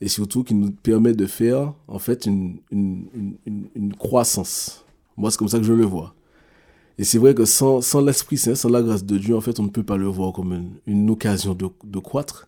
et 0.00 0.08
surtout 0.08 0.44
qui 0.44 0.54
nous 0.54 0.70
permet 0.70 1.12
de 1.12 1.26
faire 1.26 1.74
en 1.88 1.98
fait 1.98 2.26
une, 2.26 2.58
une, 2.70 3.36
une, 3.74 3.94
croissance. 3.94 4.84
Moi, 5.16 5.30
c'est 5.30 5.38
comme 5.38 5.48
ça 5.48 5.58
que 5.58 5.64
je 5.64 5.72
le 5.72 5.84
vois. 5.84 6.14
Et 6.98 7.04
c'est 7.04 7.18
vrai 7.18 7.34
que 7.34 7.44
sans, 7.44 7.80
sans 7.80 8.00
l'Esprit 8.00 8.36
Saint, 8.36 8.54
sans 8.54 8.68
la 8.68 8.82
grâce 8.82 9.04
de 9.04 9.18
Dieu, 9.18 9.36
en 9.36 9.40
fait, 9.40 9.58
on 9.60 9.64
ne 9.64 9.68
peut 9.68 9.82
pas 9.82 9.96
le 9.96 10.06
voir 10.06 10.32
comme 10.32 10.52
une, 10.52 10.70
une 10.86 11.10
occasion 11.10 11.54
de, 11.54 11.68
de 11.84 11.98
croître, 11.98 12.47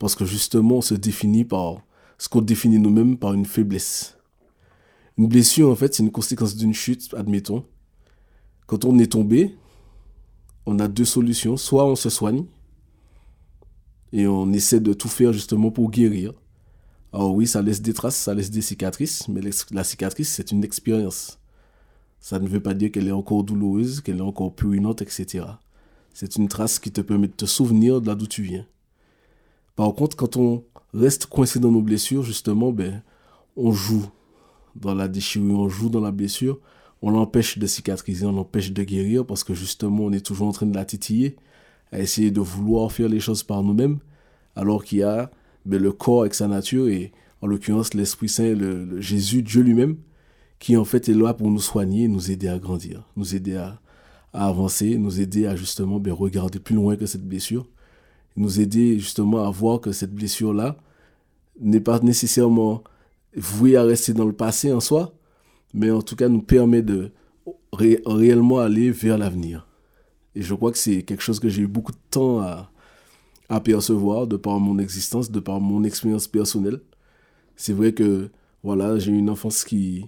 parce 0.00 0.14
que 0.14 0.24
justement, 0.24 0.78
on 0.78 0.80
se 0.80 0.94
définit 0.94 1.44
par 1.44 1.82
ce 2.16 2.28
qu'on 2.30 2.40
définit 2.40 2.78
nous-mêmes 2.78 3.18
par 3.18 3.34
une 3.34 3.44
faiblesse. 3.44 4.16
Une 5.18 5.28
blessure, 5.28 5.68
en 5.68 5.76
fait, 5.76 5.94
c'est 5.94 6.02
une 6.02 6.10
conséquence 6.10 6.56
d'une 6.56 6.72
chute, 6.72 7.14
admettons. 7.14 7.66
Quand 8.66 8.86
on 8.86 8.98
est 8.98 9.12
tombé, 9.12 9.54
on 10.64 10.78
a 10.78 10.88
deux 10.88 11.04
solutions. 11.04 11.58
Soit 11.58 11.84
on 11.84 11.96
se 11.96 12.08
soigne 12.08 12.46
et 14.12 14.26
on 14.26 14.50
essaie 14.54 14.80
de 14.80 14.94
tout 14.94 15.08
faire 15.08 15.34
justement 15.34 15.70
pour 15.70 15.90
guérir. 15.90 16.32
Alors 17.12 17.34
oui, 17.34 17.46
ça 17.46 17.60
laisse 17.60 17.82
des 17.82 17.92
traces, 17.92 18.16
ça 18.16 18.32
laisse 18.32 18.50
des 18.50 18.62
cicatrices, 18.62 19.28
mais 19.28 19.42
la 19.70 19.84
cicatrice, 19.84 20.30
c'est 20.30 20.50
une 20.50 20.64
expérience. 20.64 21.38
Ça 22.20 22.38
ne 22.38 22.48
veut 22.48 22.62
pas 22.62 22.72
dire 22.72 22.90
qu'elle 22.90 23.08
est 23.08 23.12
encore 23.12 23.44
douloureuse, 23.44 24.00
qu'elle 24.00 24.18
est 24.18 24.22
encore 24.22 24.54
puinante, 24.54 25.02
etc. 25.02 25.44
C'est 26.14 26.36
une 26.36 26.48
trace 26.48 26.78
qui 26.78 26.90
te 26.90 27.02
permet 27.02 27.28
de 27.28 27.34
te 27.34 27.44
souvenir 27.44 28.00
de 28.00 28.06
là 28.06 28.14
d'où 28.14 28.26
tu 28.26 28.42
viens. 28.42 28.64
Par 29.76 29.92
contre, 29.94 30.16
quand 30.16 30.36
on 30.36 30.64
reste 30.92 31.26
coincé 31.26 31.58
dans 31.58 31.70
nos 31.70 31.82
blessures, 31.82 32.22
justement, 32.22 32.72
ben, 32.72 33.02
on 33.56 33.72
joue 33.72 34.06
dans 34.76 34.94
la 34.94 35.08
déchirure, 35.08 35.58
on 35.58 35.68
joue 35.68 35.88
dans 35.88 36.00
la 36.00 36.12
blessure, 36.12 36.58
on 37.02 37.10
l'empêche 37.10 37.58
de 37.58 37.66
cicatriser, 37.66 38.26
on 38.26 38.32
l'empêche 38.32 38.72
de 38.72 38.82
guérir 38.82 39.24
parce 39.24 39.44
que 39.44 39.54
justement, 39.54 40.04
on 40.04 40.12
est 40.12 40.24
toujours 40.24 40.48
en 40.48 40.52
train 40.52 40.66
de 40.66 40.74
la 40.74 40.84
titiller, 40.84 41.36
à 41.92 41.98
essayer 42.00 42.30
de 42.30 42.40
vouloir 42.40 42.92
faire 42.92 43.08
les 43.08 43.20
choses 43.20 43.42
par 43.42 43.62
nous-mêmes, 43.62 43.98
alors 44.54 44.84
qu'il 44.84 44.98
y 44.98 45.02
a 45.02 45.30
ben, 45.64 45.80
le 45.80 45.92
corps 45.92 46.22
avec 46.22 46.34
sa 46.34 46.46
nature 46.46 46.88
et 46.88 47.12
en 47.42 47.46
l'occurrence 47.46 47.94
l'Esprit 47.94 48.28
Saint, 48.28 48.54
le, 48.54 49.00
Jésus, 49.00 49.42
Dieu 49.42 49.62
lui-même, 49.62 49.96
qui 50.58 50.76
en 50.76 50.84
fait 50.84 51.08
est 51.08 51.14
là 51.14 51.34
pour 51.34 51.50
nous 51.50 51.60
soigner, 51.60 52.06
nous 52.06 52.30
aider 52.30 52.48
à 52.48 52.58
grandir, 52.58 53.08
nous 53.16 53.34
aider 53.34 53.56
à, 53.56 53.80
avancer, 54.32 54.96
nous 54.96 55.20
aider 55.20 55.46
à 55.46 55.56
justement 55.56 55.98
ben, 55.98 56.12
regarder 56.12 56.60
plus 56.60 56.76
loin 56.76 56.96
que 56.96 57.06
cette 57.06 57.26
blessure, 57.26 57.66
nous 58.40 58.60
aider 58.60 58.98
justement 58.98 59.44
à 59.44 59.50
voir 59.50 59.80
que 59.80 59.92
cette 59.92 60.14
blessure-là 60.14 60.76
n'est 61.60 61.80
pas 61.80 62.00
nécessairement 62.00 62.82
vouée 63.36 63.76
à 63.76 63.84
rester 63.84 64.12
dans 64.14 64.24
le 64.24 64.32
passé 64.32 64.72
en 64.72 64.80
soi, 64.80 65.12
mais 65.74 65.90
en 65.90 66.02
tout 66.02 66.16
cas 66.16 66.28
nous 66.28 66.42
permet 66.42 66.82
de 66.82 67.12
réellement 67.72 68.58
aller 68.58 68.90
vers 68.90 69.18
l'avenir. 69.18 69.68
Et 70.34 70.42
je 70.42 70.54
crois 70.54 70.72
que 70.72 70.78
c'est 70.78 71.02
quelque 71.02 71.22
chose 71.22 71.38
que 71.38 71.48
j'ai 71.48 71.62
eu 71.62 71.66
beaucoup 71.66 71.92
de 71.92 71.98
temps 72.10 72.40
à, 72.40 72.70
percevoir 73.62 74.26
de 74.26 74.36
par 74.36 74.58
mon 74.60 74.78
existence, 74.78 75.30
de 75.30 75.40
par 75.40 75.60
mon 75.60 75.82
expérience 75.84 76.28
personnelle. 76.28 76.80
C'est 77.56 77.72
vrai 77.72 77.92
que 77.92 78.30
voilà, 78.62 78.98
j'ai 78.98 79.10
eu 79.10 79.18
une 79.18 79.28
enfance 79.28 79.64
qui, 79.64 80.06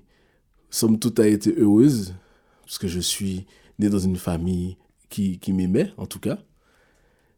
somme 0.71 0.99
toute, 0.99 1.19
a 1.19 1.27
été 1.27 1.53
heureuse, 1.59 2.15
parce 2.65 2.79
que 2.79 2.87
je 2.89 3.01
suis 3.01 3.47
né 3.79 3.89
dans 3.89 3.99
une 3.99 4.17
famille 4.17 4.77
qui 5.11 5.41
m'aimait, 5.49 5.93
en 5.99 6.07
tout 6.07 6.21
cas. 6.21 6.39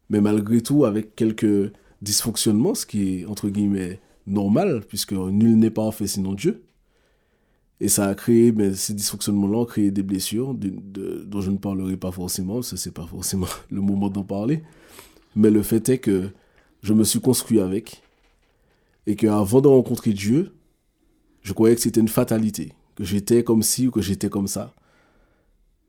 Mais 0.09 0.21
malgré 0.21 0.61
tout, 0.61 0.85
avec 0.85 1.15
quelques 1.15 1.71
dysfonctionnements, 2.01 2.75
ce 2.75 2.85
qui 2.85 3.21
est, 3.21 3.25
entre 3.25 3.49
guillemets, 3.49 3.99
normal, 4.27 4.83
puisque 4.87 5.13
nul 5.13 5.57
n'est 5.57 5.71
pas 5.71 5.91
fait 5.91 6.07
sinon 6.07 6.33
Dieu. 6.33 6.63
Et 7.81 7.89
ça 7.89 8.07
a 8.07 8.15
créé, 8.15 8.51
mais 8.51 8.73
ces 8.73 8.93
dysfonctionnements-là 8.93 9.57
ont 9.57 9.65
créé 9.65 9.91
des 9.91 10.03
blessures 10.03 10.53
dont 10.53 11.41
je 11.41 11.51
ne 11.51 11.57
parlerai 11.57 11.97
pas 11.97 12.11
forcément, 12.11 12.61
ce 12.61 12.75
n'est 12.75 12.93
pas 12.93 13.05
forcément 13.05 13.47
le 13.69 13.81
moment 13.81 14.09
d'en 14.09 14.23
parler. 14.23 14.63
Mais 15.35 15.49
le 15.49 15.61
fait 15.61 15.89
est 15.89 15.97
que 15.97 16.29
je 16.81 16.93
me 16.93 17.03
suis 17.03 17.19
construit 17.19 17.59
avec, 17.59 18.01
et 19.07 19.15
qu'avant 19.15 19.61
de 19.61 19.67
rencontrer 19.67 20.13
Dieu, 20.13 20.53
je 21.41 21.53
croyais 21.53 21.75
que 21.75 21.81
c'était 21.81 21.99
une 21.99 22.07
fatalité, 22.07 22.73
que 22.95 23.03
j'étais 23.03 23.43
comme 23.43 23.61
ci 23.61 23.87
ou 23.87 23.91
que 23.91 24.01
j'étais 24.01 24.29
comme 24.29 24.47
ça. 24.47 24.73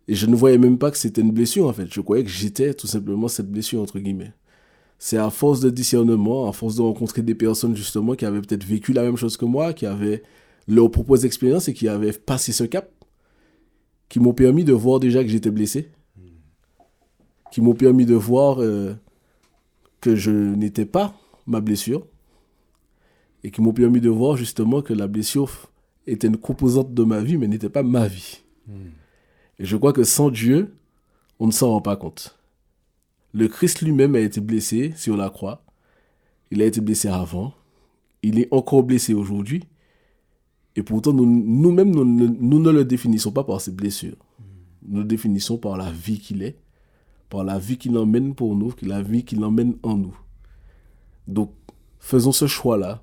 Et 0.08 0.14
je 0.14 0.26
ne 0.26 0.36
voyais 0.36 0.58
même 0.58 0.78
pas 0.78 0.90
que 0.90 0.98
c'était 0.98 1.20
une 1.20 1.32
blessure 1.32 1.66
en 1.66 1.72
fait. 1.72 1.92
Je 1.92 2.00
croyais 2.00 2.24
que 2.24 2.30
j'étais 2.30 2.74
tout 2.74 2.86
simplement 2.86 3.28
cette 3.28 3.50
blessure 3.50 3.80
entre 3.80 3.98
guillemets. 3.98 4.32
C'est 4.98 5.18
à 5.18 5.30
force 5.30 5.60
de 5.60 5.68
discernement, 5.68 6.48
à 6.48 6.52
force 6.52 6.76
de 6.76 6.82
rencontrer 6.82 7.22
des 7.22 7.34
personnes 7.34 7.76
justement 7.76 8.14
qui 8.14 8.24
avaient 8.24 8.40
peut-être 8.40 8.64
vécu 8.64 8.92
la 8.92 9.02
même 9.02 9.16
chose 9.16 9.36
que 9.36 9.44
moi, 9.44 9.72
qui 9.72 9.84
avaient 9.84 10.22
leurs 10.68 10.90
propres 10.90 11.24
expériences 11.26 11.68
et 11.68 11.74
qui 11.74 11.88
avaient 11.88 12.12
passé 12.12 12.52
ce 12.52 12.64
cap, 12.64 12.90
qui 14.08 14.20
m'ont 14.20 14.32
permis 14.32 14.64
de 14.64 14.72
voir 14.72 15.00
déjà 15.00 15.22
que 15.22 15.28
j'étais 15.28 15.50
blessé, 15.50 15.90
qui 17.52 17.60
m'ont 17.60 17.74
permis 17.74 18.06
de 18.06 18.14
voir 18.14 18.62
euh, 18.62 18.94
que 20.00 20.16
je 20.16 20.30
n'étais 20.30 20.86
pas 20.86 21.14
ma 21.46 21.60
blessure, 21.60 22.06
et 23.44 23.50
qui 23.50 23.60
m'ont 23.60 23.72
permis 23.72 24.00
de 24.00 24.10
voir 24.10 24.36
justement 24.36 24.82
que 24.82 24.92
la 24.92 25.06
blessure 25.06 25.70
était 26.06 26.26
une 26.26 26.36
composante 26.36 26.94
de 26.94 27.04
ma 27.04 27.20
vie, 27.20 27.36
mais 27.36 27.48
n'était 27.48 27.68
pas 27.68 27.82
ma 27.82 28.06
vie. 28.08 28.42
Hmm. 28.66 28.90
Et 29.58 29.64
je 29.64 29.76
crois 29.76 29.92
que 29.92 30.04
sans 30.04 30.30
Dieu, 30.30 30.74
on 31.38 31.46
ne 31.46 31.52
s'en 31.52 31.70
rend 31.70 31.80
pas 31.80 31.96
compte. 31.96 32.38
Le 33.32 33.48
Christ 33.48 33.82
lui-même 33.82 34.14
a 34.14 34.20
été 34.20 34.40
blessé 34.40 34.92
sur 34.96 35.16
la 35.16 35.30
croix. 35.30 35.62
Il 36.50 36.62
a 36.62 36.64
été 36.64 36.80
blessé 36.80 37.08
avant. 37.08 37.54
Il 38.22 38.38
est 38.38 38.48
encore 38.50 38.82
blessé 38.82 39.14
aujourd'hui. 39.14 39.64
Et 40.74 40.82
pourtant, 40.82 41.12
nous-mêmes, 41.12 41.90
nous, 41.90 42.58
ne 42.58 42.70
le 42.70 42.84
définissons 42.84 43.32
pas 43.32 43.44
par 43.44 43.60
ses 43.60 43.72
blessures. 43.72 44.16
Nous 44.86 44.98
le 44.98 45.04
définissons 45.04 45.56
par 45.56 45.76
la 45.76 45.90
vie 45.90 46.20
qu'il 46.20 46.42
est, 46.42 46.58
par 47.30 47.44
la 47.44 47.58
vie 47.58 47.78
qu'il 47.78 47.96
emmène 47.96 48.34
pour 48.34 48.54
nous, 48.54 48.72
la 48.82 49.02
vie 49.02 49.24
qu'il 49.24 49.42
emmène 49.42 49.76
en 49.82 49.96
nous. 49.96 50.16
Donc, 51.26 51.52
faisons 51.98 52.32
ce 52.32 52.46
choix-là, 52.46 53.02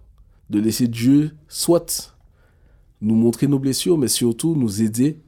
de 0.49 0.59
laisser 0.59 0.87
Dieu 0.87 1.35
soit 1.47 2.15
nous 3.01 3.15
montrer 3.15 3.47
nos 3.47 3.59
blessures, 3.59 3.97
mais 3.97 4.07
surtout 4.07 4.55
nous 4.55 4.81
aider, 4.81 5.19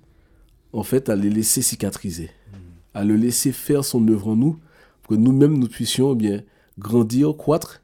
en 0.76 0.84
fait, 0.84 1.10
à 1.10 1.16
les 1.16 1.30
laisser 1.30 1.62
cicatriser, 1.62 2.30
à 2.94 3.04
le 3.06 3.16
laisser 3.16 3.52
faire 3.52 3.86
son 3.86 4.06
œuvre 4.10 4.30
en 4.30 4.36
nous, 4.36 4.60
pour 5.02 5.16
que 5.16 5.22
nous-mêmes, 5.22 5.58
nous 5.58 5.68
puissions 5.68 6.14
eh 6.14 6.16
bien 6.16 6.44
grandir, 6.78 7.36
croître, 7.38 7.82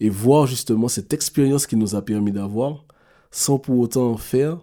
et 0.00 0.08
voir 0.08 0.46
justement 0.46 0.86
cette 0.86 1.12
expérience 1.12 1.66
qu'il 1.66 1.78
nous 1.78 1.96
a 1.96 2.02
permis 2.02 2.30
d'avoir, 2.30 2.84
sans 3.32 3.58
pour 3.58 3.80
autant 3.80 4.16
faire 4.16 4.58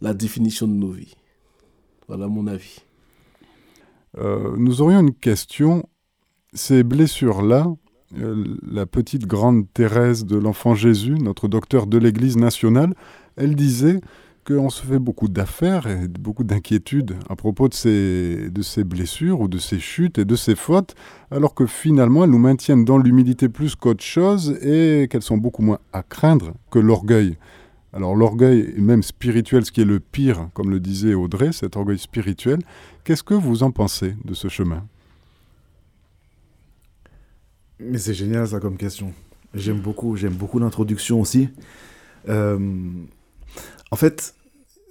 la 0.00 0.14
définition 0.14 0.66
de 0.66 0.72
nos 0.72 0.90
vies. 0.90 1.14
Voilà 2.08 2.26
mon 2.28 2.46
avis. 2.46 2.78
Euh, 4.16 4.56
nous 4.56 4.80
aurions 4.80 5.00
une 5.00 5.14
question. 5.14 5.86
Ces 6.54 6.82
blessures-là, 6.82 7.66
euh, 8.18 8.56
la 8.62 8.86
petite 8.86 9.26
grande 9.26 9.70
Thérèse 9.74 10.24
de 10.24 10.36
l'Enfant 10.36 10.74
Jésus, 10.74 11.14
notre 11.14 11.48
docteur 11.48 11.86
de 11.86 11.98
l'Église 11.98 12.38
nationale, 12.38 12.94
elle 13.36 13.54
disait 13.54 14.00
qu'on 14.44 14.70
se 14.70 14.84
fait 14.84 14.98
beaucoup 14.98 15.28
d'affaires 15.28 15.86
et 15.86 16.08
beaucoup 16.08 16.44
d'inquiétudes 16.44 17.16
à 17.28 17.36
propos 17.36 17.68
de 17.68 17.74
ces, 17.74 18.50
de 18.50 18.62
ces 18.62 18.84
blessures 18.84 19.40
ou 19.40 19.48
de 19.48 19.58
ces 19.58 19.78
chutes 19.78 20.18
et 20.18 20.24
de 20.24 20.34
ces 20.34 20.56
fautes, 20.56 20.94
alors 21.30 21.54
que 21.54 21.66
finalement 21.66 22.24
elles 22.24 22.30
nous 22.30 22.38
maintiennent 22.38 22.84
dans 22.84 22.98
l'humilité 22.98 23.48
plus 23.48 23.76
qu'autre 23.76 24.02
chose 24.02 24.58
et 24.62 25.06
qu'elles 25.08 25.22
sont 25.22 25.36
beaucoup 25.36 25.62
moins 25.62 25.78
à 25.92 26.02
craindre 26.02 26.54
que 26.70 26.78
l'orgueil. 26.78 27.36
Alors 27.92 28.16
l'orgueil, 28.16 28.74
même 28.78 29.02
spirituel, 29.02 29.64
ce 29.64 29.70
qui 29.70 29.82
est 29.82 29.86
le 29.86 30.00
pire, 30.00 30.48
comme 30.54 30.70
le 30.70 30.80
disait 30.80 31.14
Audrey, 31.14 31.52
cet 31.52 31.76
orgueil 31.76 31.98
spirituel, 31.98 32.58
qu'est-ce 33.04 33.22
que 33.22 33.34
vous 33.34 33.62
en 33.62 33.70
pensez 33.70 34.16
de 34.24 34.34
ce 34.34 34.48
chemin? 34.48 34.84
Mais 37.78 37.98
c'est 37.98 38.14
génial 38.14 38.48
ça 38.48 38.60
comme 38.60 38.76
question. 38.76 39.12
J'aime 39.54 39.80
beaucoup, 39.80 40.16
j'aime 40.16 40.34
beaucoup 40.34 40.58
l'introduction 40.58 41.20
aussi. 41.20 41.48
Euh, 42.28 42.58
en 43.92 43.96
fait, 43.96 44.34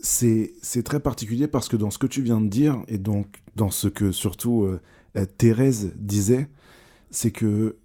c'est 0.01 0.83
très 0.85 1.01
particulier 1.01 1.47
parce 1.47 1.67
que 1.67 1.75
dans 1.75 1.89
ce 1.89 1.97
que 1.97 2.07
tu 2.07 2.21
viens 2.21 2.39
de 2.39 2.47
dire 2.47 2.81
et 2.87 2.97
donc 2.97 3.41
dans 3.57 3.69
ce 3.69 3.89
que 3.89 4.13
surtout 4.13 4.63
euh, 4.63 4.79
euh, 5.17 5.25
Thérèse 5.25 5.91
disait, 5.97 6.47
c'est 7.09 7.31
que 7.31 7.75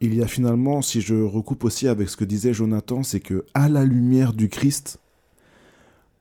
il 0.00 0.14
y 0.14 0.22
a 0.22 0.26
finalement, 0.26 0.80
si 0.80 1.02
je 1.02 1.14
recoupe 1.14 1.64
aussi 1.64 1.86
avec 1.86 2.08
ce 2.08 2.16
que 2.16 2.24
disait 2.24 2.54
Jonathan, 2.54 3.02
c'est 3.02 3.20
que 3.20 3.44
à 3.52 3.68
la 3.68 3.84
lumière 3.84 4.32
du 4.32 4.48
Christ, 4.48 4.98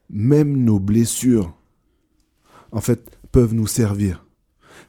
même 0.10 0.58
nos 0.58 0.80
blessures, 0.80 1.56
en 2.72 2.82
fait, 2.82 3.10
peuvent 3.32 3.54
nous 3.54 3.68
servir. 3.68 4.26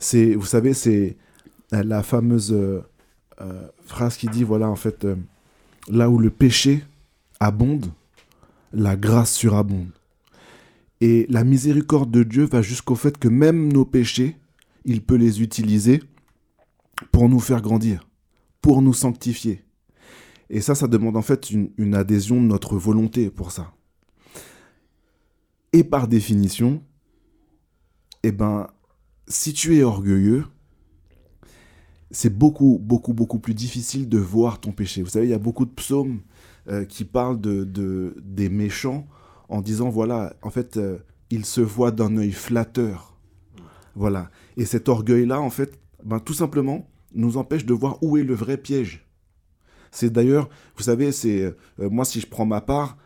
C'est, 0.01 0.35
vous 0.35 0.46
savez, 0.46 0.75
c'est 0.75 1.16
la 1.70 2.03
fameuse 2.03 2.53
euh, 2.53 2.83
euh, 3.40 3.68
phrase 3.85 4.16
qui 4.16 4.27
dit, 4.27 4.42
voilà, 4.42 4.68
en 4.68 4.77
fait, 4.77 5.05
euh, 5.05 5.14
là 5.88 6.11
où 6.11 6.18
le 6.18 6.31
péché 6.31 6.85
abonde, 7.38 7.87
la 8.73 8.97
grâce 8.97 9.33
surabonde. 9.33 9.93
Et 11.01 11.27
la 11.29 11.45
miséricorde 11.45 12.11
de 12.11 12.23
Dieu 12.23 12.45
va 12.45 12.63
jusqu'au 12.63 12.95
fait 12.95 13.19
que 13.19 13.29
même 13.29 13.73
nos 13.73 13.85
péchés, 13.85 14.37
il 14.85 15.03
peut 15.03 15.17
les 15.17 15.43
utiliser 15.43 16.03
pour 17.11 17.29
nous 17.29 17.41
faire 17.41 17.63
grandir 17.63 18.07
pour 18.61 18.83
nous 18.83 18.95
sanctifier. 18.95 19.65
Et 20.49 20.61
ça, 20.61 20.75
ça 20.75 20.89
demande 20.89 21.17
en 21.17 21.23
fait 21.23 21.51
une, 21.51 21.95
adhésion 21.95 22.41
de 22.41 22.47
notre 22.47 22.77
volonté 22.77 23.31
pour 23.31 23.53
ça. 23.53 23.73
Et 25.73 25.85
par 25.85 26.09
définition, 26.09 26.83
eh 28.23 28.33
ben, 28.33 28.67
si 29.29 29.53
tu 29.53 29.77
es 29.77 29.83
orgueilleux, 29.83 30.45
c'est 32.11 32.37
beaucoup, 32.37 32.79
beaucoup, 32.83 33.13
beaucoup 33.13 33.39
plus 33.39 33.55
difficile 33.55 34.09
de 34.09 34.19
voir 34.19 34.61
ton 34.61 34.73
péché. 34.73 35.03
Vous 35.03 35.11
savez, 35.11 35.27
il 35.27 35.31
y 35.31 35.35
a 35.35 35.39
beaucoup 35.39 35.65
de 35.65 35.71
psaumes 35.71 36.21
euh, 36.71 36.85
qui 36.85 37.05
parlent 37.05 37.41
de, 37.41 38.15
des 38.23 38.49
méchants 38.49 39.09
en 39.49 39.61
disant, 39.61 39.89
voilà, 39.89 40.35
en 40.43 40.51
fait, 40.51 40.77
euh, 40.77 40.99
ils 41.29 41.45
se 41.45 41.61
voient 41.61 41.91
d'un 41.91 42.17
œil 42.17 42.31
flatteur. 42.31 43.19
Voilà. 43.97 44.31
Et 44.57 44.65
cet 44.65 44.89
orgueil-là, 44.89 45.41
en 45.41 45.51
fait, 45.51 45.81
ben, 46.05 46.21
tout 46.21 46.35
simplement, 46.35 46.89
nous 47.13 47.39
empêche 47.39 47.67
de 47.67 47.75
voir 47.75 48.01
où 48.05 48.17
est 48.19 48.23
le 48.23 48.35
vrai 48.35 48.57
piège. 48.57 49.05
C'est 49.91 50.11
d'ailleurs, 50.11 50.49
vous 50.77 50.85
savez, 50.85 51.11
c'est 51.11 51.43
euh, 51.43 51.91
moi 51.91 52.05
si 52.05 52.21
je 52.21 52.29
prends 52.29 52.47
ma 52.47 52.61
part, 52.61 52.97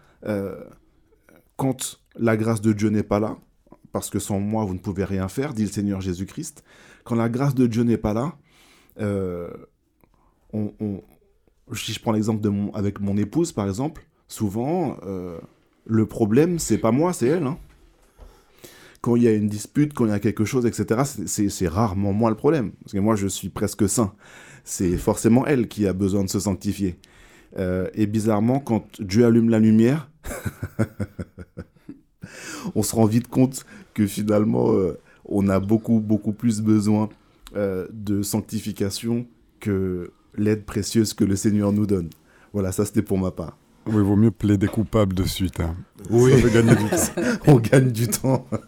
quand 1.56 2.00
la 2.16 2.36
grâce 2.36 2.60
de 2.60 2.72
Dieu 2.72 2.90
n'est 2.90 3.02
pas 3.02 3.20
là, 3.20 3.38
parce 3.92 4.10
que 4.10 4.18
sans 4.18 4.40
moi 4.40 4.64
vous 4.64 4.74
ne 4.74 4.78
pouvez 4.78 5.04
rien 5.04 5.28
faire, 5.28 5.54
dit 5.54 5.62
le 5.62 5.70
Seigneur 5.70 6.02
Jésus-Christ, 6.02 6.64
quand 7.04 7.14
la 7.14 7.28
grâce 7.30 7.54
de 7.54 7.66
Dieu 7.66 7.82
n'est 7.82 7.98
pas 7.98 8.12
là, 8.14 8.36
on, 10.52 11.02
si 11.72 11.92
je 11.92 12.00
prends 12.00 12.12
l'exemple 12.12 12.40
de 12.40 12.48
mon, 12.48 12.72
avec 12.74 13.00
mon 13.00 13.16
épouse 13.16 13.52
par 13.52 13.66
exemple, 13.66 14.06
souvent 14.28 14.96
le 15.86 16.06
problème 16.06 16.58
c'est 16.58 16.78
pas 16.78 16.92
moi, 16.92 17.12
c'est 17.12 17.28
elle. 17.28 17.46
Hein 17.46 17.58
quand 19.04 19.16
il 19.16 19.22
y 19.22 19.28
a 19.28 19.34
une 19.34 19.48
dispute, 19.48 19.92
quand 19.92 20.06
il 20.06 20.12
y 20.12 20.14
a 20.14 20.18
quelque 20.18 20.46
chose, 20.46 20.64
etc., 20.64 21.02
c'est 21.26 21.68
rarement 21.68 22.14
moi 22.14 22.30
le 22.30 22.36
problème. 22.36 22.72
Parce 22.82 22.94
que 22.94 22.98
moi, 22.98 23.16
je 23.16 23.26
suis 23.26 23.50
presque 23.50 23.86
saint. 23.86 24.14
C'est 24.64 24.96
forcément 24.96 25.44
elle 25.44 25.68
qui 25.68 25.86
a 25.86 25.92
besoin 25.92 26.24
de 26.24 26.30
se 26.30 26.40
sanctifier. 26.40 26.96
Euh, 27.58 27.90
et 27.92 28.06
bizarrement, 28.06 28.60
quand 28.60 28.86
Dieu 29.02 29.26
allume 29.26 29.50
la 29.50 29.58
lumière, 29.58 30.10
on 32.74 32.82
se 32.82 32.96
rend 32.96 33.04
vite 33.04 33.28
compte 33.28 33.66
que 33.92 34.06
finalement, 34.06 34.72
euh, 34.72 34.98
on 35.26 35.50
a 35.50 35.60
beaucoup, 35.60 36.00
beaucoup 36.00 36.32
plus 36.32 36.62
besoin 36.62 37.10
euh, 37.56 37.86
de 37.92 38.22
sanctification 38.22 39.26
que 39.60 40.12
l'aide 40.36 40.64
précieuse 40.64 41.14
que 41.14 41.24
le 41.24 41.36
Seigneur 41.36 41.72
nous 41.72 41.86
donne. 41.86 42.10
Voilà, 42.52 42.72
ça 42.72 42.84
c'était 42.84 43.02
pour 43.02 43.18
ma 43.18 43.30
part. 43.30 43.56
Oui, 43.86 43.96
il 43.96 44.00
vaut 44.02 44.16
mieux 44.16 44.30
plaider 44.30 44.66
coupable 44.66 45.14
de 45.14 45.24
suite. 45.24 45.60
Hein. 45.60 45.76
Oui. 46.10 46.30
Ça 46.32 46.38
fait 46.38 46.54
gagner 46.54 46.74
du 46.76 46.88
temps. 46.88 47.22
On 47.46 47.56
gagne 47.56 47.90
du 47.90 48.08
temps. 48.08 48.46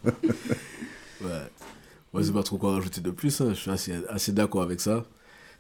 Ouais. 1.23 1.31
Moi, 2.13 2.23
je 2.23 2.27
sais 2.29 2.33
pas 2.33 2.43
trop 2.43 2.59
quoi 2.59 2.75
rajouter 2.75 3.01
de 3.01 3.11
plus. 3.11 3.41
hein. 3.41 3.49
Je 3.51 3.55
suis 3.61 3.71
assez, 3.71 3.95
assez 4.09 4.33
d'accord 4.33 4.63
avec 4.63 4.81
ça. 4.81 5.05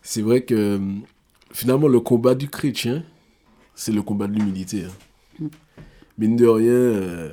C'est 0.03 0.23
vrai 0.23 0.43
que 0.45 0.79
finalement, 1.53 1.89
le 1.89 2.01
combat 2.01 2.35
du 2.35 2.49
chrétien, 2.49 3.05
c'est 3.75 3.93
le 3.93 4.03
combat 4.03 4.27
de 4.27 4.35
l'humilité. 4.35 4.85
hein. 4.85 5.49
Mine 6.19 6.37
de 6.37 6.47
rien, 6.47 6.71
euh, 6.71 7.33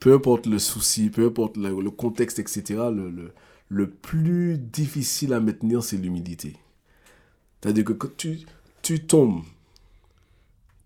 peu 0.00 0.12
importe 0.14 0.46
le 0.46 0.58
souci, 0.58 1.08
peu 1.10 1.26
importe 1.26 1.56
le, 1.56 1.78
le 1.80 1.90
contexte, 1.90 2.38
etc., 2.38 2.62
le, 2.90 3.10
le, 3.10 3.32
le 3.68 3.88
plus 3.90 4.58
difficile 4.58 5.32
à 5.34 5.40
maintenir, 5.40 5.82
c'est 5.82 5.96
l'humilité. 5.96 6.56
C'est-à-dire 7.62 7.84
que 7.84 7.92
quand 7.92 8.16
tu, 8.16 8.40
tu 8.82 9.04
tombes, 9.04 9.42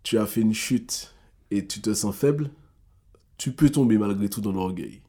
tu 0.03 0.19
as 0.19 0.27
fait 0.27 0.43
une 0.43 0.55
chute 0.55 1.15
et 1.51 1.67
tu 1.67 1.81
te 1.81 1.93
sens 1.95 2.15
faible, 2.15 2.51
tu 3.39 3.53
peux 3.53 3.71
tomber 3.71 3.99
malgré 3.99 4.29
tout 4.29 4.41
dans 4.41 4.53
l'orgueil. 4.53 5.01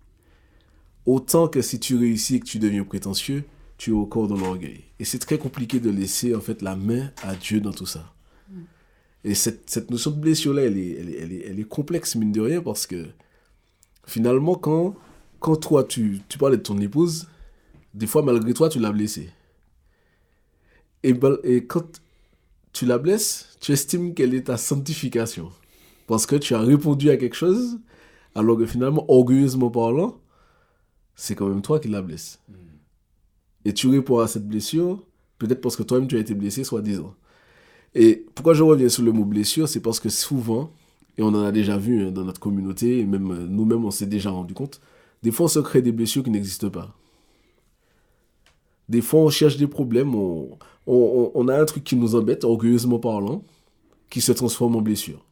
Autant 1.06 1.47
que 1.47 1.62
si 1.62 1.80
tu 1.80 1.95
réussis 1.95 2.36
et 2.36 2.39
que 2.39 2.45
tu 2.45 2.60
deviens 2.60 2.84
prétentieux, 2.84 3.43
tu 3.77 3.91
es 3.91 3.93
encore 3.93 4.27
dans 4.27 4.38
l'orgueil. 4.38 4.84
Et 4.99 5.06
c'est 5.06 5.19
très 5.19 5.38
compliqué 5.38 5.80
de 5.80 5.89
laisser 5.89 6.36
en 6.36 6.41
fait 6.41 6.62
la 6.62 6.75
main 6.75 7.12
à 7.21 7.36
Dieu 7.36 7.62
dans 7.62 7.71
tout 7.71 7.86
ça. 7.86 8.13
Et 9.23 9.36
cette, 9.36 9.69
cette 9.69 9.91
notion 9.91 10.12
de 10.12 10.19
blessure-là, 10.19 10.63
elle 10.63 10.77
est, 10.77 10.91
elle, 10.91 11.10
est, 11.10 11.17
elle, 11.19 11.32
est, 11.34 11.45
elle 11.47 11.60
est 11.60 11.67
complexe, 11.67 12.15
mine 12.15 12.32
de 12.32 12.41
rien, 12.41 12.62
parce 12.62 12.88
que 12.88 13.08
finalement, 14.06 14.56
quand, 14.56 14.95
quand 15.39 15.58
toi, 15.58 15.84
tu, 15.84 16.21
tu 16.30 16.38
parlais 16.38 16.58
de 16.58 16.62
ton 16.62 16.80
épouse, 16.80 17.27
des 17.93 18.08
fois, 18.08 18.21
malgré 18.21 18.53
toi, 18.53 18.69
tu 18.69 18.80
l'as 18.80 18.91
blessée. 18.91 19.30
Et, 21.03 21.13
quand 21.65 22.01
tu 22.73 22.86
la 22.86 22.97
blesses, 22.97 23.57
tu 23.60 23.71
estimes 23.71 24.13
qu'elle 24.13 24.33
est 24.33 24.43
ta 24.43 24.57
sanctification. 24.57 25.51
Parce 26.07 26.25
que 26.25 26.36
tu 26.36 26.55
as 26.55 26.62
répondu 26.62 27.10
à 27.10 27.17
quelque 27.17 27.36
chose, 27.36 27.79
alors 28.36 28.57
que 28.57 28.65
finalement, 28.65 29.05
orgueilleusement 29.10 29.69
parlant, 29.69 30.19
c'est 31.15 31.36
quand 31.36 31.47
même 31.47 31.62
toi 31.62 31.79
qui 31.79 31.88
la 31.88 32.01
blesse. 32.01 32.39
Et 33.65 33.73
tu 33.73 33.88
réponds 33.88 34.19
à 34.19 34.27
cette 34.27 34.47
blessure, 34.47 35.03
peut-être 35.39 35.62
parce 35.62 35.75
que 35.75 35.83
toi-même 35.83 36.07
tu 36.07 36.15
as 36.15 36.19
été 36.19 36.33
blessé, 36.33 36.63
soi-disant. 36.63 37.13
Et 37.95 38.25
pourquoi 38.36 38.53
je 38.53 38.63
reviens 38.63 38.89
sur 38.89 39.03
le 39.03 39.12
mot 39.12 39.25
blessure, 39.25 39.67
c'est 39.67 39.79
parce 39.79 39.99
que 39.99 40.10
souvent, 40.10 40.71
et 41.17 41.23
on 41.23 41.29
en 41.29 41.43
a 41.43 41.51
déjà 41.51 41.77
vu 41.77 42.03
hein, 42.03 42.12
dans 42.12 42.23
notre 42.23 42.39
communauté, 42.39 42.99
et 42.99 43.05
même 43.05 43.31
euh, 43.31 43.47
nous-mêmes 43.47 43.83
on 43.86 43.91
s'est 43.91 44.05
déjà 44.05 44.29
rendu 44.29 44.53
compte, 44.53 44.79
des 45.23 45.31
fois 45.31 45.45
on 45.45 45.49
se 45.49 45.60
crée 45.60 45.81
des 45.81 45.91
blessures 45.91 46.23
qui 46.23 46.29
n'existent 46.29 46.69
pas. 46.69 46.95
Des 48.89 49.02
fois 49.02 49.21
on 49.21 49.30
cherche 49.30 49.58
des 49.58 49.67
problèmes, 49.67 50.15
on, 50.15 50.58
on, 50.86 50.95
on- 50.95 51.32
on 51.36 51.47
a 51.47 51.60
un 51.60 51.65
truc 51.65 51.84
qui 51.84 51.95
nous 51.95 52.15
embête, 52.15 52.43
orgueilleusement 52.43 53.00
parlant, 53.00 53.43
qui 54.10 54.21
se 54.21 54.32
transforme 54.32 54.76
en 54.76 54.82
blessure. 54.82 55.26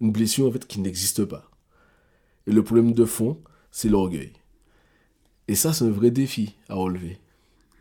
Une 0.00 0.12
blessure 0.12 0.46
en 0.48 0.52
fait 0.52 0.66
qui 0.66 0.80
n'existe 0.80 1.24
pas. 1.24 1.50
Et 2.46 2.52
le 2.52 2.62
problème 2.62 2.92
de 2.92 3.04
fond, 3.04 3.38
c'est 3.72 3.88
l'orgueil. 3.88 4.32
Et 5.48 5.54
ça, 5.54 5.72
c'est 5.72 5.84
un 5.84 5.90
vrai 5.90 6.10
défi 6.10 6.54
à 6.68 6.74
relever. 6.74 7.18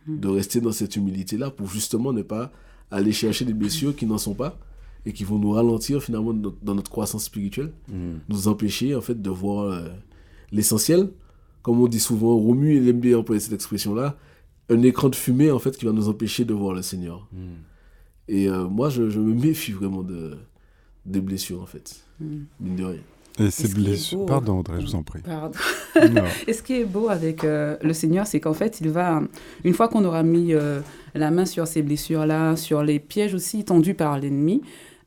De 0.08 0.28
rester 0.28 0.62
dans 0.62 0.72
cette 0.72 0.96
humilité-là 0.96 1.50
pour 1.52 1.68
justement 1.68 2.14
ne 2.14 2.22
pas 2.22 2.52
aller 2.92 3.12
chercher 3.12 3.44
des 3.46 3.54
blessures 3.56 3.96
qui 3.96 4.06
n'en 4.06 4.20
sont 4.20 4.36
pas 4.36 4.58
et 5.06 5.14
qui 5.14 5.24
vont 5.24 5.38
nous 5.40 5.52
ralentir 5.52 6.02
finalement 6.02 6.34
dans 6.34 6.76
notre- 6.76 6.92
croissance 6.92 7.26
spirituelle, 7.26 7.72
nous 8.30 8.48
empêcher 8.48 8.96
en 8.96 9.02
fait 9.02 9.20
de 9.22 9.30
voir 9.32 9.66
euh, 9.66 9.88
l'essentiel. 10.52 11.10
Comme 11.64 11.80
on 11.80 11.88
dit 11.88 12.00
souvent, 12.00 12.36
Romu 12.38 12.76
il 12.78 12.88
aime 12.88 13.00
bien 13.00 13.18
employer 13.18 13.40
cette 13.40 13.54
expression-là, 13.54 14.16
un 14.70 14.82
écran 14.82 15.10
de 15.10 15.16
fumée 15.16 15.52
en 15.52 15.60
fait 15.60 15.78
qui 15.78 15.86
va 15.86 15.92
nous 15.92 16.10
empêcher 16.10 16.46
de 16.46 16.54
voir 16.54 16.74
le 16.74 16.82
Seigneur. 16.82 17.28
Et 18.28 18.50
euh, 18.50 18.68
moi, 18.68 18.90
je, 18.90 19.10
je 19.10 19.20
me 19.20 19.34
méfie 19.34 19.72
vraiment 19.72 20.02
de, 20.02 20.36
des 21.06 21.22
blessures 21.22 21.62
en 21.62 21.66
fait, 21.68 22.04
mine 22.20 22.76
de 22.76 22.84
rien. 22.84 23.00
Et 23.38 23.52
ces 23.52 23.68
blessures. 23.68 24.20
beau, 24.20 24.26
Pardon, 24.26 24.60
Audrey, 24.60 24.80
je 24.80 24.86
vous 24.86 24.96
en 24.96 25.04
prie. 25.04 25.20
Pardon. 25.22 25.58
Et 26.48 26.54
ce 26.54 26.64
qui 26.64 26.74
est 26.80 26.86
beau 26.86 27.10
avec 27.10 27.44
euh, 27.44 27.76
le 27.82 27.94
Seigneur, 27.94 28.26
c'est 28.26 28.40
qu'en 28.40 28.54
fait, 28.54 28.80
il 28.80 28.90
va, 28.90 29.22
une 29.66 29.74
fois 29.74 29.90
qu'on 29.90 30.06
aura 30.06 30.24
mis 30.24 30.54
euh, 30.54 30.80
la 31.14 31.32
main 31.32 31.46
sur 31.46 31.68
ces 31.68 31.82
blessures-là, 31.82 32.56
sur 32.56 32.82
les 32.82 32.98
pièges 33.00 33.34
aussi 33.34 33.66
tendus 33.66 33.94
par 33.94 34.18
l'ennemi, 34.20 34.62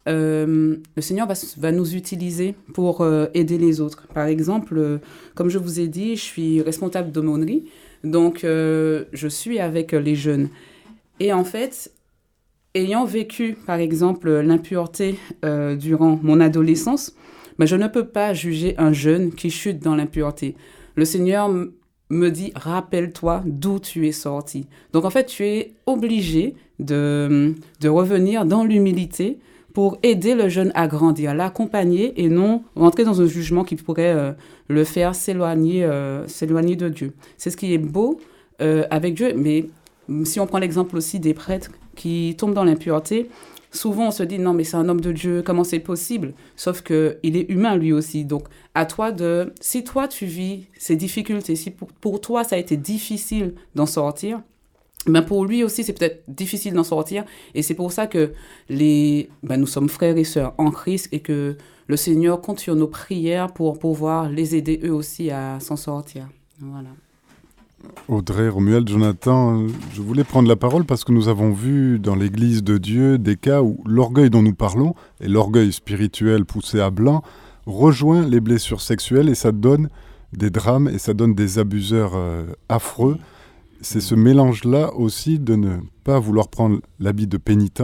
euh, 0.09 0.77
le 0.97 1.03
Seigneur 1.03 1.27
va, 1.27 1.35
va 1.59 1.73
nous 1.73 1.95
utiliser 1.95 2.55
pour 2.73 3.03
euh, 3.03 3.27
aider 3.35 3.59
les 3.59 3.81
autres. 3.81 4.07
Par 4.15 4.27
exemple, 4.27 4.77
euh, 4.79 4.99
comme 5.35 5.51
je 5.51 5.59
vous 5.59 5.81
ai 5.81 5.89
dit, 5.89 6.17
je 6.17 6.23
suis 6.23 6.63
responsable 6.63 7.13
d'aumônerie, 7.13 7.65
donc 8.05 8.45
euh, 8.45 9.05
je 9.13 9.29
suis 9.29 9.59
avec 9.59 9.93
les 9.93 10.15
jeunes. 10.15 10.49
Et 11.21 11.33
en 11.33 11.45
fait, 11.45 11.93
ayant 12.75 13.05
vécu, 13.05 13.57
par 13.67 13.79
exemple, 13.79 14.31
l'impureté 14.31 15.19
euh, 15.45 15.77
durant 15.77 16.19
mon 16.23 16.41
adolescence, 16.41 17.15
mais 17.59 17.67
je 17.67 17.77
ne 17.77 17.89
peux 17.89 18.07
pas 18.07 18.35
juger 18.35 18.75
un 18.79 18.93
jeune 18.93 19.33
qui 19.33 19.51
chute 19.51 19.81
dans 19.81 19.97
l'impureté. 19.97 20.55
Le 20.95 21.05
Seigneur 21.05 21.49
me 22.11 22.31
dit, 22.31 22.53
rappelle-toi 22.55 23.43
d'où 23.45 23.81
tu 23.81 24.07
es 24.07 24.13
sorti. 24.13 24.67
Donc 24.93 25.05
en 25.05 25.11
fait, 25.11 25.27
tu 25.27 25.45
es 25.45 25.75
obligé 25.87 26.55
de, 26.79 27.55
de 27.81 27.89
revenir 27.89 28.45
dans 28.45 28.65
l'humilité 28.65 29.39
pour 29.79 29.97
aider 30.03 30.35
le 30.35 30.49
jeune 30.49 30.73
à 30.75 30.89
grandir, 30.89 31.37
l'accompagner 31.37 32.21
et 32.21 32.29
non 32.29 32.65
rentrer 32.75 33.05
dans 33.05 33.23
un 33.23 33.27
jugement 33.27 33.63
qui 33.63 33.77
pourrait 33.77 34.13
euh, 34.13 34.33
le 34.67 34.83
faire 34.83 35.15
s'éloigner 35.15 35.85
euh, 35.85 36.27
s'éloigner 36.27 36.75
de 36.75 36.89
Dieu. 36.89 37.13
C'est 37.37 37.51
ce 37.51 37.57
qui 37.57 37.73
est 37.73 37.79
beau 37.79 38.19
euh, 38.61 38.83
avec 38.91 39.15
Dieu, 39.15 39.35
mais 39.37 39.67
si 40.25 40.41
on 40.41 40.49
prend 40.49 40.59
l'exemple 40.59 40.97
aussi 40.97 41.21
des 41.21 41.33
prêtres 41.33 41.71
qui 41.95 42.35
tombent 42.37 42.55
dans 42.55 42.65
l'impureté, 42.65 43.31
souvent 43.71 44.09
on 44.09 44.11
se 44.11 44.25
dit 44.25 44.41
non 44.41 44.53
mais 44.53 44.65
c'est 44.65 44.77
un 44.77 44.89
homme 44.89 45.01
de 45.01 45.13
Dieu, 45.13 45.45
comment 45.47 45.63
c'est 45.63 45.79
possible? 45.79 46.33
Sauf 46.57 46.83
que 46.83 47.19
il 47.23 47.37
est 47.37 47.49
humain 47.49 47.77
lui 47.77 47.93
aussi. 47.93 48.25
Donc 48.25 48.49
à 48.75 48.85
toi 48.85 49.13
de, 49.13 49.55
si 49.61 49.85
toi 49.85 50.09
tu 50.09 50.27
vis 50.27 50.67
ces 50.77 50.97
difficultés, 50.97 51.55
si 51.55 51.71
pour 51.71 52.21
toi 52.21 52.43
ça 52.43 52.57
a 52.57 52.59
été 52.59 52.77
difficile 52.77 53.55
d'en 53.77 53.87
sortir, 53.87 54.43
ben 55.07 55.23
pour 55.23 55.45
lui 55.45 55.65
aussi 55.65 55.85
c'est 55.85 55.93
peut-être 55.93 56.23
difficile 56.29 56.75
d'en 56.75 56.85
sortir. 56.85 57.25
Et 57.55 57.63
c'est 57.63 57.75
pour 57.75 57.93
ça 57.93 58.07
que 58.07 58.33
les, 58.69 59.29
ben 59.43 59.57
nous 59.57 59.67
sommes 59.67 59.89
frères 59.89 60.17
et 60.17 60.25
sœurs 60.25 60.55
en 60.59 60.71
Christ 60.71 61.09
et 61.13 61.21
que 61.21 61.57
le 61.87 61.97
Seigneur 61.97 62.41
compte 62.41 62.61
sur 62.61 62.77
nos 62.77 62.89
prières 62.89 63.53
pour 63.53 63.79
pouvoir 63.79 64.29
les 64.29 64.55
aider 64.55 64.81
eux 64.85 64.93
aussi 64.93 65.31
à 65.31 65.59
s'en 65.61 65.77
sortir. 65.77 66.29
Voilà. 66.61 66.91
Audrey, 68.09 68.49
Romuald, 68.49 68.89
Jonathan, 68.89 69.67
je 69.95 70.03
voulais 70.03 70.25
prendre 70.25 70.49
la 70.49 70.57
parole 70.57 70.85
parce 70.85 71.05
que 71.05 71.13
nous 71.13 71.29
avons 71.29 71.53
vu 71.53 71.99
dans 71.99 72.17
l'Église 72.17 72.65
de 72.65 72.77
Dieu 72.77 73.19
des 73.19 73.37
cas 73.37 73.63
où 73.63 73.83
l'orgueil 73.87 74.31
dont 74.31 74.43
nous 74.43 74.55
parlons, 74.55 74.95
et 75.21 75.29
l'orgueil 75.29 75.73
spirituel 75.73 76.45
poussé 76.45 76.81
à 76.81 76.91
blanc, 76.91 77.23
rejoint 77.67 78.27
les 78.27 78.41
blessures 78.41 78.81
sexuelles 78.81 79.29
et 79.29 79.35
ça 79.35 79.53
donne 79.53 79.89
des 80.33 80.51
drames 80.51 80.89
et 80.89 80.99
ça 80.99 81.15
donne 81.15 81.35
des 81.35 81.59
abuseurs 81.59 82.13
euh, 82.15 82.47
affreux. 82.69 83.19
C'est 83.81 84.01
ce 84.01 84.15
mélange-là 84.15 84.93
aussi 84.95 85.39
de 85.39 85.55
ne 85.55 85.77
pas 86.05 86.19
vouloir 86.19 86.49
prendre 86.49 86.81
l'habit 86.99 87.27
de 87.27 87.37
pénitent, 87.37 87.83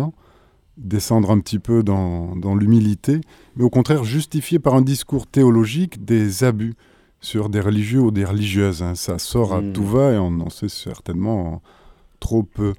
descendre 0.77 1.31
un 1.31 1.39
petit 1.39 1.61
peu 1.61 1.83
dans, 1.85 2.35
dans 2.35 2.57
l'humilité, 2.57 3.21
mais 3.57 3.63
au 3.65 3.71
contraire 3.71 4.03
justifier 4.05 4.59
par 4.59 4.75
un 4.75 4.83
discours 4.83 5.27
théologique 5.27 6.05
des 6.05 6.43
abus 6.43 6.75
sur 7.21 7.49
des 7.49 7.61
religieux 7.61 8.01
ou 8.01 8.11
des 8.11 8.25
religieuses. 8.25 8.83
hein. 8.83 8.95
Ça 8.97 9.19
sort 9.19 9.55
à 9.55 9.61
Mm. 9.61 9.73
tout 9.73 9.85
va 9.87 10.13
et 10.13 10.19
on 10.19 10.41
en 10.41 10.51
sait 10.51 10.69
certainement 10.69 11.63
trop 12.19 12.43
peu. 12.43 12.73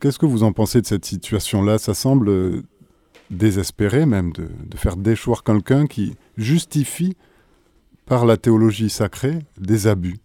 Qu'est-ce 0.00 0.18
que 0.18 0.26
vous 0.26 0.42
en 0.42 0.52
pensez 0.52 0.80
de 0.80 0.86
cette 0.86 1.04
situation-là? 1.04 1.78
Ça 1.78 1.92
semble 1.92 2.62
désespéré 3.30 4.06
même 4.06 4.32
de, 4.32 4.48
de 4.66 4.76
faire 4.76 4.96
déchoir 4.96 5.44
quelqu'un 5.44 5.86
qui 5.86 6.14
justifie 6.36 7.14
par 8.06 8.24
la 8.24 8.36
théologie 8.38 8.88
sacrée 8.88 9.40
des 9.60 9.86
abus. 9.86 10.16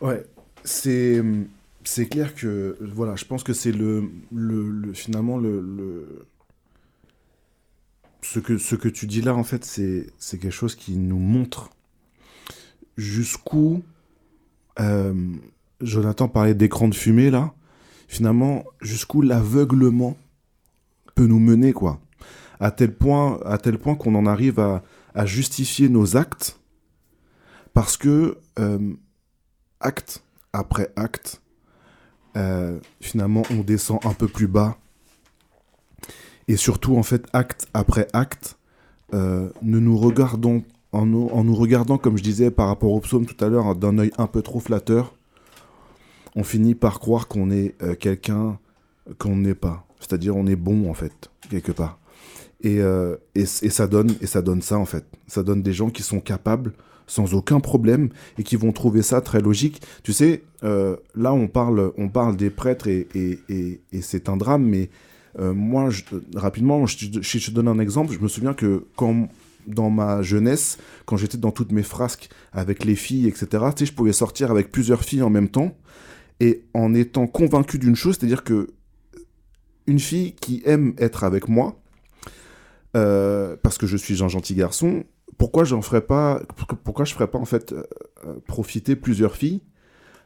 Ouais, 0.00 0.24
c'est 0.64 1.22
c'est 1.84 2.06
clair 2.08 2.34
que 2.34 2.76
voilà, 2.94 3.16
je 3.16 3.24
pense 3.24 3.42
que 3.42 3.52
c'est 3.52 3.72
le, 3.72 4.10
le, 4.32 4.70
le- 4.70 4.92
finalement 4.92 5.38
le, 5.38 6.26
ce 8.22 8.38
que 8.76 8.88
tu 8.88 9.06
dis 9.06 9.20
là 9.20 9.34
en 9.34 9.44
fait 9.44 9.62
c'est 9.64 10.06
c'est 10.18 10.38
quelque 10.38 10.52
chose 10.52 10.74
qui 10.74 10.96
nous 10.96 11.18
montre 11.18 11.68
jusqu'où 12.96 13.82
euh, 14.80 15.14
Jonathan 15.80 16.28
parlait 16.28 16.54
d'écran 16.54 16.88
de 16.88 16.94
fumée 16.94 17.30
là, 17.30 17.54
finalement 18.08 18.64
jusqu'où 18.80 19.22
l'aveuglement 19.22 20.16
peut 21.14 21.26
nous 21.26 21.40
mener 21.40 21.72
quoi. 21.72 22.00
À 22.60 22.70
tel 22.70 22.94
point 22.94 23.40
à 23.44 23.58
tel 23.58 23.78
point 23.78 23.96
qu'on 23.96 24.14
en 24.16 24.26
arrive 24.26 24.60
à, 24.60 24.82
à 25.14 25.26
justifier 25.26 25.88
nos 25.88 26.16
actes 26.16 26.58
parce 27.74 27.96
que 27.96 28.38
euh, 28.58 28.78
acte 29.80 30.22
après 30.52 30.92
acte, 30.96 31.40
euh, 32.36 32.78
finalement, 33.00 33.42
on 33.50 33.62
descend 33.62 33.98
un 34.04 34.14
peu 34.14 34.28
plus 34.28 34.46
bas. 34.46 34.76
Et 36.48 36.56
surtout, 36.56 36.96
en 36.96 37.02
fait, 37.02 37.26
acte 37.32 37.68
après 37.74 38.08
acte, 38.12 38.58
euh, 39.14 39.50
ne 39.62 39.78
nous 39.78 39.96
regardons, 39.96 40.62
en 40.92 41.06
nous, 41.06 41.28
en 41.32 41.44
nous 41.44 41.54
regardant, 41.54 41.98
comme 41.98 42.16
je 42.16 42.22
disais 42.22 42.50
par 42.50 42.68
rapport 42.68 42.92
au 42.92 43.00
psaume 43.00 43.26
tout 43.26 43.44
à 43.44 43.48
l'heure, 43.48 43.74
d'un 43.74 43.98
œil 43.98 44.12
un 44.18 44.26
peu 44.26 44.42
trop 44.42 44.60
flatteur, 44.60 45.14
on 46.36 46.44
finit 46.44 46.74
par 46.74 47.00
croire 47.00 47.26
qu'on 47.28 47.50
est 47.50 47.74
euh, 47.82 47.94
quelqu'un 47.94 48.58
qu'on 49.18 49.36
n'est 49.36 49.54
pas. 49.54 49.84
c'est-à-dire 49.98 50.36
on 50.36 50.46
est 50.46 50.56
bon 50.56 50.88
en 50.88 50.94
fait, 50.94 51.30
quelque 51.50 51.72
part. 51.72 51.98
Et, 52.62 52.80
et, 53.34 53.46
ça 53.46 53.86
donne, 53.86 54.14
et 54.20 54.26
ça 54.26 54.42
donne 54.42 54.60
ça 54.60 54.76
en 54.76 54.84
fait. 54.84 55.06
Ça 55.26 55.42
donne 55.42 55.62
des 55.62 55.72
gens 55.72 55.88
qui 55.88 56.02
sont 56.02 56.20
capables 56.20 56.74
sans 57.10 57.34
aucun 57.34 57.58
problème 57.58 58.10
et 58.38 58.44
qui 58.44 58.54
vont 58.54 58.72
trouver 58.72 59.02
ça 59.02 59.20
très 59.20 59.40
logique. 59.40 59.82
Tu 60.04 60.12
sais, 60.12 60.42
euh, 60.62 60.96
là 61.16 61.34
on 61.34 61.48
parle, 61.48 61.92
on 61.98 62.08
parle 62.08 62.36
des 62.36 62.50
prêtres 62.50 62.86
et, 62.86 63.08
et, 63.14 63.80
c'est 64.00 64.28
un 64.28 64.36
drame, 64.36 64.64
mais 64.64 64.90
euh, 65.38 65.52
moi, 65.52 65.88
rapidement, 66.36 66.86
je, 66.86 66.96
je, 67.20 67.38
je, 67.38 67.46
te 67.46 67.50
donne 67.50 67.68
un 67.68 67.80
exemple. 67.80 68.12
Je 68.12 68.20
me 68.20 68.28
souviens 68.28 68.54
que 68.54 68.86
quand 68.96 69.28
dans 69.66 69.90
ma 69.90 70.22
jeunesse, 70.22 70.78
quand 71.04 71.16
j'étais 71.16 71.36
dans 71.36 71.50
toutes 71.50 71.72
mes 71.72 71.82
frasques 71.82 72.30
avec 72.52 72.84
les 72.84 72.94
filles, 72.94 73.26
etc., 73.26 73.48
tu 73.74 73.80
sais, 73.80 73.86
je 73.86 73.92
pouvais 73.92 74.12
sortir 74.12 74.50
avec 74.50 74.70
plusieurs 74.70 75.02
filles 75.02 75.22
en 75.22 75.30
même 75.30 75.48
temps 75.48 75.76
et 76.38 76.64
en 76.74 76.94
étant 76.94 77.26
convaincu 77.26 77.78
d'une 77.78 77.96
chose, 77.96 78.16
c'est-à-dire 78.18 78.44
que 78.44 78.68
une 79.86 79.98
fille 79.98 80.34
qui 80.34 80.62
aime 80.64 80.94
être 80.98 81.24
avec 81.24 81.48
moi, 81.48 81.80
euh, 82.96 83.56
parce 83.62 83.78
que 83.78 83.86
je 83.86 83.96
suis 83.96 84.22
un 84.22 84.28
gentil 84.28 84.54
garçon, 84.54 85.04
pourquoi 85.40 85.64
j'en 85.64 85.80
ferais 85.80 86.02
pas, 86.02 86.42
pourquoi 86.84 87.06
je 87.06 87.14
ferais 87.14 87.26
pas 87.26 87.38
en 87.38 87.46
fait 87.46 87.72
euh, 87.72 87.82
profiter 88.46 88.94
plusieurs 88.94 89.36
filles 89.36 89.62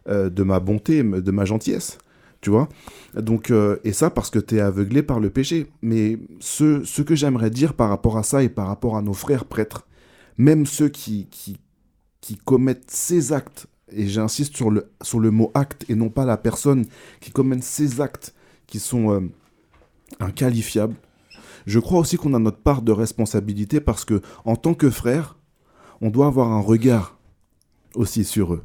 euh, 0.08 0.28
de 0.28 0.42
ma 0.42 0.58
bonté, 0.58 1.04
de 1.04 1.30
ma 1.30 1.44
gentillesse, 1.44 1.98
tu 2.40 2.50
vois? 2.50 2.68
Donc 3.14 3.52
euh, 3.52 3.76
et 3.84 3.92
ça 3.92 4.10
parce 4.10 4.28
que 4.28 4.40
tu 4.40 4.56
es 4.56 4.60
aveuglé 4.60 5.04
par 5.04 5.20
le 5.20 5.30
péché. 5.30 5.68
Mais 5.82 6.18
ce, 6.40 7.02
que 7.02 7.14
j'aimerais 7.14 7.50
dire 7.50 7.74
par 7.74 7.90
rapport 7.90 8.18
à 8.18 8.24
ça 8.24 8.42
et 8.42 8.48
par 8.48 8.66
rapport 8.66 8.96
à 8.96 9.02
nos 9.02 9.12
frères 9.12 9.44
prêtres, 9.44 9.86
même 10.36 10.66
ceux 10.66 10.88
qui 10.88 11.28
commettent 12.44 12.90
ces 12.90 13.32
actes 13.32 13.68
et 13.92 14.08
j'insiste 14.08 14.56
sur 14.56 14.70
le 14.72 15.30
mot 15.30 15.52
acte 15.54 15.84
et 15.88 15.94
non 15.94 16.08
pas 16.08 16.24
la 16.24 16.36
personne 16.36 16.86
qui 17.20 17.30
commet 17.30 17.60
ces 17.60 18.00
actes 18.00 18.34
qui 18.66 18.80
sont 18.80 19.30
inqualifiables 20.18 20.96
je 21.66 21.78
crois 21.78 22.00
aussi 22.00 22.16
qu'on 22.16 22.34
a 22.34 22.38
notre 22.38 22.58
part 22.58 22.82
de 22.82 22.92
responsabilité 22.92 23.80
parce 23.80 24.04
que, 24.04 24.20
en 24.44 24.56
tant 24.56 24.74
que 24.74 24.90
frère, 24.90 25.38
on 26.00 26.10
doit 26.10 26.26
avoir 26.26 26.52
un 26.52 26.60
regard 26.60 27.18
aussi 27.94 28.24
sur 28.24 28.54
eux. 28.54 28.62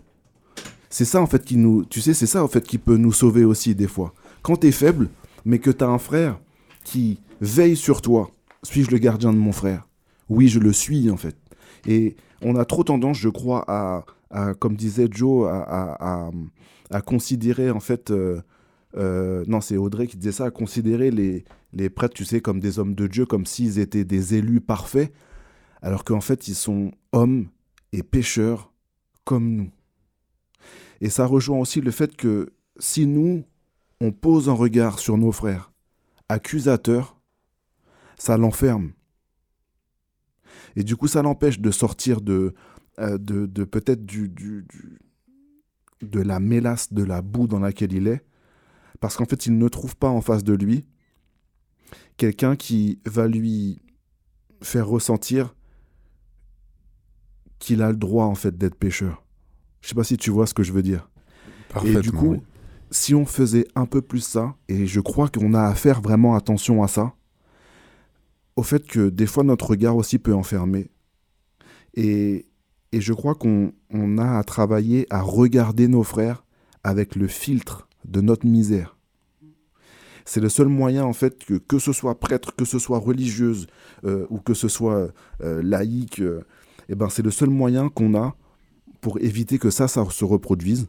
C'est 0.89 1.05
ça 1.05 1.21
en 1.21 1.27
fait 1.27 1.45
qui 1.45 1.55
nous, 1.55 1.85
tu 1.85 2.01
sais, 2.01 2.13
c'est 2.13 2.25
ça 2.25 2.43
en 2.43 2.47
fait 2.47 2.65
qui 2.65 2.77
peut 2.77 2.97
nous 2.97 3.13
sauver 3.13 3.45
aussi 3.45 3.75
des 3.75 3.87
fois. 3.87 4.13
Quand 4.41 4.57
tu 4.57 4.67
es 4.67 4.71
faible, 4.71 5.09
mais 5.45 5.59
que 5.59 5.69
tu 5.69 5.83
as 5.83 5.87
un 5.87 5.99
frère 5.99 6.39
qui 6.83 7.19
veille 7.41 7.75
sur 7.75 8.01
toi, 8.01 8.31
suis-je 8.63 8.91
le 8.91 8.97
gardien 8.97 9.31
de 9.31 9.37
mon 9.37 9.51
frère? 9.51 9.87
Oui, 10.29 10.47
je 10.47 10.59
le 10.59 10.73
suis 10.73 11.09
en 11.09 11.17
fait. 11.17 11.35
Et 11.87 12.15
on 12.41 12.55
a 12.55 12.65
trop 12.65 12.83
tendance, 12.83 13.17
je 13.17 13.29
crois, 13.29 13.63
à, 13.67 14.03
comme 14.55 14.75
disait 14.75 15.07
Joe, 15.11 15.47
à, 15.47 16.27
à, 16.27 16.31
à 16.89 17.01
considérer 17.01 17.69
en 17.69 17.79
fait 17.79 18.11
euh, 18.11 18.41
euh, 18.97 19.43
non, 19.47 19.61
c'est 19.61 19.77
Audrey 19.77 20.07
qui 20.07 20.17
disait 20.17 20.31
ça, 20.31 20.51
considérer 20.51 21.11
les, 21.11 21.45
les 21.73 21.89
prêtres, 21.89 22.15
tu 22.15 22.25
sais, 22.25 22.41
comme 22.41 22.59
des 22.59 22.79
hommes 22.79 22.95
de 22.95 23.07
Dieu, 23.07 23.25
comme 23.25 23.45
s'ils 23.45 23.79
étaient 23.79 24.05
des 24.05 24.35
élus 24.35 24.61
parfaits, 24.61 25.13
alors 25.81 26.03
qu'en 26.03 26.21
fait, 26.21 26.47
ils 26.47 26.55
sont 26.55 26.91
hommes 27.11 27.49
et 27.91 28.03
pécheurs 28.03 28.73
comme 29.23 29.55
nous. 29.55 29.71
Et 31.01 31.09
ça 31.09 31.25
rejoint 31.25 31.59
aussi 31.59 31.81
le 31.81 31.91
fait 31.91 32.15
que 32.15 32.51
si 32.79 33.05
nous, 33.05 33.43
on 34.01 34.11
pose 34.11 34.49
un 34.49 34.53
regard 34.53 34.99
sur 34.99 35.17
nos 35.17 35.31
frères, 35.31 35.71
accusateurs, 36.27 37.17
ça 38.17 38.37
l'enferme. 38.37 38.91
Et 40.75 40.83
du 40.83 40.95
coup, 40.95 41.07
ça 41.07 41.21
l'empêche 41.21 41.59
de 41.59 41.71
sortir 41.71 42.21
de, 42.21 42.53
euh, 42.99 43.17
de, 43.17 43.45
de 43.45 43.63
peut-être 43.63 44.05
du, 44.05 44.29
du, 44.29 44.65
de 46.01 46.21
la 46.21 46.39
mélasse, 46.39 46.93
de 46.93 47.03
la 47.03 47.21
boue 47.21 47.47
dans 47.47 47.59
laquelle 47.59 47.93
il 47.93 48.07
est, 48.07 48.23
parce 48.99 49.15
qu'en 49.15 49.25
fait, 49.25 49.45
il 49.45 49.57
ne 49.57 49.67
trouve 49.67 49.95
pas 49.95 50.09
en 50.09 50.21
face 50.21 50.43
de 50.43 50.53
lui 50.53 50.85
quelqu'un 52.19 52.55
qui 52.55 52.99
va 53.05 53.27
lui 53.27 53.81
faire 54.61 54.87
ressentir 54.87 55.55
qu'il 57.59 57.81
a 57.81 57.89
le 57.89 57.97
droit 57.97 58.25
en 58.25 58.35
fait 58.35 58.57
d'être 58.57 58.75
pécheur. 58.75 59.23
Je 59.81 59.89
sais 59.89 59.95
pas 59.95 60.03
si 60.03 60.17
tu 60.17 60.29
vois 60.29 60.45
ce 60.45 60.53
que 60.53 60.63
je 60.63 60.73
veux 60.73 60.83
dire. 60.83 61.09
Et 61.85 61.95
du 61.95 62.11
coup, 62.11 62.33
oui. 62.33 62.41
si 62.91 63.15
on 63.15 63.25
faisait 63.25 63.67
un 63.75 63.85
peu 63.85 64.01
plus 64.01 64.19
ça, 64.19 64.55
et 64.67 64.85
je 64.85 64.99
crois 64.99 65.29
qu'on 65.29 65.53
a 65.53 65.63
à 65.63 65.75
faire 65.75 66.01
vraiment 66.01 66.35
attention 66.35 66.83
à 66.83 66.87
ça, 66.87 67.13
au 68.55 68.63
fait 68.63 68.85
que 68.85 69.09
des 69.09 69.25
fois 69.25 69.43
notre 69.43 69.69
regard 69.69 69.95
aussi 69.95 70.19
peut 70.19 70.33
enfermer. 70.33 70.91
Et, 71.93 72.45
et 72.91 73.01
je 73.01 73.13
crois 73.13 73.35
qu'on 73.35 73.71
on 73.89 74.17
a 74.17 74.37
à 74.37 74.43
travailler 74.43 75.07
à 75.09 75.21
regarder 75.21 75.87
nos 75.87 76.03
frères 76.03 76.43
avec 76.83 77.15
le 77.15 77.27
filtre 77.27 77.88
de 78.05 78.21
notre 78.21 78.45
misère. 78.45 78.97
C'est 80.25 80.41
le 80.41 80.49
seul 80.49 80.67
moyen, 80.67 81.05
en 81.05 81.13
fait, 81.13 81.43
que, 81.43 81.55
que 81.55 81.79
ce 81.79 81.91
soit 81.91 82.19
prêtre, 82.19 82.55
que 82.55 82.65
ce 82.65 82.77
soit 82.77 82.99
religieuse, 82.99 83.67
euh, 84.05 84.27
ou 84.29 84.39
que 84.39 84.53
ce 84.53 84.67
soit 84.67 85.09
euh, 85.41 85.61
laïque, 85.63 86.19
euh, 86.19 86.45
eh 86.87 86.95
ben, 86.95 87.09
c'est 87.09 87.23
le 87.23 87.31
seul 87.31 87.49
moyen 87.49 87.89
qu'on 87.89 88.15
a 88.15 88.35
pour 89.01 89.19
éviter 89.19 89.57
que 89.57 89.69
ça, 89.69 89.87
ça 89.87 90.05
se 90.09 90.25
reproduise. 90.25 90.87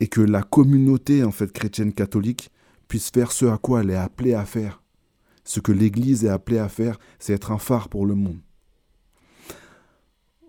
Et 0.00 0.06
que 0.06 0.20
la 0.20 0.42
communauté, 0.42 1.24
en 1.24 1.32
fait, 1.32 1.50
chrétienne 1.52 1.92
catholique 1.92 2.50
puisse 2.88 3.10
faire 3.10 3.32
ce 3.32 3.46
à 3.46 3.58
quoi 3.58 3.80
elle 3.80 3.90
est 3.90 3.96
appelée 3.96 4.34
à 4.34 4.44
faire. 4.44 4.82
Ce 5.44 5.60
que 5.60 5.72
l'Église 5.72 6.24
est 6.24 6.28
appelée 6.28 6.58
à 6.58 6.68
faire, 6.68 6.98
c'est 7.18 7.32
être 7.32 7.52
un 7.52 7.58
phare 7.58 7.88
pour 7.88 8.06
le 8.06 8.14
monde. 8.14 8.38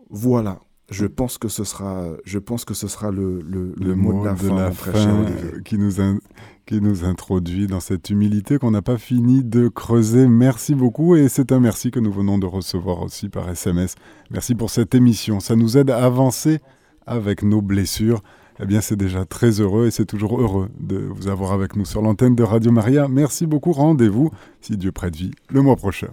Voilà 0.09 0.59
je 0.91 1.05
pense 1.05 1.37
que 1.37 1.47
ce 1.47 1.63
sera, 1.63 2.07
je 2.25 2.39
pense 2.39 2.65
que 2.65 2.73
ce 2.73 2.87
sera 2.87 3.11
le, 3.11 3.41
le, 3.41 3.73
le, 3.77 3.87
le 3.89 3.95
mot, 3.95 4.13
mot 4.13 4.21
de 4.21 4.25
la 4.25 4.33
de 4.33 4.73
fin, 4.73 5.23
la 5.23 5.61
qui 5.63 5.77
nous, 5.77 6.01
in- 6.01 6.19
qui 6.65 6.81
nous 6.81 7.03
introduit 7.05 7.67
dans 7.67 7.79
cette 7.79 8.09
humilité 8.09 8.57
qu'on 8.57 8.71
n'a 8.71 8.81
pas 8.81 8.97
fini 8.97 9.43
de 9.43 9.67
creuser. 9.67 10.27
Merci 10.27 10.75
beaucoup 10.75 11.15
et 11.15 11.27
c'est 11.29 11.51
un 11.51 11.59
merci 11.59 11.91
que 11.91 11.99
nous 11.99 12.11
venons 12.11 12.37
de 12.37 12.45
recevoir 12.45 13.01
aussi 13.01 13.29
par 13.29 13.49
SMS. 13.49 13.95
Merci 14.31 14.55
pour 14.55 14.69
cette 14.69 14.93
émission. 14.95 15.39
Ça 15.39 15.55
nous 15.55 15.77
aide 15.77 15.89
à 15.91 16.03
avancer 16.05 16.59
avec 17.05 17.43
nos 17.43 17.61
blessures. 17.61 18.21
Eh 18.61 18.65
bien, 18.65 18.81
c'est 18.81 18.97
déjà 18.97 19.23
très 19.25 19.61
heureux 19.61 19.87
et 19.87 19.91
c'est 19.91 20.05
toujours 20.05 20.39
heureux 20.41 20.69
de 20.79 20.97
vous 20.97 21.27
avoir 21.29 21.53
avec 21.53 21.75
nous 21.77 21.85
sur 21.85 22.01
l'antenne 22.01 22.35
de 22.35 22.43
Radio 22.43 22.71
Maria. 22.71 23.07
Merci 23.07 23.45
beaucoup. 23.47 23.71
Rendez-vous, 23.71 24.31
si 24.59 24.75
Dieu 24.75 24.91
prête 24.91 25.15
vie, 25.15 25.31
le 25.49 25.61
mois 25.61 25.77
prochain. 25.77 26.09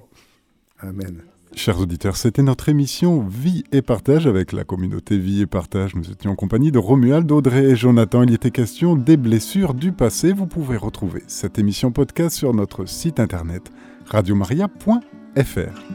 Amen. 0.78 1.22
Chers 1.56 1.80
auditeurs, 1.80 2.18
c'était 2.18 2.42
notre 2.42 2.68
émission 2.68 3.26
Vie 3.26 3.64
et 3.72 3.80
Partage 3.80 4.26
avec 4.26 4.52
la 4.52 4.64
communauté 4.64 5.16
Vie 5.16 5.40
et 5.40 5.46
Partage. 5.46 5.96
Nous 5.96 6.10
étions 6.10 6.32
en 6.32 6.34
compagnie 6.34 6.70
de 6.70 6.78
Romuald, 6.78 7.32
Audrey 7.32 7.64
et 7.64 7.76
Jonathan. 7.76 8.22
Il 8.22 8.34
était 8.34 8.50
question 8.50 8.94
des 8.94 9.16
blessures 9.16 9.72
du 9.72 9.90
passé. 9.90 10.34
Vous 10.34 10.46
pouvez 10.46 10.76
retrouver 10.76 11.22
cette 11.28 11.58
émission 11.58 11.92
podcast 11.92 12.36
sur 12.36 12.52
notre 12.52 12.84
site 12.84 13.18
internet 13.20 13.72
radiomaria.fr. 14.04 15.92